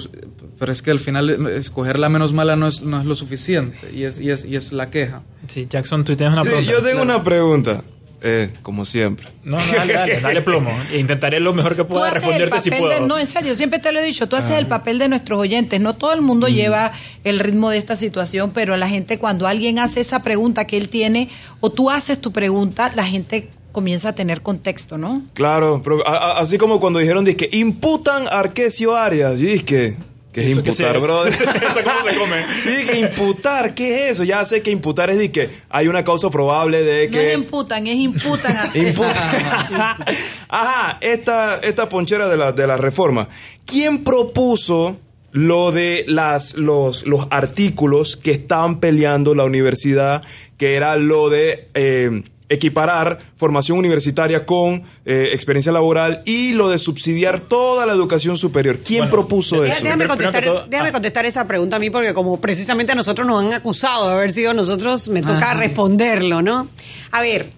pero 0.59 0.71
es 0.71 0.81
que 0.83 0.91
al 0.91 0.99
final 0.99 1.29
eh, 1.31 1.57
escoger 1.57 1.97
la 1.97 2.09
menos 2.09 2.31
mala 2.31 2.55
no 2.55 2.67
es, 2.67 2.81
no 2.81 2.99
es 2.99 3.05
lo 3.07 3.15
suficiente 3.15 3.77
y 3.91 4.03
es, 4.03 4.19
y, 4.19 4.29
es, 4.29 4.45
y 4.45 4.55
es 4.55 4.71
la 4.71 4.89
queja. 4.91 5.23
Sí, 5.47 5.67
Jackson, 5.69 6.03
tú 6.05 6.15
tienes 6.15 6.33
una 6.33 6.43
Sí, 6.43 6.49
pregunta. 6.49 6.71
yo 6.71 6.83
tengo 6.83 7.01
una 7.01 7.23
pregunta, 7.23 7.83
eh, 8.21 8.51
como 8.61 8.85
siempre. 8.85 9.25
No, 9.43 9.57
no, 9.57 9.73
dale, 9.75 9.93
dale, 9.93 10.21
dale 10.21 10.41
plomo. 10.43 10.69
Intentaré 10.95 11.39
lo 11.39 11.53
mejor 11.53 11.75
que 11.75 11.85
pueda 11.85 12.11
responderte 12.11 12.59
si 12.59 12.69
puedo. 12.69 12.87
de, 12.89 12.99
no, 13.01 13.17
en 13.17 13.25
serio, 13.25 13.55
siempre 13.55 13.79
te 13.79 13.91
lo 13.91 13.99
he 13.99 14.03
dicho, 14.03 14.29
tú 14.29 14.35
haces 14.35 14.51
Ah. 14.51 14.59
el 14.59 14.67
papel 14.67 14.99
de 14.99 15.09
nuestros 15.09 15.39
oyentes. 15.39 15.81
No 15.81 15.93
todo 15.95 16.13
el 16.13 16.21
mundo 16.21 16.47
lleva 16.47 16.91
el 17.23 17.39
ritmo 17.39 17.71
de 17.71 17.79
esta 17.79 17.95
situación, 17.95 18.51
pero 18.53 18.77
la 18.77 18.87
gente 18.87 19.17
cuando 19.17 19.47
alguien 19.47 19.79
hace 19.79 20.01
esa 20.01 20.21
pregunta 20.21 20.65
que 20.67 20.77
él 20.77 20.87
tiene 20.89 21.29
o 21.61 21.71
tú 21.71 21.89
haces 21.89 22.21
tu 22.21 22.31
pregunta, 22.31 22.91
la 22.95 23.05
gente 23.07 23.49
comienza 23.71 24.09
a 24.09 24.15
tener 24.15 24.41
contexto, 24.41 24.97
¿no? 24.97 25.21
Claro, 25.33 25.81
pero 25.83 26.05
a- 26.07 26.17
a- 26.33 26.39
así 26.39 26.57
como 26.57 26.79
cuando 26.79 26.99
dijeron 26.99 27.25
que 27.35 27.49
imputan 27.51 28.27
a 28.27 28.39
Arquesio 28.39 28.95
Arias, 28.95 29.39
que 29.63 29.95
¿qué 30.31 30.41
es 30.45 30.51
¿Eso 30.51 30.63
qué 30.63 30.69
imputar, 30.69 30.95
es? 30.97 31.03
brother? 31.03 31.33
¿Eso 31.55 31.79
cómo 31.83 32.01
se 32.01 32.15
come? 32.17 32.37
Dije 32.65 32.99
imputar, 32.99 33.73
¿qué 33.75 34.05
es 34.05 34.11
eso? 34.13 34.23
Ya 34.23 34.43
sé 34.45 34.61
que 34.61 34.71
imputar 34.71 35.09
es 35.09 35.17
de 35.17 35.31
que 35.31 35.49
hay 35.69 35.87
una 35.89 36.03
causa 36.03 36.29
probable 36.29 36.83
de 36.83 37.09
No 37.09 37.17
es 37.19 37.25
que 37.27 37.33
imputan, 37.33 37.87
es 37.87 37.97
imputan 37.97 38.55
a 38.57 38.71
Ajá, 40.49 40.97
esta, 41.01 41.57
esta 41.59 41.89
ponchera 41.89 42.27
de 42.29 42.37
la, 42.37 42.51
de 42.51 42.67
la 42.67 42.77
reforma. 42.77 43.27
¿Quién 43.65 44.03
propuso 44.03 44.97
lo 45.31 45.71
de 45.71 46.03
las, 46.07 46.55
los, 46.55 47.05
los 47.05 47.25
artículos 47.29 48.17
que 48.17 48.31
estaban 48.31 48.79
peleando 48.79 49.33
la 49.33 49.45
universidad, 49.45 50.23
que 50.57 50.75
era 50.75 50.95
lo 50.97 51.29
de 51.29 51.69
eh, 51.73 52.23
equiparar 52.51 53.19
formación 53.35 53.77
universitaria 53.77 54.45
con 54.45 54.83
eh, 55.05 55.29
experiencia 55.33 55.71
laboral 55.71 56.21
y 56.25 56.53
lo 56.53 56.69
de 56.69 56.77
subsidiar 56.79 57.39
toda 57.39 57.85
la 57.85 57.93
educación 57.93 58.37
superior? 58.37 58.79
¿Quién 58.85 59.09
propuso 59.09 59.63
eso? 59.63 59.83
Déjame 59.83 60.07
contestar, 60.07 60.43
todo- 60.43 60.65
déjame 60.67 60.91
contestar 60.91 61.25
esa 61.25 61.47
pregunta 61.47 61.77
a 61.77 61.79
mí 61.79 61.89
porque 61.89 62.13
como 62.13 62.39
precisamente 62.41 62.91
a 62.91 62.95
nosotros 62.95 63.27
nos 63.27 63.43
han 63.43 63.53
acusado 63.53 64.07
de 64.07 64.13
haber 64.13 64.31
sido 64.31 64.53
nosotros, 64.53 65.09
me 65.09 65.21
toca 65.21 65.51
Ajá. 65.51 65.53
responderlo, 65.55 66.41
¿no? 66.41 66.67
A 67.11 67.21
ver, 67.21 67.49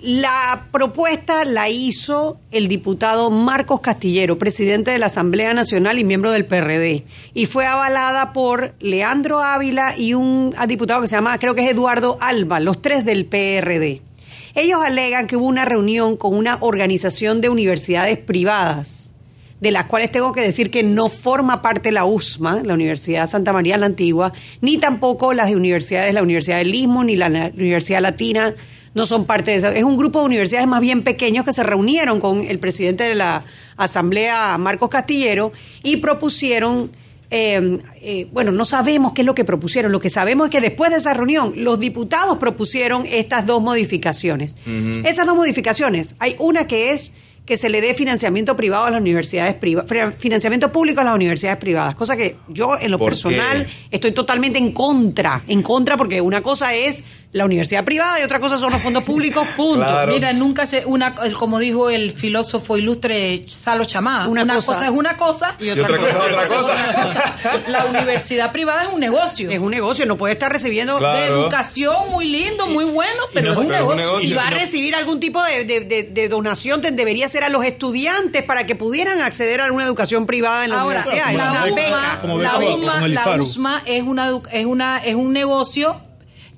la 0.00 0.66
propuesta 0.70 1.44
la 1.46 1.70
hizo 1.70 2.36
el 2.50 2.68
diputado 2.68 3.30
Marcos 3.30 3.80
Castillero, 3.80 4.36
presidente 4.38 4.90
de 4.90 4.98
la 4.98 5.06
Asamblea 5.06 5.54
Nacional 5.54 5.98
y 5.98 6.04
miembro 6.04 6.30
del 6.30 6.44
PRD, 6.44 7.04
y 7.32 7.46
fue 7.46 7.64
avalada 7.66 8.34
por 8.34 8.74
Leandro 8.80 9.40
Ávila 9.40 9.94
y 9.96 10.12
un 10.12 10.54
diputado 10.68 11.00
que 11.00 11.06
se 11.08 11.16
llama, 11.16 11.38
creo 11.38 11.54
que 11.54 11.64
es 11.64 11.70
Eduardo 11.70 12.18
Alba, 12.20 12.60
los 12.60 12.82
tres 12.82 13.06
del 13.06 13.24
PRD. 13.24 14.02
Ellos 14.54 14.80
alegan 14.84 15.26
que 15.26 15.36
hubo 15.36 15.46
una 15.46 15.64
reunión 15.64 16.16
con 16.16 16.34
una 16.34 16.58
organización 16.60 17.40
de 17.40 17.48
universidades 17.48 18.18
privadas 18.18 19.10
de 19.60 19.70
las 19.70 19.86
cuales 19.86 20.12
tengo 20.12 20.32
que 20.32 20.42
decir 20.42 20.70
que 20.70 20.82
no 20.82 21.08
forma 21.08 21.62
parte 21.62 21.90
la 21.90 22.04
USMA, 22.04 22.62
la 22.64 22.74
Universidad 22.74 23.26
Santa 23.26 23.52
María 23.52 23.78
la 23.78 23.86
Antigua, 23.86 24.32
ni 24.60 24.76
tampoco 24.76 25.32
las 25.32 25.50
universidades, 25.50 26.12
la 26.12 26.22
Universidad 26.22 26.58
del 26.58 26.74
Istmo, 26.74 27.02
ni 27.02 27.16
la 27.16 27.28
Universidad 27.28 28.02
Latina, 28.02 28.54
no 28.94 29.06
son 29.06 29.24
parte 29.24 29.52
de 29.52 29.56
eso. 29.56 29.68
Es 29.68 29.82
un 29.82 29.96
grupo 29.96 30.20
de 30.20 30.26
universidades 30.26 30.68
más 30.68 30.80
bien 30.80 31.02
pequeños 31.02 31.44
que 31.44 31.52
se 31.52 31.62
reunieron 31.62 32.20
con 32.20 32.44
el 32.44 32.58
presidente 32.58 33.04
de 33.04 33.14
la 33.14 33.42
Asamblea, 33.76 34.56
Marcos 34.58 34.90
Castillero, 34.90 35.52
y 35.82 35.96
propusieron 35.96 36.90
eh, 37.30 37.78
eh, 38.00 38.28
bueno, 38.32 38.52
no 38.52 38.64
sabemos 38.64 39.12
qué 39.12 39.22
es 39.22 39.26
lo 39.26 39.34
que 39.34 39.44
propusieron. 39.44 39.92
Lo 39.92 40.00
que 40.00 40.10
sabemos 40.10 40.46
es 40.46 40.50
que 40.50 40.60
después 40.60 40.90
de 40.90 40.98
esa 40.98 41.14
reunión, 41.14 41.52
los 41.56 41.78
diputados 41.78 42.38
propusieron 42.38 43.06
estas 43.06 43.46
dos 43.46 43.62
modificaciones. 43.62 44.54
Esas 45.04 45.26
dos 45.26 45.36
modificaciones, 45.36 46.14
hay 46.18 46.36
una 46.38 46.66
que 46.66 46.92
es 46.92 47.12
que 47.46 47.56
se 47.58 47.68
le 47.68 47.80
dé 47.80 47.94
financiamiento 47.94 48.56
privado 48.56 48.86
a 48.86 48.90
las 48.90 49.00
universidades 49.00 49.54
privadas, 49.54 49.90
financiamiento 50.18 50.72
público 50.72 51.02
a 51.02 51.04
las 51.04 51.14
universidades 51.14 51.58
privadas, 51.58 51.94
cosa 51.94 52.16
que 52.16 52.36
yo 52.48 52.78
en 52.78 52.90
lo 52.90 52.98
¿Por 52.98 53.10
personal 53.10 53.66
qué? 53.66 53.72
estoy 53.90 54.12
totalmente 54.12 54.58
en 54.58 54.72
contra, 54.72 55.42
en 55.46 55.62
contra 55.62 55.96
porque 55.96 56.22
una 56.22 56.40
cosa 56.40 56.74
es 56.74 57.04
la 57.34 57.44
universidad 57.44 57.84
privada 57.84 58.20
y 58.20 58.22
otra 58.22 58.38
cosa 58.40 58.56
son 58.56 58.72
los 58.72 58.80
fondos 58.80 59.02
públicos, 59.04 59.46
punto. 59.56 59.84
Mira, 60.08 60.32
nunca 60.32 60.64
se, 60.66 60.84
una, 60.86 61.14
como 61.34 61.58
dijo 61.58 61.90
el 61.90 62.12
filósofo 62.12 62.76
ilustre 62.78 63.44
Salo 63.48 63.84
Chamada, 63.84 64.28
Una 64.28 64.44
una, 64.44 64.54
cosa- 64.54 64.72
cosa, 64.74 64.84
es 64.86 64.90
una 64.92 65.16
cosa 65.16 65.54
y 65.58 65.68
otra 65.70 65.88
cosa 65.88 66.08
es 66.08 66.14
otra 66.14 66.46
cosa. 66.46 67.34
La 67.68 67.84
universidad 67.86 68.52
privada 68.52 68.84
es 68.84 68.88
un 68.92 69.00
negocio. 69.00 69.50
Es 69.50 69.58
un 69.58 69.70
negocio, 69.72 70.06
no 70.06 70.16
puede 70.16 70.32
estar 70.34 70.52
recibiendo 70.52 70.98
de 70.98 71.26
educación 71.26 72.10
muy 72.10 72.26
lindo, 72.30 72.66
muy 72.68 72.84
bueno, 72.84 73.22
pero, 73.34 73.52
es, 73.52 73.58
un 73.58 73.68
negocio. 73.68 74.20
Y 74.20 74.32
va 74.32 74.46
a 74.46 74.50
recibir 74.50 74.94
algún 74.94 75.18
tipo 75.20 75.42
de, 75.42 75.64
de- 75.64 75.80
de- 75.80 76.02
de 76.04 76.28
donación, 76.28 76.80
te- 76.80 76.92
debería 76.92 77.28
ser 77.28 77.42
a 77.44 77.48
los 77.48 77.64
estudiantes 77.64 78.44
para 78.44 78.64
que 78.66 78.76
pudieran 78.76 79.20
acceder 79.20 79.60
a 79.60 79.72
una 79.72 79.84
educación 79.84 80.26
privada 80.26 80.64
en 80.64 80.70
la 80.70 80.80
Ahora, 80.82 81.00
universidad. 81.04 81.32
Es 81.32 81.38
la 81.38 81.64
beca. 81.64 82.20
la 82.38 82.58
USMA, 82.58 83.08
la 83.08 83.42
USMA 83.42 83.82
es 83.86 84.02
una 84.04 84.30
es 84.52 84.66
una 84.66 84.98
es 85.04 85.14
un 85.16 85.32
negocio, 85.32 85.96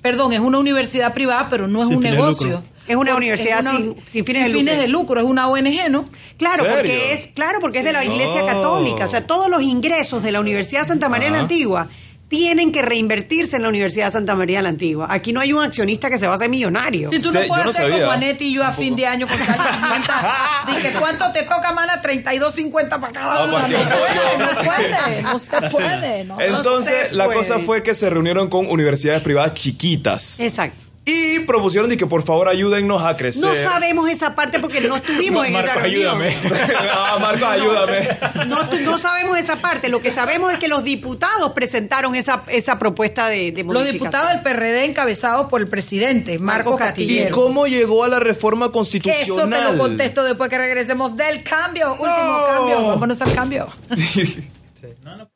perdón, 0.07 0.33
es 0.33 0.39
una 0.41 0.59
universidad 0.59 1.13
privada, 1.13 1.49
pero 1.51 1.67
no 1.67 1.81
es 1.83 1.89
Sin 1.89 1.97
un 1.97 2.03
fines 2.03 2.17
negocio. 2.17 2.63
Es 2.87 2.95
una 2.95 3.17
universidad 3.17 3.63
una- 3.63 3.71
sin- 3.73 3.97
sin 4.09 4.25
fines 4.25 4.45
de 4.45 4.51
lucro. 4.53 4.77
de 4.77 4.87
lucro, 4.89 5.21
es 5.21 5.27
una 5.27 5.49
ONG, 5.49 5.89
¿no? 5.91 6.05
Claro, 6.37 6.63
¿Serio? 6.63 6.77
porque 6.77 7.13
es, 7.15 7.27
claro, 7.27 7.59
porque 7.61 7.79
es 7.79 7.85
de 7.85 7.93
la 7.93 8.05
Iglesia 8.05 8.45
Oh. 8.45 8.47
Católica. 8.47 9.07
O 9.07 9.09
sea, 9.09 9.27
todos 9.27 9.49
los 9.51 9.61
ingresos 9.63 10.23
de 10.23 10.31
la 10.31 10.39
Universidad 10.39 10.87
Santa 10.87 11.09
María 11.09 11.31
la 11.31 11.35
Ajá. 11.39 11.43
Antigua 11.43 11.89
tienen 12.29 12.73
que 12.73 12.83
reinvertirse 12.83 13.57
en 13.57 13.63
la 13.63 13.69
Universidad 13.69 14.11
Santa 14.11 14.35
María 14.35 14.61
la 14.61 14.71
Antigua. 14.71 15.07
Aquí 15.11 15.33
no 15.33 15.41
hay 15.41 15.53
un 15.53 15.63
accionista 15.63 16.11
que 16.11 16.19
se 16.19 16.27
va 16.27 16.33
a 16.33 16.35
hacer 16.35 16.49
millonario. 16.49 17.11
Si 17.11 17.21
tú 17.21 17.31
no 17.31 17.41
puedes 17.47 17.67
hacer 17.67 17.91
como 17.91 18.11
Anetti 18.11 18.47
y 18.47 18.55
yo 18.55 18.65
a 18.65 18.73
fin 18.73 18.97
de 18.97 19.07
año 19.07 19.27
con 19.29 19.37
Dije, 20.75 20.93
¿cuánto 20.99 21.31
te 21.33 21.43
toca, 21.45 21.73
mana? 21.73 22.03
32.50 22.03 22.89
para 23.01 23.13
cada 23.13 23.45
uno. 23.45 23.59
porque 23.59 23.77
No 23.79 23.85
puede, 23.85 24.39
no 24.39 24.49
puede, 24.65 25.23
no 25.23 25.39
se 25.39 25.61
puede. 25.71 26.25
No, 26.25 26.41
Entonces, 26.41 27.09
se 27.09 27.15
la 27.15 27.27
puede. 27.27 27.39
cosa 27.39 27.59
fue 27.61 27.83
que 27.83 27.95
se 27.95 28.11
reunieron 28.11 28.49
con 28.49 28.67
universidades 28.69 29.23
privadas 29.23 29.55
chiquitas. 29.55 30.41
Exacto. 30.41 30.86
Y 31.09 31.39
propusieron 31.41 31.89
de 31.89 31.97
que 31.97 32.05
por 32.05 32.25
favor 32.25 32.49
ayúdennos 32.49 33.01
a 33.01 33.17
crecer. 33.17 33.41
No 33.45 33.55
sabemos 33.55 34.11
esa 34.11 34.35
parte 34.35 34.59
porque 34.59 34.81
no 34.81 34.97
estuvimos 34.97 35.47
en 35.47 35.55
esa 35.55 35.67
Marcos, 35.69 35.83
reunión. 35.85 36.21
ayúdame. 36.21 36.37
Ah, 36.91 37.19
Marcos, 37.21 37.49
ayúdame. 37.49 38.09
No, 38.49 38.65
no 38.85 38.99
sabemos 38.99 39.39
esa 39.39 39.57
parte. 39.57 39.89
Lo 39.89 40.01
que 40.03 40.13
sabemos 40.13 40.53
es 40.53 40.59
que 40.59 40.67
los 40.67 40.83
diputados 40.83 41.53
presentaron 41.53 42.17
esa, 42.17 42.43
esa 42.49 42.81
propuesta 42.81 43.29
de, 43.29 43.53
de 43.53 43.63
Los 43.63 43.85
diputados 43.85 44.31
del 44.31 44.43
PRD 44.43 44.85
encabezados 44.85 45.47
por 45.49 45.61
el 45.61 45.69
presidente, 45.69 46.41
Marco 46.41 46.75
¿Y 46.75 46.79
Castillero. 46.79 47.35
cómo 47.37 47.69
llegó 47.69 48.03
a 48.03 48.09
la 48.09 48.19
reforma 48.19 48.73
constitucional? 48.73 49.23
Eso 49.23 49.49
te 49.49 49.73
lo 49.73 49.79
contesto 49.79 50.25
después 50.25 50.51
que 50.51 50.59
regresemos 50.59 51.17
del 51.17 51.45
cambio. 51.45 51.93
Último 51.93 52.47
cambio. 52.49 52.87
Vámonos 52.89 53.23
al 53.23 53.33
cambio. 53.33 53.69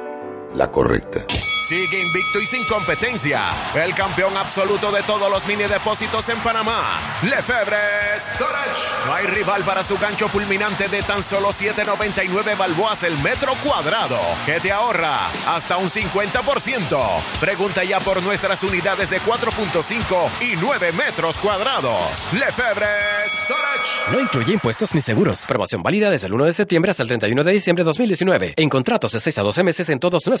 la 0.55 0.71
correcta. 0.71 1.25
Sigue 1.71 2.01
invicto 2.01 2.41
y 2.41 2.47
sin 2.47 2.65
competencia. 2.65 3.39
El 3.73 3.95
campeón 3.95 4.35
absoluto 4.35 4.91
de 4.91 5.03
todos 5.03 5.31
los 5.31 5.47
mini 5.47 5.63
depósitos 5.63 6.27
en 6.27 6.37
Panamá. 6.39 6.99
Lefebvre 7.23 7.77
Storage. 8.33 9.05
No 9.05 9.13
hay 9.13 9.25
rival 9.27 9.63
para 9.63 9.81
su 9.81 9.97
gancho 9.97 10.27
fulminante 10.27 10.89
de 10.89 11.01
tan 11.03 11.23
solo 11.23 11.51
7.99 11.51 12.57
balboas 12.57 13.03
el 13.03 13.17
metro 13.23 13.53
cuadrado. 13.63 14.19
Que 14.45 14.59
te 14.59 14.69
ahorra 14.69 15.29
hasta 15.47 15.77
un 15.77 15.89
50%. 15.89 17.21
Pregunta 17.39 17.85
ya 17.85 18.01
por 18.01 18.21
nuestras 18.21 18.61
unidades 18.63 19.09
de 19.09 19.21
4.5 19.21 20.29
y 20.41 20.57
9 20.57 20.91
metros 20.91 21.39
cuadrados. 21.39 22.27
Lefebvre 22.33 22.89
Storage. 23.45 24.11
No 24.11 24.19
incluye 24.19 24.51
impuestos 24.51 24.93
ni 24.93 24.99
seguros. 24.99 25.45
Promoción 25.47 25.81
válida 25.81 26.09
desde 26.09 26.27
el 26.27 26.33
1 26.33 26.45
de 26.45 26.53
septiembre 26.53 26.91
hasta 26.91 27.03
el 27.03 27.07
31 27.07 27.45
de 27.45 27.51
diciembre 27.53 27.85
de 27.85 27.87
2019. 27.87 28.53
En 28.57 28.67
contratos 28.67 29.13
de 29.13 29.21
6 29.21 29.37
a 29.37 29.41
12 29.43 29.63
meses 29.63 29.89
en 29.89 29.99
todos 30.01 30.27
nuestros 30.27 30.40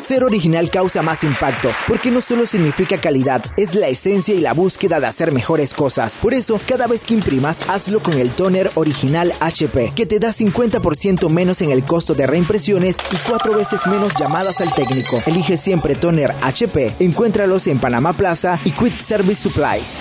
Ser 0.00 0.24
original 0.24 0.70
causa 0.70 1.02
más 1.02 1.24
impacto, 1.24 1.70
porque 1.86 2.10
no 2.10 2.20
solo 2.20 2.46
significa 2.46 2.96
calidad, 2.98 3.42
es 3.56 3.74
la 3.74 3.88
esencia 3.88 4.34
y 4.34 4.38
la 4.38 4.52
búsqueda 4.52 5.00
de 5.00 5.06
hacer 5.06 5.32
mejores 5.32 5.74
cosas. 5.74 6.18
Por 6.18 6.34
eso, 6.34 6.60
cada 6.66 6.86
vez 6.86 7.04
que 7.04 7.14
imprimas, 7.14 7.68
hazlo 7.68 8.00
con 8.00 8.14
el 8.14 8.30
toner 8.30 8.70
original 8.74 9.32
HP, 9.40 9.92
que 9.94 10.06
te 10.06 10.18
da 10.18 10.30
50% 10.30 11.28
menos 11.30 11.62
en 11.62 11.70
el 11.70 11.84
costo 11.84 12.14
de 12.14 12.26
reimpresiones 12.26 12.96
y 13.12 13.16
cuatro 13.28 13.54
veces 13.54 13.86
menos 13.86 14.12
llamadas 14.18 14.60
al 14.60 14.74
técnico. 14.74 15.22
Elige 15.26 15.56
siempre 15.56 15.94
toner 15.94 16.32
HP. 16.42 16.94
Encuéntralos 16.98 17.66
en 17.66 17.78
Panamá 17.78 18.12
Plaza 18.12 18.58
y 18.64 18.70
Quick 18.70 19.02
Service 19.02 19.42
Supplies. 19.42 19.98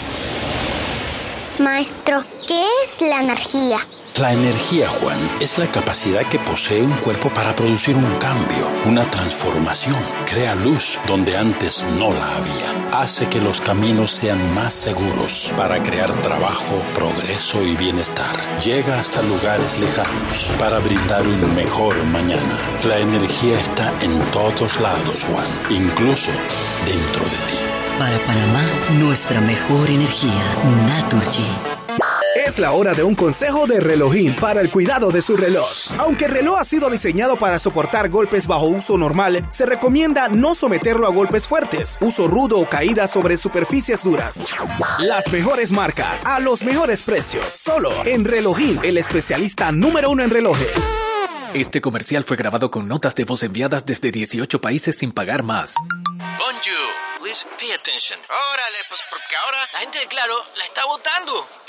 Maestro, 1.59 2.23
¿qué 2.47 2.63
es 2.83 3.01
la 3.01 3.21
energía? 3.21 3.77
La 4.19 4.33
energía, 4.33 4.89
Juan, 4.89 5.17
es 5.39 5.57
la 5.57 5.67
capacidad 5.67 6.23
que 6.23 6.37
posee 6.37 6.83
un 6.83 6.91
cuerpo 6.97 7.29
para 7.29 7.55
producir 7.55 7.95
un 7.95 8.15
cambio, 8.17 8.67
una 8.85 9.09
transformación. 9.09 9.95
Crea 10.25 10.53
luz 10.53 10.99
donde 11.07 11.37
antes 11.37 11.85
no 11.97 12.13
la 12.13 12.35
había. 12.35 12.99
Hace 12.99 13.27
que 13.29 13.39
los 13.39 13.61
caminos 13.61 14.11
sean 14.11 14.53
más 14.53 14.73
seguros 14.73 15.53
para 15.55 15.81
crear 15.81 16.13
trabajo, 16.21 16.83
progreso 16.93 17.63
y 17.63 17.75
bienestar. 17.77 18.35
Llega 18.59 18.99
hasta 18.99 19.21
lugares 19.21 19.79
lejanos 19.79 20.51
para 20.59 20.79
brindar 20.79 21.25
un 21.25 21.55
mejor 21.55 22.03
mañana. 22.03 22.57
La 22.83 22.99
energía 22.99 23.59
está 23.59 23.93
en 24.01 24.19
todos 24.31 24.79
lados, 24.81 25.23
Juan, 25.23 25.47
incluso 25.69 26.31
dentro 26.85 27.23
de 27.23 27.37
ti. 27.47 27.57
Para 27.97 28.19
Panamá, 28.25 28.65
nuestra 28.99 29.39
mejor 29.39 29.89
energía, 29.89 30.43
Naturgy. 30.85 31.70
Es 32.51 32.59
la 32.59 32.73
hora 32.73 32.93
de 32.93 33.01
un 33.01 33.15
consejo 33.15 33.65
de 33.65 33.79
relojín 33.79 34.35
para 34.35 34.59
el 34.59 34.69
cuidado 34.69 35.09
de 35.09 35.21
su 35.21 35.37
reloj. 35.37 35.69
Aunque 35.97 36.25
el 36.25 36.31
reloj 36.31 36.59
ha 36.59 36.65
sido 36.65 36.89
diseñado 36.89 37.37
para 37.37 37.59
soportar 37.59 38.09
golpes 38.09 38.45
bajo 38.45 38.65
uso 38.65 38.97
normal, 38.97 39.45
se 39.49 39.65
recomienda 39.65 40.27
no 40.27 40.53
someterlo 40.53 41.07
a 41.07 41.11
golpes 41.11 41.47
fuertes, 41.47 41.97
uso 42.01 42.27
rudo 42.27 42.57
o 42.59 42.67
caídas 42.67 43.09
sobre 43.09 43.37
superficies 43.37 44.03
duras. 44.03 44.47
Las 44.99 45.31
mejores 45.31 45.71
marcas, 45.71 46.25
a 46.25 46.41
los 46.41 46.61
mejores 46.63 47.03
precios, 47.03 47.55
solo 47.55 47.89
en 48.03 48.25
Relojín, 48.25 48.81
el 48.83 48.97
especialista 48.97 49.71
número 49.71 50.09
uno 50.09 50.21
en 50.21 50.29
relojes. 50.29 50.67
Este 51.53 51.79
comercial 51.79 52.25
fue 52.25 52.35
grabado 52.35 52.69
con 52.69 52.85
notas 52.85 53.15
de 53.15 53.23
voz 53.23 53.43
enviadas 53.43 53.85
desde 53.85 54.11
18 54.11 54.59
países 54.59 54.97
sin 54.97 55.13
pagar 55.13 55.43
más. 55.43 55.75
Bonjour, 56.17 56.91
please 57.21 57.45
pay 57.57 57.71
attention. 57.71 58.19
Órale, 58.27 58.79
pues 58.89 58.99
porque 59.09 59.37
ahora 59.37 59.57
la 59.71 59.79
gente 59.79 59.99
de 59.99 60.07
Claro 60.07 60.35
la 60.57 60.65
está 60.65 60.83
votando. 60.85 61.60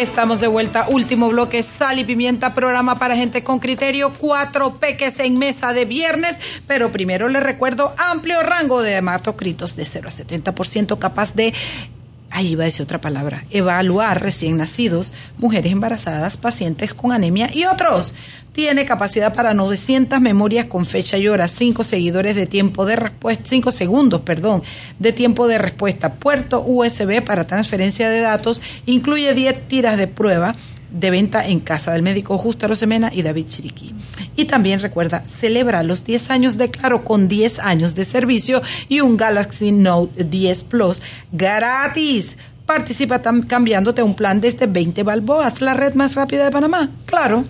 Estamos 0.00 0.38
de 0.38 0.46
vuelta. 0.46 0.86
Último 0.88 1.28
bloque, 1.28 1.60
sal 1.64 1.98
y 1.98 2.04
pimienta, 2.04 2.54
programa 2.54 3.00
para 3.00 3.16
gente 3.16 3.42
con 3.42 3.58
criterio. 3.58 4.12
Cuatro 4.12 4.76
peques 4.76 5.18
en 5.18 5.40
mesa 5.40 5.72
de 5.72 5.86
viernes. 5.86 6.40
Pero 6.68 6.92
primero 6.92 7.28
les 7.28 7.42
recuerdo 7.42 7.94
amplio 7.98 8.40
rango 8.44 8.80
de 8.80 8.94
hematocritos 8.94 9.74
de 9.74 9.84
0 9.84 10.08
a 10.08 10.12
70% 10.12 11.00
capaz 11.00 11.34
de 11.34 11.52
ahí 12.30 12.52
iba 12.52 12.64
a 12.64 12.66
decir 12.66 12.84
otra 12.84 13.00
palabra, 13.00 13.44
evaluar 13.50 14.22
recién 14.22 14.56
nacidos, 14.56 15.12
mujeres 15.38 15.72
embarazadas, 15.72 16.36
pacientes 16.36 16.94
con 16.94 17.12
anemia 17.12 17.50
y 17.52 17.64
otros. 17.64 18.14
Tiene 18.52 18.84
capacidad 18.84 19.32
para 19.32 19.54
900 19.54 20.20
memorias 20.20 20.66
con 20.66 20.84
fecha 20.84 21.16
y 21.16 21.28
hora, 21.28 21.46
5 21.46 21.84
seguidores 21.84 22.34
de 22.34 22.46
tiempo 22.46 22.86
de 22.86 22.96
respuesta, 22.96 23.44
5 23.46 23.70
segundos, 23.70 24.22
perdón, 24.22 24.62
de 24.98 25.12
tiempo 25.12 25.46
de 25.46 25.58
respuesta, 25.58 26.14
puerto 26.14 26.64
USB 26.66 27.22
para 27.22 27.46
transferencia 27.46 28.10
de 28.10 28.20
datos, 28.20 28.60
incluye 28.86 29.32
10 29.32 29.68
tiras 29.68 29.96
de 29.96 30.08
prueba 30.08 30.54
de 30.90 31.10
venta 31.10 31.46
en 31.46 31.60
casa 31.60 31.92
del 31.92 32.02
médico 32.02 32.38
Justo 32.38 32.68
Rosemena 32.68 33.10
y 33.12 33.22
David 33.22 33.46
Chiriquí. 33.46 33.94
Y 34.36 34.46
también 34.46 34.80
recuerda, 34.80 35.22
celebra 35.26 35.82
los 35.82 36.04
10 36.04 36.30
años 36.30 36.56
de 36.56 36.70
Claro 36.70 37.04
con 37.04 37.28
10 37.28 37.58
años 37.58 37.94
de 37.94 38.04
servicio 38.04 38.62
y 38.88 39.00
un 39.00 39.16
Galaxy 39.16 39.72
Note 39.72 40.24
10 40.24 40.64
Plus 40.64 41.02
gratis. 41.32 42.36
Participa 42.66 43.22
cambiándote 43.46 44.02
un 44.02 44.14
plan 44.14 44.40
desde 44.40 44.66
20 44.66 45.02
balboas, 45.02 45.60
la 45.62 45.74
red 45.74 45.94
más 45.94 46.14
rápida 46.14 46.44
de 46.44 46.50
Panamá. 46.50 46.90
Claro. 47.06 47.44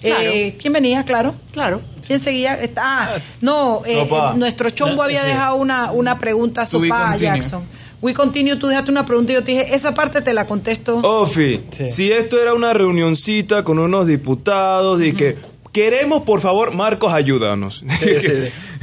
Claro. 0.00 0.30
Eh, 0.30 0.56
¿Quién 0.60 0.72
venía? 0.72 1.04
Claro. 1.04 1.34
Claro. 1.52 1.80
¿Quién 2.06 2.20
seguía? 2.20 2.58
Ah, 2.76 3.16
no, 3.40 3.82
eh, 3.86 4.08
nuestro 4.36 4.70
chombo 4.70 5.02
había 5.02 5.24
dejado 5.24 5.56
una, 5.56 5.90
una 5.92 6.18
pregunta 6.18 6.62
a. 6.62 7.16
Jackson. 7.16 7.64
We 8.02 8.14
continue, 8.14 8.56
tú 8.56 8.66
dejaste 8.66 8.90
una 8.90 9.06
pregunta 9.06 9.32
y 9.32 9.34
yo 9.36 9.44
te 9.44 9.52
dije, 9.52 9.74
esa 9.74 9.94
parte 9.94 10.20
te 10.20 10.32
la 10.34 10.46
contesto. 10.46 10.96
Ofi, 10.98 11.62
si 11.90 12.12
esto 12.12 12.40
era 12.40 12.52
una 12.54 12.72
reunioncita 12.72 13.64
con 13.64 13.78
unos 13.78 14.06
diputados 14.06 15.02
y 15.02 15.14
que 15.14 15.36
queremos, 15.72 16.22
por 16.22 16.40
favor, 16.40 16.74
Marcos, 16.74 17.12
ayúdanos. 17.12 17.82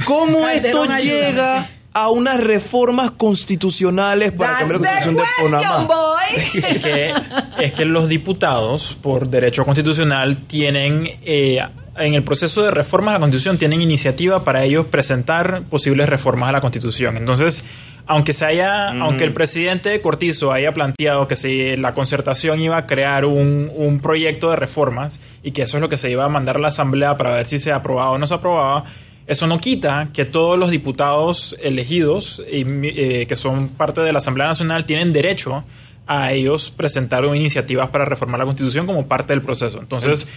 ¿Cómo 0.04 0.40
Calderón, 0.42 0.50
esto 0.50 0.82
ayúdanos. 0.82 1.02
llega 1.02 1.68
a 1.92 2.10
unas 2.10 2.42
reformas 2.42 3.12
constitucionales 3.12 4.32
para 4.32 4.58
cambiar 4.58 4.80
la 4.80 4.88
constitución 4.90 5.16
de 5.16 5.22
Panamá? 5.42 5.88
es 6.36 6.82
que, 6.82 7.14
es 7.60 7.72
que 7.72 7.84
los 7.84 8.08
diputados, 8.08 8.98
por 9.00 9.28
derecho 9.28 9.64
constitucional, 9.64 10.38
tienen, 10.48 11.08
eh, 11.22 11.60
en 11.96 12.14
el 12.14 12.24
proceso 12.24 12.62
de 12.62 12.70
reformas 12.70 13.12
a 13.12 13.14
la 13.14 13.20
Constitución, 13.20 13.58
tienen 13.58 13.80
iniciativa 13.80 14.44
para 14.44 14.64
ellos 14.64 14.86
presentar 14.86 15.62
posibles 15.70 16.08
reformas 16.08 16.48
a 16.48 16.52
la 16.52 16.60
Constitución. 16.60 17.16
Entonces, 17.16 17.64
aunque 18.06 18.32
se 18.32 18.44
haya, 18.44 18.90
aunque 18.90 19.24
el 19.24 19.32
presidente 19.32 20.00
Cortizo 20.00 20.52
haya 20.52 20.72
planteado 20.72 21.26
que 21.26 21.36
si 21.36 21.76
la 21.76 21.94
concertación 21.94 22.60
iba 22.60 22.76
a 22.76 22.86
crear 22.86 23.24
un, 23.24 23.70
un 23.74 24.00
proyecto 24.00 24.50
de 24.50 24.56
reformas 24.56 25.20
y 25.42 25.52
que 25.52 25.62
eso 25.62 25.76
es 25.76 25.80
lo 25.80 25.88
que 25.88 25.96
se 25.96 26.10
iba 26.10 26.24
a 26.24 26.28
mandar 26.28 26.56
a 26.56 26.60
la 26.60 26.68
Asamblea 26.68 27.16
para 27.16 27.36
ver 27.36 27.46
si 27.46 27.58
se 27.58 27.72
aprobaba 27.72 28.10
o 28.10 28.18
no 28.18 28.26
se 28.26 28.34
aprobaba, 28.34 28.84
eso 29.26 29.46
no 29.46 29.58
quita 29.58 30.10
que 30.12 30.26
todos 30.26 30.58
los 30.58 30.70
diputados 30.70 31.56
elegidos, 31.62 32.42
y, 32.50 32.64
eh, 32.88 33.26
que 33.26 33.36
son 33.36 33.68
parte 33.68 34.02
de 34.02 34.12
la 34.12 34.18
Asamblea 34.18 34.48
Nacional, 34.48 34.84
tienen 34.84 35.12
derecho 35.12 35.64
a 36.06 36.32
ellos 36.32 36.70
presentar 36.70 37.24
iniciativas 37.24 37.88
para 37.88 38.04
reformar 38.04 38.40
la 38.40 38.44
Constitución 38.44 38.84
como 38.84 39.06
parte 39.06 39.32
del 39.32 39.40
proceso. 39.40 39.78
Entonces, 39.78 40.28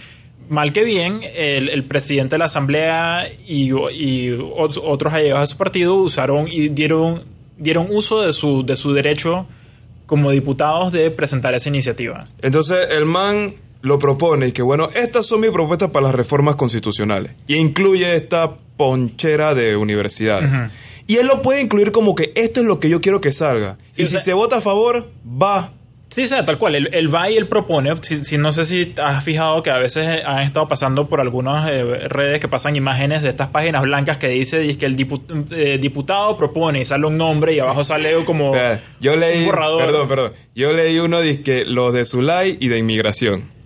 mal 0.48 0.72
que 0.72 0.84
bien, 0.84 1.20
el, 1.34 1.68
el 1.68 1.84
presidente 1.84 2.34
de 2.34 2.38
la 2.38 2.44
Asamblea 2.46 3.28
y, 3.46 3.70
y 3.70 4.30
ot- 4.30 4.80
otros 4.82 5.12
allegados 5.14 5.48
de 5.48 5.52
su 5.52 5.56
partido 5.58 5.94
usaron 5.94 6.48
y 6.48 6.68
dieron, 6.68 7.24
dieron 7.56 7.86
uso 7.90 8.22
de 8.22 8.32
su, 8.32 8.64
de 8.64 8.76
su 8.76 8.92
derecho 8.92 9.46
como 10.06 10.30
diputados 10.30 10.92
de 10.92 11.10
presentar 11.10 11.54
esa 11.54 11.68
iniciativa. 11.68 12.26
Entonces 12.40 12.88
el 12.90 13.04
man 13.04 13.54
lo 13.82 13.98
propone 13.98 14.48
y 14.48 14.52
que 14.52 14.62
bueno, 14.62 14.88
estas 14.94 15.26
son 15.26 15.40
mis 15.40 15.50
propuestas 15.50 15.90
para 15.90 16.06
las 16.06 16.14
reformas 16.14 16.56
constitucionales. 16.56 17.32
Y 17.46 17.56
incluye 17.56 18.14
esta 18.16 18.54
ponchera 18.76 19.54
de 19.54 19.76
universidades. 19.76 20.50
Y 21.06 21.16
él 21.16 21.26
lo 21.26 21.42
puede 21.42 21.60
incluir 21.62 21.90
como 21.92 22.14
que 22.14 22.32
esto 22.34 22.60
es 22.60 22.66
lo 22.66 22.80
que 22.80 22.88
yo 22.88 23.00
quiero 23.00 23.20
que 23.20 23.32
salga. 23.32 23.78
y 23.96 24.06
si 24.06 24.18
se 24.18 24.32
vota 24.34 24.56
a 24.58 24.60
favor, 24.60 25.10
va. 25.26 25.72
Sí, 26.10 26.24
o 26.24 26.26
sea, 26.26 26.44
tal 26.44 26.56
cual. 26.58 26.74
Él, 26.74 26.88
él 26.92 27.14
va 27.14 27.30
y 27.30 27.36
él 27.36 27.48
propone. 27.48 27.94
Si, 28.00 28.24
si 28.24 28.38
no 28.38 28.50
sé 28.50 28.64
si 28.64 28.94
has 29.02 29.22
fijado 29.22 29.62
que 29.62 29.70
a 29.70 29.78
veces 29.78 30.22
han 30.24 30.42
estado 30.42 30.66
pasando 30.66 31.06
por 31.08 31.20
algunas 31.20 31.70
eh, 31.70 31.82
redes 32.08 32.40
que 32.40 32.48
pasan 32.48 32.76
imágenes 32.76 33.22
de 33.22 33.28
estas 33.28 33.48
páginas 33.48 33.82
blancas 33.82 34.16
que 34.16 34.28
dice 34.28 34.76
que 34.78 34.86
el 34.86 34.96
dipu- 34.96 35.46
eh, 35.52 35.78
diputado 35.78 36.36
propone 36.36 36.80
y 36.80 36.84
sale 36.84 37.06
un 37.06 37.18
nombre 37.18 37.52
y 37.52 37.60
abajo 37.60 37.84
sale 37.84 38.14
como 38.24 38.52
Yo 39.00 39.16
leí, 39.16 39.40
un 39.40 39.46
borrador. 39.46 39.84
perdón, 39.84 40.08
perdón. 40.08 40.32
Yo 40.54 40.72
leí 40.72 40.98
uno 40.98 41.20
que 41.44 41.64
los 41.66 41.92
de 41.92 42.04
Zulay 42.04 42.56
y 42.58 42.68
de 42.68 42.78
inmigración. 42.78 43.57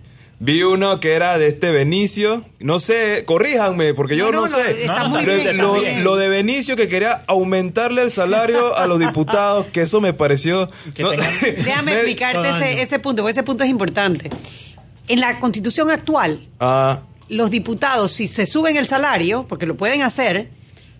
Vi 0.45 0.61
uno 0.61 0.99
que 0.99 1.13
era 1.13 1.37
de 1.37 1.47
este 1.47 1.71
Benicio, 1.71 2.43
no 2.59 2.81
sé, 2.81 3.23
corríjanme 3.25 3.93
porque 3.93 4.17
yo 4.17 4.25
No, 4.25 4.31
no, 4.31 4.37
no, 4.39 4.41
no, 4.41 4.47
sé. 4.47 4.87
Lo- 4.87 5.21
bien, 5.23 5.39
está 5.39 5.53
lo, 5.63 5.73
bien. 5.79 6.03
lo 6.03 6.15
de 6.17 6.27
Benicio 6.27 6.75
que 6.75 6.89
quería 6.89 7.23
aumentarle 7.27 8.01
el 8.01 8.11
salario 8.11 8.75
a 8.77 8.85
los 8.87 8.99
diputados, 8.99 9.67
que 9.67 9.83
eso 9.83 10.01
me 10.01 10.11
pareció. 10.13 10.67
no- 10.99 11.11
Déjame 11.41 11.91
me- 11.93 11.97
explicarte 11.97 12.49
ese, 12.49 12.81
ese 12.81 12.99
punto, 12.99 13.21
porque 13.21 13.31
ese 13.31 13.43
punto 13.43 13.63
es 13.63 13.69
importante. 13.69 14.29
En 15.07 15.21
la 15.21 15.39
constitución 15.39 15.89
actual, 15.89 16.41
Ah, 16.59 17.03
los 17.29 17.49
diputados, 17.49 18.11
si 18.11 18.27
se 18.27 18.45
suben 18.45 18.75
el 18.75 18.85
salario, 18.85 19.45
porque 19.47 19.65
lo 19.65 19.77
pueden 19.77 20.01
hacer, 20.01 20.49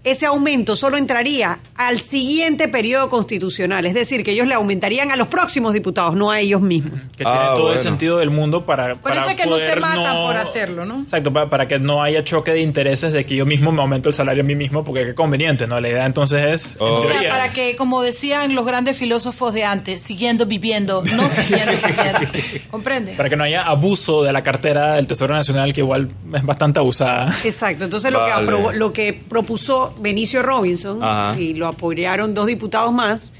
ese 0.03 0.25
aumento 0.25 0.75
solo 0.75 0.97
entraría 0.97 1.59
al 1.75 1.99
siguiente 1.99 2.67
periodo 2.67 3.09
constitucional. 3.09 3.85
Es 3.85 3.93
decir, 3.93 4.23
que 4.23 4.31
ellos 4.31 4.47
le 4.47 4.53
aumentarían 4.55 5.11
a 5.11 5.15
los 5.15 5.27
próximos 5.27 5.73
diputados, 5.73 6.15
no 6.15 6.29
a 6.31 6.39
ellos 6.39 6.61
mismos. 6.61 7.01
Que 7.17 7.23
tiene 7.23 7.39
todo 7.55 7.73
el 7.73 7.79
sentido 7.79 8.17
del 8.17 8.29
mundo 8.29 8.65
para. 8.65 8.89
Por 8.95 9.01
para 9.11 9.21
eso 9.21 9.29
es 9.31 9.35
que 9.37 9.45
no 9.45 9.57
se 9.57 9.75
matan 9.77 10.15
no- 10.15 10.25
por 10.27 10.35
hacerlo, 10.37 10.85
¿no? 10.85 11.01
Exacto, 11.03 11.31
para, 11.31 11.49
para 11.49 11.67
que 11.67 11.79
no 11.79 12.03
haya 12.03 12.23
choque 12.23 12.51
de 12.51 12.61
intereses 12.61 13.13
de 13.13 13.25
que 13.25 13.35
yo 13.35 13.45
mismo 13.45 13.71
me 13.71 13.81
aumento 13.81 14.09
el 14.09 14.15
salario 14.15 14.43
a 14.43 14.45
mí 14.45 14.55
mismo, 14.55 14.83
porque 14.83 15.05
qué 15.05 15.15
conveniente, 15.15 15.67
¿no? 15.67 15.79
La 15.79 15.89
idea 15.89 16.05
entonces 16.05 16.43
es. 16.45 16.75
en 16.75 16.81
O 16.87 17.01
sea, 17.01 17.29
para 17.29 17.49
que, 17.53 17.75
como 17.75 18.01
decían 18.01 18.55
los 18.55 18.65
grandes 18.65 18.97
filósofos 18.97 19.53
de 19.53 19.63
antes, 19.63 20.01
siguiendo 20.01 20.45
viviendo, 20.45 21.01
no 21.15 21.29
siguiendo 21.29 21.71
viviendo. 21.85 22.19
¿Comprende? 22.69 23.13
para 23.13 23.29
que 23.29 23.35
no 23.35 23.43
haya 23.43 23.63
abuso 23.63 24.23
de 24.23 24.33
la 24.33 24.43
cartera 24.43 24.95
del 24.95 25.07
Tesoro 25.07 25.33
Nacional, 25.33 25.71
que 25.73 25.81
igual 25.81 26.09
es 26.33 26.43
bastante 26.43 26.79
abusada. 26.79 27.33
Exacto, 27.43 27.85
entonces 27.85 28.11
lo, 28.11 28.25
que 28.25 28.31
aprobó- 28.31 28.73
lo 28.73 28.91
que 28.91 29.13
propuso 29.13 29.92
Benicio 29.99 30.41
Robinson, 30.43 31.03
Ajá. 31.03 31.39
y 31.39 31.53
lo 31.53 31.67
apoyaron 31.67 32.33
dos 32.33 32.47
diputados 32.47 32.91
más, 32.93 33.33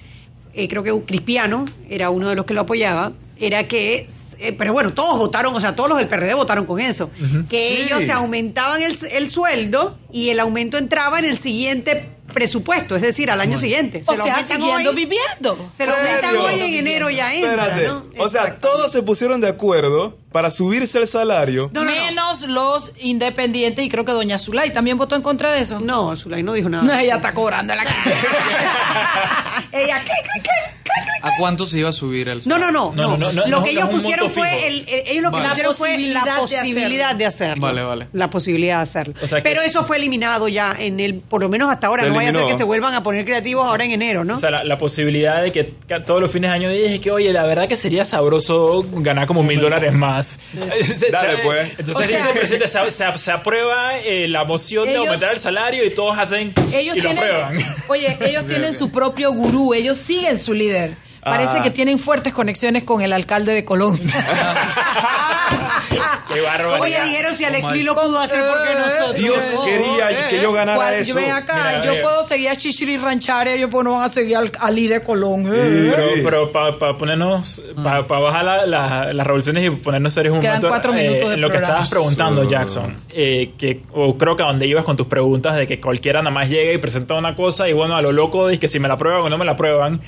eh, 0.54 0.68
creo 0.68 0.84
que 0.84 0.94
Crispiano 1.06 1.66
era 1.90 2.10
uno 2.10 2.30
de 2.30 2.36
los 2.36 2.46
que 2.46 2.54
lo 2.54 2.62
apoyaba, 2.62 3.14
era 3.40 3.68
que, 3.68 4.08
eh, 4.40 4.54
pero 4.58 4.72
bueno, 4.74 4.94
todos 4.94 5.18
votaron, 5.18 5.54
o 5.56 5.60
sea, 5.60 5.76
todos 5.76 5.90
los 5.90 5.98
del 5.98 6.08
PRD 6.08 6.34
votaron 6.36 6.66
con 6.66 6.80
eso, 6.80 7.10
que 7.50 7.76
Sí. 7.78 7.84
ellos 7.88 8.04
se 8.04 8.12
aumentaban 8.12 8.82
el, 8.82 8.96
el 9.12 9.32
sueldo 9.32 9.98
y 10.12 10.30
el 10.30 10.40
aumento 10.40 10.78
entraba 10.78 11.20
en 11.20 11.26
el 11.26 11.38
siguiente 11.38 12.10
presupuesto, 12.34 12.96
es 12.96 13.02
decir, 13.02 13.32
al 13.32 13.40
año 13.40 13.58
siguiente. 13.58 14.02
O 14.06 14.16
lo 14.16 14.24
sea, 14.24 14.42
siguiendo 14.44 14.90
hoy, 14.90 14.96
viviendo. 14.96 15.58
Se 15.78 15.86
lo 15.86 15.96
aumentan 15.96 16.36
hoy 16.38 16.60
en 16.62 16.74
enero 16.76 17.10
ya 17.10 17.34
entra, 17.34 17.68
Espérate. 17.68 17.88
¿no? 17.88 18.04
O 18.18 18.30
sea, 18.30 18.60
todos 18.60 18.92
se 18.92 19.02
pusieron 19.04 19.40
de 19.40 19.48
acuerdo 19.48 20.18
para 20.32 20.50
subirse 20.52 20.98
el 21.00 21.08
salario. 21.08 21.70
Menos 21.74 22.48
los 22.48 22.92
independientes, 23.00 23.86
y 23.86 23.90
creo 23.90 24.04
que 24.06 24.12
doña 24.12 24.38
Zulay 24.40 24.74
también 24.74 24.98
votó 24.98 25.16
en 25.16 25.22
contra 25.22 25.52
de 25.52 25.62
eso. 25.62 25.80
No, 25.80 26.16
Zulay 26.18 26.42
no 26.44 26.54
dijo 26.54 26.70
nada. 26.70 26.84
No, 26.84 26.98
ella 27.00 27.16
está 27.18 27.34
cobrando 27.34 27.74
en 27.74 27.80
la 27.80 27.86
cara. 27.86 29.66
ella, 29.72 30.00
clic, 30.00 30.32
clic, 30.32 30.44
clic. 30.44 30.74
¿A 31.24 31.32
cuánto 31.40 31.66
se 31.66 31.80
iba 31.80 31.90
a 31.90 31.94
subir 31.94 32.28
el 32.28 32.42
No, 32.46 32.58
no, 32.58 32.70
no. 32.70 32.92
No, 32.94 33.18
no, 33.18 33.18
no, 33.18 33.32
no, 33.32 33.48
lo 33.48 33.64
que 33.64 33.70
ellos 33.72 33.88
pusieron 33.90 34.30
fue 34.30 34.68
el, 34.68 34.88
el- 34.90 35.08
ellos 35.08 35.24
lo 35.24 35.32
que 35.32 35.38
Vale. 35.38 35.50
pusieron 35.50 35.76
fue 35.76 35.98
la 36.00 36.36
posibilidad 36.38 37.16
de 37.16 37.26
hacerlo. 37.26 37.62
Vale, 37.66 37.82
vale. 37.82 38.08
La 38.12 38.30
posibilidad 38.30 38.78
de 38.78 38.84
hacerlo. 38.84 39.14
O 39.24 39.28
Pero 39.42 39.62
eso 39.62 39.84
fue 39.86 39.98
eliminado 39.98 40.48
ya 40.50 40.76
en 40.78 41.00
el, 41.00 41.16
por 41.16 41.42
lo 41.42 41.48
menos 41.50 41.72
hasta 41.72 41.88
ahora. 41.88 42.04
Se 42.04 42.10
no 42.10 42.16
vaya 42.26 42.30
a 42.30 42.32
ser 42.32 42.40
eliminó. 42.42 42.48
que 42.48 42.58
se 42.58 42.64
vuelvan 42.64 42.94
a 42.94 43.04
poner 43.04 43.26
creativos 43.26 43.66
ahora 43.66 43.84
en 43.86 43.92
enero, 43.92 44.24
¿no? 44.24 44.36
O 44.36 44.38
sea, 44.38 44.50
la, 44.52 44.64
la 44.64 44.78
posibilidad 44.78 45.42
de 45.42 45.52
que 45.52 45.64
todos 46.06 46.22
los 46.22 46.32
fines 46.32 46.50
de 46.52 46.56
año 46.56 46.70
dije 46.70 47.00
que, 47.00 47.12
oye, 47.12 47.32
la 47.34 47.44
verdad 47.46 47.68
que 47.68 47.76
sería 47.76 48.06
sabroso 48.06 48.86
ganar 48.92 49.28
como 49.28 49.44
mil 49.44 49.60
dólares 49.60 49.94
más. 49.94 50.40
Dale, 51.12 51.38
pues. 51.44 51.70
Entonces 51.78 51.96
O 51.96 52.00
sea- 52.00 52.08
dice 52.08 52.30
el 52.30 52.38
presidente, 52.38 52.68
se, 52.68 52.92
se- 52.92 53.18
se 53.18 53.32
aprueba 53.32 53.98
eh, 54.00 54.28
la 54.28 54.44
moción 54.46 54.86
de 54.88 54.98
aumentar 54.98 55.32
el 55.34 55.40
salario 55.40 55.84
y 55.86 55.90
todos 55.94 56.18
hacen 56.18 56.54
Ellos 56.74 56.98
y 56.98 57.02
lo 57.02 57.12
aprueban. 57.12 57.58
oye, 57.88 58.18
ellos 58.22 58.46
tienen 58.48 58.74
su 58.74 58.92
propio 58.92 59.32
gurú, 59.34 59.74
ellos 59.74 59.98
siguen 59.98 60.40
su 60.40 60.54
líder. 60.54 60.96
Parece 61.24 61.60
Ah. 61.60 61.64
que 61.64 61.72
tienen 61.72 62.00
fuertes 62.00 62.34
conexiones 62.34 62.84
con 62.84 63.02
el 63.02 63.14
alcalde 63.14 63.54
de 63.54 63.64
Colón. 63.64 63.98
Qué 66.34 66.42
bárbaro. 66.42 66.82
Oye, 66.84 67.02
dijeron 67.04 67.36
si 67.36 67.46
Alex 67.46 67.72
Lee 67.72 67.84
lo 67.84 67.94
pudo 67.96 68.20
hacer, 68.20 68.40
¿por 68.48 68.58
qué 68.68 68.74
nosotros? 68.76 69.16
Dios 69.18 69.56
quería 69.66 70.28
que 70.30 70.42
yo 70.42 70.52
ganara 70.54 70.78
¿Cuál? 70.78 70.94
eso. 70.96 71.10
Yo 71.10 71.16
ven 71.16 71.32
acá, 71.32 71.56
Mira, 71.56 71.84
yo 71.86 71.92
mira. 71.92 72.04
puedo 72.04 72.28
seguir 72.28 72.50
a 72.50 72.56
Chichiri 72.56 72.98
Ranchare, 72.98 73.54
ellos 73.56 73.70
pues 73.72 73.84
no 73.84 73.94
van 73.94 74.04
a 74.04 74.10
seguir 74.10 74.38
al, 74.38 74.52
al 74.60 74.76
Lee 74.76 74.88
de 74.88 75.02
Colón. 75.04 75.48
eh. 75.54 75.94
Pero, 75.96 76.10
pero 76.24 76.52
para 76.52 76.96
ponernos, 76.98 77.62
para 77.84 78.02
bajar 78.02 78.46
la- 78.46 78.66
la- 78.66 79.14
las 79.14 79.28
revoluciones 79.28 79.66
y 79.66 79.70
ponernos 79.72 80.14
serios 80.14 80.34
un 80.36 80.42
Quedan 80.42 80.56
momento, 80.56 80.70
cuatro 80.70 80.94
eh, 80.94 81.08
minutos 81.08 81.30
de 81.30 81.38
lo 81.38 81.50
que 81.50 81.58
estabas 81.58 81.90
preguntando, 81.90 82.44
Sí. 82.44 82.50
Jackson, 82.50 82.96
eh, 83.12 83.52
que, 83.58 83.82
o 83.94 84.18
creo 84.18 84.36
que 84.36 84.44
a 84.44 84.48
donde 84.48 84.68
ibas 84.68 84.84
con 84.86 84.98
tus 84.98 85.08
preguntas 85.08 85.56
de 85.56 85.68
que 85.68 85.80
cualquiera 85.80 86.22
nada 86.22 86.32
más 86.32 86.50
llega 86.50 86.72
y 86.74 86.78
presenta 86.78 87.14
una 87.16 87.36
cosa 87.36 87.68
y 87.70 87.74
bueno, 87.74 87.96
a 87.96 88.02
lo 88.02 88.12
loco 88.12 88.48
dice 88.48 88.60
que 88.60 88.68
si 88.68 88.80
me 88.80 88.88
la 88.88 88.98
prueban 88.98 89.22
o 89.22 89.30
no 89.30 89.38
me 89.38 89.46
la 89.46 89.56
prueban, 89.56 90.02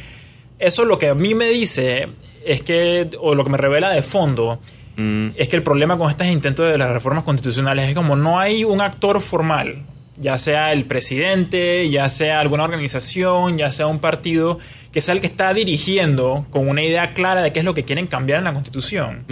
eso 0.60 0.86
lo 0.86 0.98
que 0.98 1.10
a 1.10 1.16
mí 1.16 1.34
me 1.36 1.48
dice 1.48 2.08
es 2.46 2.62
que, 2.62 3.10
o 3.20 3.36
lo 3.36 3.44
que 3.44 3.50
me 3.50 3.58
revela 3.58 3.90
de 3.92 4.02
fondo, 4.02 4.60
es 4.98 5.50
que 5.50 5.56
el 5.56 5.64
problema 5.64 5.98
con 5.98 6.10
estos 6.10 6.28
intentos 6.28 6.70
de 6.70 6.78
las 6.78 6.90
reformas 6.90 7.24
constitucionales 7.24 7.90
es 7.90 7.96
como 7.96 8.16
no 8.16 8.40
hay 8.40 8.64
un 8.64 8.82
actor 8.82 9.20
formal, 9.20 9.84
ya 10.18 10.38
sea 10.38 10.72
el 10.72 10.86
presidente, 10.86 11.90
ya 11.90 12.10
sea 12.10 12.40
alguna 12.40 12.64
organización, 12.64 13.58
ya 13.58 13.72
sea 13.72 13.88
un 13.88 14.00
partido, 14.00 14.60
que 14.92 15.02
sea 15.02 15.14
el 15.14 15.22
que 15.22 15.28
está 15.28 15.54
dirigiendo 15.54 16.46
con 16.50 16.70
una 16.70 16.84
idea 16.84 17.14
clara 17.14 17.42
de 17.42 17.52
qué 17.52 17.60
es 17.60 17.66
lo 17.66 17.74
que 17.74 17.84
quieren 17.84 18.08
cambiar 18.08 18.40
en 18.40 18.46
la 18.46 18.54
constitución. 18.54 19.26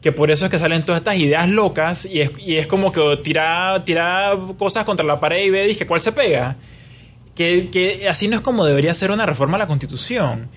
Que 0.00 0.12
por 0.12 0.30
eso 0.30 0.46
es 0.46 0.50
que 0.50 0.58
salen 0.58 0.84
todas 0.84 1.00
estas 1.00 1.16
ideas 1.16 1.48
locas 1.48 2.06
y 2.06 2.20
es, 2.20 2.30
y 2.38 2.56
es 2.56 2.66
como 2.66 2.90
que 2.92 3.18
tirar 3.22 3.84
tira 3.84 4.32
cosas 4.56 4.84
contra 4.84 5.04
la 5.04 5.20
pared 5.20 5.44
y 5.44 5.50
ve, 5.50 5.76
que 5.76 5.86
cuál 5.86 6.00
se 6.00 6.12
pega. 6.12 6.56
Que, 7.34 7.68
que 7.70 8.08
así 8.08 8.28
no 8.28 8.36
es 8.36 8.42
como 8.42 8.64
debería 8.64 8.94
ser 8.94 9.10
una 9.10 9.26
reforma 9.26 9.56
a 9.56 9.60
la 9.60 9.66
constitución. 9.66 10.48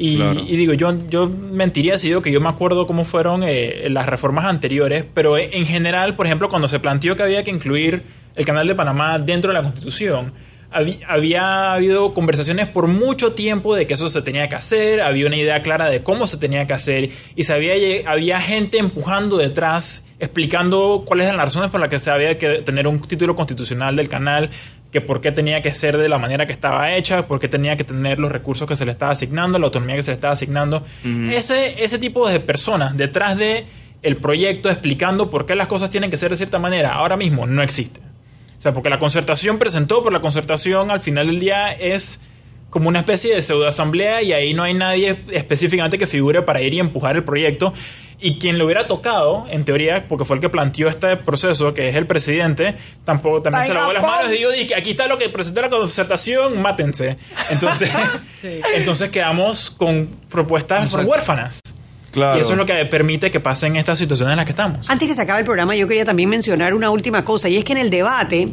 Y, 0.00 0.16
Claro. 0.16 0.40
y 0.46 0.56
digo, 0.56 0.72
yo, 0.74 0.94
yo 1.10 1.28
mentiría 1.28 1.98
si 1.98 2.06
digo 2.06 2.22
que 2.22 2.30
yo 2.30 2.40
me 2.40 2.48
acuerdo 2.48 2.86
cómo 2.86 3.04
fueron 3.04 3.42
eh, 3.42 3.88
las 3.90 4.06
reformas 4.06 4.44
anteriores, 4.44 5.04
pero 5.12 5.36
en 5.36 5.66
general, 5.66 6.14
por 6.14 6.26
ejemplo, 6.26 6.48
cuando 6.48 6.68
se 6.68 6.78
planteó 6.78 7.16
que 7.16 7.24
había 7.24 7.42
que 7.42 7.50
incluir 7.50 8.04
el 8.36 8.46
Canal 8.46 8.68
de 8.68 8.76
Panamá 8.76 9.18
dentro 9.18 9.50
de 9.50 9.54
la 9.54 9.62
Constitución, 9.64 10.32
había 10.70 11.72
habido 11.72 12.12
conversaciones 12.14 12.68
por 12.68 12.86
mucho 12.86 13.32
tiempo 13.32 13.74
de 13.74 13.86
que 13.86 13.94
eso 13.94 14.08
se 14.08 14.22
tenía 14.22 14.48
que 14.48 14.54
hacer, 14.54 15.00
había 15.00 15.26
una 15.26 15.36
idea 15.36 15.60
clara 15.62 15.90
de 15.90 16.02
cómo 16.02 16.26
se 16.26 16.36
tenía 16.36 16.66
que 16.66 16.74
hacer, 16.74 17.10
y 17.34 17.44
se 17.44 17.52
había, 17.54 17.74
había 18.08 18.40
gente 18.40 18.78
empujando 18.78 19.38
detrás, 19.38 20.06
explicando 20.20 21.04
cuáles 21.06 21.26
eran 21.26 21.38
las 21.38 21.46
razones 21.46 21.70
por 21.70 21.80
las 21.80 21.88
que 21.88 21.98
se 21.98 22.10
había 22.10 22.36
que 22.36 22.62
tener 22.62 22.86
un 22.86 23.00
título 23.00 23.34
constitucional 23.34 23.96
del 23.96 24.08
canal, 24.08 24.50
que 24.90 25.00
por 25.00 25.20
qué 25.20 25.32
tenía 25.32 25.60
que 25.60 25.72
ser 25.72 25.98
de 25.98 26.08
la 26.08 26.18
manera 26.18 26.46
que 26.46 26.52
estaba 26.52 26.94
hecha, 26.94 27.26
por 27.26 27.40
qué 27.40 27.48
tenía 27.48 27.76
que 27.76 27.84
tener 27.84 28.18
los 28.18 28.32
recursos 28.32 28.66
que 28.66 28.74
se 28.74 28.84
le 28.86 28.92
estaba 28.92 29.12
asignando, 29.12 29.58
la 29.58 29.66
autonomía 29.66 29.96
que 29.96 30.02
se 30.02 30.10
le 30.10 30.14
estaba 30.14 30.32
asignando. 30.32 30.84
ese, 31.32 31.84
ese 31.84 31.98
tipo 31.98 32.28
de 32.28 32.40
personas 32.40 32.96
detrás 32.96 33.36
de 33.36 33.66
el 34.02 34.16
proyecto 34.16 34.70
explicando 34.70 35.30
por 35.30 35.44
qué 35.44 35.54
las 35.54 35.68
cosas 35.68 35.90
tienen 35.90 36.10
que 36.10 36.16
ser 36.16 36.30
de 36.30 36.36
cierta 36.36 36.58
manera, 36.58 36.94
ahora 36.94 37.16
mismo 37.16 37.46
no 37.46 37.62
existe. 37.62 38.00
O 38.56 38.60
sea, 38.60 38.72
porque 38.72 38.90
la 38.90 38.98
concertación 38.98 39.58
presentó, 39.58 40.02
pero 40.02 40.10
la 40.10 40.20
concertación 40.20 40.90
al 40.90 41.00
final 41.00 41.28
del 41.28 41.38
día 41.38 41.72
es 41.72 42.20
como 42.70 42.88
una 42.88 43.00
especie 43.00 43.34
de 43.34 43.42
pseudoasamblea 43.42 44.22
y 44.22 44.32
ahí 44.32 44.52
no 44.52 44.62
hay 44.62 44.74
nadie 44.74 45.20
específicamente 45.32 45.96
que 45.96 46.06
figure 46.06 46.42
para 46.42 46.60
ir 46.60 46.74
y 46.74 46.80
empujar 46.80 47.16
el 47.16 47.24
proyecto. 47.24 47.72
Y 48.20 48.38
quien 48.38 48.58
lo 48.58 48.64
hubiera 48.64 48.88
tocado, 48.88 49.46
en 49.48 49.64
teoría, 49.64 50.06
porque 50.08 50.24
fue 50.24 50.36
el 50.36 50.42
que 50.42 50.48
planteó 50.48 50.88
este 50.88 51.16
proceso, 51.18 51.72
que 51.72 51.88
es 51.88 51.94
el 51.94 52.06
presidente, 52.06 52.74
tampoco 53.04 53.42
también 53.42 53.64
se 53.64 53.74
lavó 53.74 53.92
las 53.92 54.02
manos 54.02 54.32
y 54.32 54.38
dijo, 54.38 54.50
"Di 54.50 54.66
que 54.66 54.74
aquí 54.74 54.90
está 54.90 55.06
lo 55.06 55.16
que 55.18 55.28
presentó 55.28 55.62
la 55.62 55.70
concertación, 55.70 56.60
mátense. 56.60 57.16
Entonces, 57.50 57.90
entonces 58.76 59.10
quedamos 59.10 59.70
con 59.70 60.08
propuestas 60.28 60.92
huérfanas. 60.94 61.60
Claro. 62.10 62.38
Y 62.38 62.40
eso 62.40 62.52
es 62.52 62.58
lo 62.58 62.66
que 62.66 62.74
permite 62.86 63.30
que 63.30 63.38
pasen 63.38 63.76
estas 63.76 63.98
situaciones 63.98 64.32
en 64.32 64.38
las 64.38 64.46
que 64.46 64.52
estamos. 64.52 64.90
Antes 64.90 65.06
que 65.06 65.14
se 65.14 65.22
acabe 65.22 65.40
el 65.40 65.44
programa, 65.44 65.76
yo 65.76 65.86
quería 65.86 66.04
también 66.04 66.28
mencionar 66.28 66.74
una 66.74 66.90
última 66.90 67.24
cosa, 67.24 67.48
y 67.48 67.56
es 67.56 67.64
que 67.64 67.72
en 67.72 67.78
el 67.78 67.90
debate, 67.90 68.48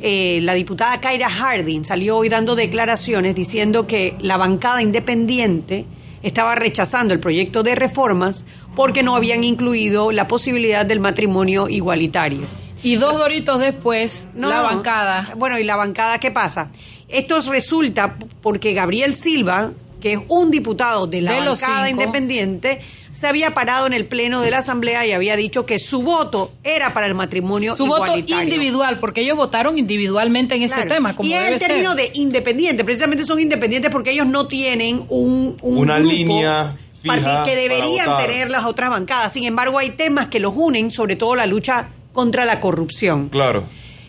eh, 0.00 0.38
la 0.42 0.54
diputada 0.54 1.00
Kyra 1.00 1.28
Harding 1.28 1.84
salió 1.84 2.16
hoy 2.16 2.28
dando 2.28 2.54
declaraciones 2.54 3.34
diciendo 3.34 3.86
que 3.86 4.16
la 4.20 4.36
bancada 4.36 4.80
independiente 4.80 5.86
estaba 6.22 6.54
rechazando 6.54 7.14
el 7.14 7.20
proyecto 7.20 7.62
de 7.62 7.74
reformas 7.74 8.44
porque 8.74 9.02
no 9.02 9.16
habían 9.16 9.44
incluido 9.44 10.12
la 10.12 10.28
posibilidad 10.28 10.84
del 10.86 11.00
matrimonio 11.00 11.68
igualitario. 11.68 12.46
Y 12.82 12.96
dos 12.96 13.18
doritos 13.18 13.58
después, 13.58 14.26
No, 14.34 14.48
la 14.48 14.60
bancada. 14.62 15.32
Bueno, 15.36 15.58
¿y 15.58 15.64
la 15.64 15.76
bancada 15.76 16.18
qué 16.18 16.30
pasa? 16.30 16.70
Esto 17.08 17.40
resulta 17.50 18.16
porque 18.42 18.72
Gabriel 18.74 19.14
Silva, 19.16 19.72
que 20.00 20.12
es 20.12 20.20
un 20.28 20.50
diputado 20.50 21.06
de 21.06 21.22
la 21.22 21.32
De 21.32 21.38
bancada 21.48 21.86
cinco. 21.86 22.02
independiente, 22.02 22.80
se 23.18 23.26
había 23.26 23.52
parado 23.52 23.88
en 23.88 23.92
el 23.94 24.04
pleno 24.04 24.42
de 24.42 24.52
la 24.52 24.58
Asamblea 24.58 25.04
y 25.04 25.10
había 25.10 25.34
dicho 25.34 25.66
que 25.66 25.80
su 25.80 26.02
voto 26.02 26.52
era 26.62 26.94
para 26.94 27.06
el 27.06 27.16
matrimonio 27.16 27.74
Su 27.74 27.86
voto 27.86 28.16
individual, 28.16 28.98
porque 29.00 29.22
ellos 29.22 29.36
votaron 29.36 29.76
individualmente 29.76 30.54
en 30.54 30.62
ese 30.62 30.76
Claro. 30.76 30.88
tema, 30.94 31.16
como 31.16 31.28
y 31.28 31.32
debe 31.32 31.54
el 31.54 31.58
término 31.58 31.94
ser. 31.94 32.12
de 32.12 32.18
independiente, 32.20 32.84
precisamente 32.84 33.24
son 33.24 33.40
independientes 33.40 33.90
porque 33.90 34.12
ellos 34.12 34.28
no 34.28 34.46
tienen 34.46 35.04
un, 35.08 35.56
un 35.62 35.78
Una 35.78 35.98
grupo 35.98 36.14
línea 36.14 36.76
fija 37.02 37.42
que 37.44 37.56
deberían 37.56 38.18
tener 38.18 38.52
las 38.52 38.64
otras 38.64 38.88
bancadas. 38.90 39.32
Sin 39.32 39.42
embargo, 39.42 39.78
hay 39.78 39.90
temas 39.90 40.28
que 40.28 40.38
los 40.38 40.52
unen, 40.54 40.92
sobre 40.92 41.16
todo 41.16 41.34
la 41.34 41.46
lucha 41.46 41.88
contra 42.12 42.44
la 42.44 42.60
corrupción. 42.60 43.30
Claro. 43.30 43.64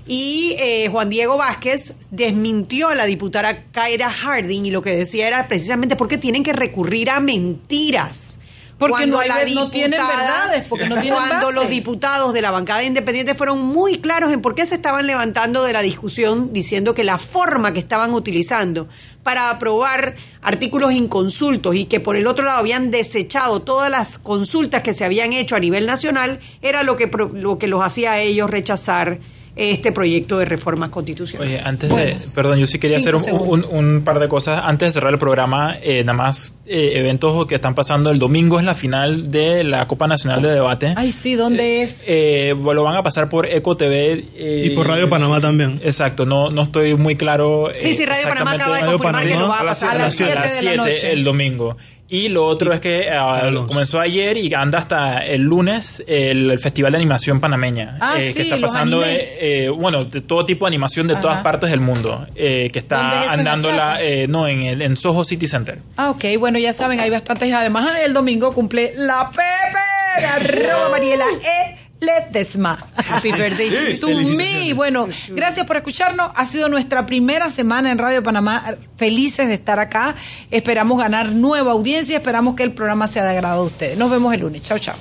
Y 0.06 0.56
eh, 0.60 0.88
Juan 0.92 1.10
Diego 1.10 1.36
Vázquez 1.36 1.96
desmintió 2.12 2.90
a 2.90 2.96
la 2.96 3.06
diputada 3.06 3.64
Kyra 3.72 4.12
Harding 4.12 4.68
y 4.68 4.70
lo 4.70 4.84
que 4.84 4.96
decía 4.96 5.26
era 5.26 5.48
precisamente 5.48 5.96
porque 5.96 6.20
tienen 6.20 6.44
que 6.44 6.54
recurrir 6.54 7.10
a 7.10 7.20
mentiras 7.20 8.40
Porque 8.80 8.94
cuando 8.94 9.18
no 9.18 9.22
hay 9.22 9.70
tienen 9.72 10.00
verdades, 10.00 10.66
porque 10.70 10.88
no 10.88 10.96
tienen 10.96 11.20
Cuando 11.20 11.48
base. 11.48 11.54
los 11.54 11.70
diputados 11.70 12.34
de 12.34 12.42
la 12.42 12.50
bancada 12.50 12.82
independiente 12.82 13.36
fueron 13.36 13.60
muy 13.60 14.00
claros 14.00 14.32
en 14.32 14.42
por 14.42 14.56
qué 14.56 14.66
se 14.66 14.76
estaban 14.76 15.06
levantando 15.06 15.64
de 15.64 15.74
la 15.74 15.82
discusión, 15.82 16.54
diciendo 16.54 16.96
que 16.96 17.04
la 17.04 17.18
forma 17.18 17.74
que 17.74 17.80
estaban 17.82 18.14
utilizando 18.14 18.88
para 19.22 19.50
aprobar 19.50 20.16
artículos 20.42 20.94
inconsultos 20.94 21.76
y 21.76 21.86
que 21.86 22.00
por 22.00 22.16
el 22.16 22.26
otro 22.26 22.46
lado 22.46 22.60
habían 22.60 22.90
desechado 22.90 23.62
todas 23.64 23.92
las 23.92 24.18
consultas 24.18 24.82
que 24.82 24.94
se 24.94 25.04
habían 25.04 25.34
hecho 25.34 25.58
a 25.58 25.60
nivel 25.60 25.86
nacional, 25.86 26.40
era 26.62 26.84
lo 26.84 26.96
que, 26.96 27.12
lo 27.34 27.58
que 27.60 27.68
los 27.68 27.84
hacía 27.84 28.14
a 28.14 28.20
ellos 28.22 28.50
rechazar 28.50 29.20
este 29.56 29.92
proyecto 29.92 30.38
de 30.38 30.46
reformas 30.46 30.90
constitucionales. 30.90 31.56
Oye, 31.56 31.62
antes 31.64 31.90
de, 31.94 32.18
perdón, 32.34 32.60
yo 32.60 32.68
sí 32.68 32.80
quería 32.80 32.98
hacer 32.98 33.16
un, 33.16 33.24
un- 33.30 33.66
un 33.70 34.02
par 34.04 34.20
de 34.20 34.28
cosas. 34.28 34.62
Antes 34.64 34.90
de 34.90 34.94
cerrar 34.94 35.12
el 35.14 35.20
programa, 35.20 35.76
eh, 35.82 36.04
nada 36.04 36.18
más 36.18 36.56
eh, 36.66 36.92
eventos 36.96 37.46
que 37.48 37.56
están 37.56 37.76
pasando. 37.76 38.10
El 38.12 38.20
domingo 38.20 38.60
es 38.60 38.66
la 38.66 38.76
final 38.76 39.32
de 39.32 39.64
la 39.64 39.88
Copa 39.88 40.08
Nacional 40.08 40.42
de 40.42 40.50
Debate. 40.52 40.94
Ay, 40.96 41.12
sí, 41.12 41.36
¿dónde 41.36 41.82
es? 41.82 42.04
Eh, 42.08 42.56
lo 42.62 42.84
van 42.84 42.96
a 42.96 43.04
pasar 43.04 43.28
por 43.30 43.46
Eco 43.46 43.76
TV. 43.76 44.26
eh, 44.36 44.64
Y 44.68 44.70
por 44.72 44.88
Radio 44.88 45.10
Panamá 45.10 45.42
también. 45.42 45.80
Exacto, 45.84 46.26
no, 46.26 46.50
no 46.52 46.62
estoy 46.64 46.96
muy 46.96 47.16
claro. 47.16 47.70
Sí, 47.80 47.96
sí, 47.96 48.06
Radio 48.06 48.30
Panamá 48.30 48.52
acaba 48.54 48.78
de 48.78 48.86
confirmar 48.86 49.28
que 49.28 49.36
lo 49.36 49.50
va 49.50 49.60
a 49.60 49.66
pasar 49.66 49.90
a 49.96 50.00
las 50.00 50.16
7 50.16 50.32
de 50.56 50.62
la 50.64 50.76
noche. 50.76 51.12
el 51.12 51.24
domingo. 51.24 51.76
Y 52.12 52.28
lo 52.28 52.46
otro 52.48 52.74
es 52.74 52.80
que 52.80 53.08
ah, 53.12 53.52
comenzó 53.68 54.00
ayer 54.00 54.36
y 54.38 54.52
anda 54.54 54.80
hasta 54.80 55.20
el 55.20 55.42
lunes 55.44 56.04
el, 56.08 56.50
el 56.50 56.58
Festival 56.58 56.92
de 56.94 56.98
Animación 56.98 57.40
Panameña. 57.40 57.98
Ah, 58.02 58.18
eh, 58.18 58.30
sí, 58.30 58.34
que 58.34 58.42
está 58.42 58.60
pasando, 58.60 59.06
eh, 59.06 59.66
eh, 59.66 59.70
bueno, 59.70 60.06
de 60.06 60.22
todo 60.22 60.44
tipo 60.44 60.66
de 60.66 60.70
animación 60.70 61.08
de 61.08 61.16
todas 61.18 61.36
Ajá. 61.36 61.44
partes 61.44 61.70
del 61.70 61.82
mundo. 61.82 62.26
eh, 62.36 62.72
que 62.74 62.82
¿Dónde 62.82 63.16
es 63.16 63.22
está 63.22 63.32
andando 63.34 63.72
la 63.72 64.02
eh, 64.02 64.28
no, 64.28 64.48
en, 64.48 64.62
el, 64.62 64.82
en 64.82 64.98
Soho 64.98 65.24
City 65.24 65.46
Center. 65.48 65.78
Ah, 65.98 66.10
ok, 66.10 66.26
bueno, 66.40 66.58
ya 66.58 66.74
saben, 66.74 67.00
hay 67.00 67.12
bastantes. 67.12 67.54
Además, 67.54 67.88
el 68.04 68.14
domingo 68.14 68.54
cumple 68.54 68.94
la 68.96 69.30
Pepe, 69.30 70.26
arroba 70.26 70.90
Mariela 70.90 71.26
E. 71.44 71.76
Ledesma. 72.00 72.88
Happy 72.96 73.32
birthday 73.32 73.98
to 74.00 74.08
me. 74.36 74.74
Bueno, 74.74 75.08
gracias 75.30 75.66
por 75.66 75.78
escucharnos. 75.78 76.32
Ha 76.36 76.46
sido 76.46 76.70
nuestra 76.70 77.06
primera 77.06 77.50
semana 77.50 77.92
en 77.92 77.98
Radio 77.98 78.24
Panamá. 78.24 78.76
Felices 78.96 79.48
de 79.48 79.54
estar 79.56 79.80
acá. 79.80 80.16
Esperamos 80.52 80.98
ganar 80.98 81.32
nueva 81.32 81.72
audiencia. 81.72 82.18
Esperamos 82.18 82.56
que 82.56 82.64
el 82.64 82.74
programa 82.74 83.08
sea 83.08 83.24
de 83.24 83.32
agrado 83.32 83.62
de 83.62 83.66
ustedes. 83.68 83.98
Nos 83.98 84.10
vemos 84.10 84.34
el 84.34 84.42
lunes. 84.42 84.62
Chao, 84.62 84.80
chao. 84.80 84.96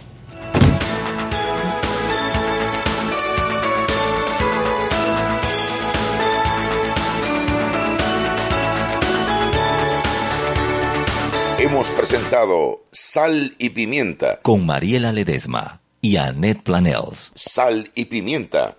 Hemos 11.60 11.90
presentado 11.90 12.84
Sal 12.92 13.54
y 13.58 13.70
Pimienta. 13.70 14.40
Con 14.42 14.64
Mariela 14.64 15.12
Ledesma 15.12 15.80
y 16.00 16.16
Annette 16.16 16.62
Planels. 16.62 17.32
Sal 17.34 17.90
y 17.94 18.04
Pimienta, 18.06 18.76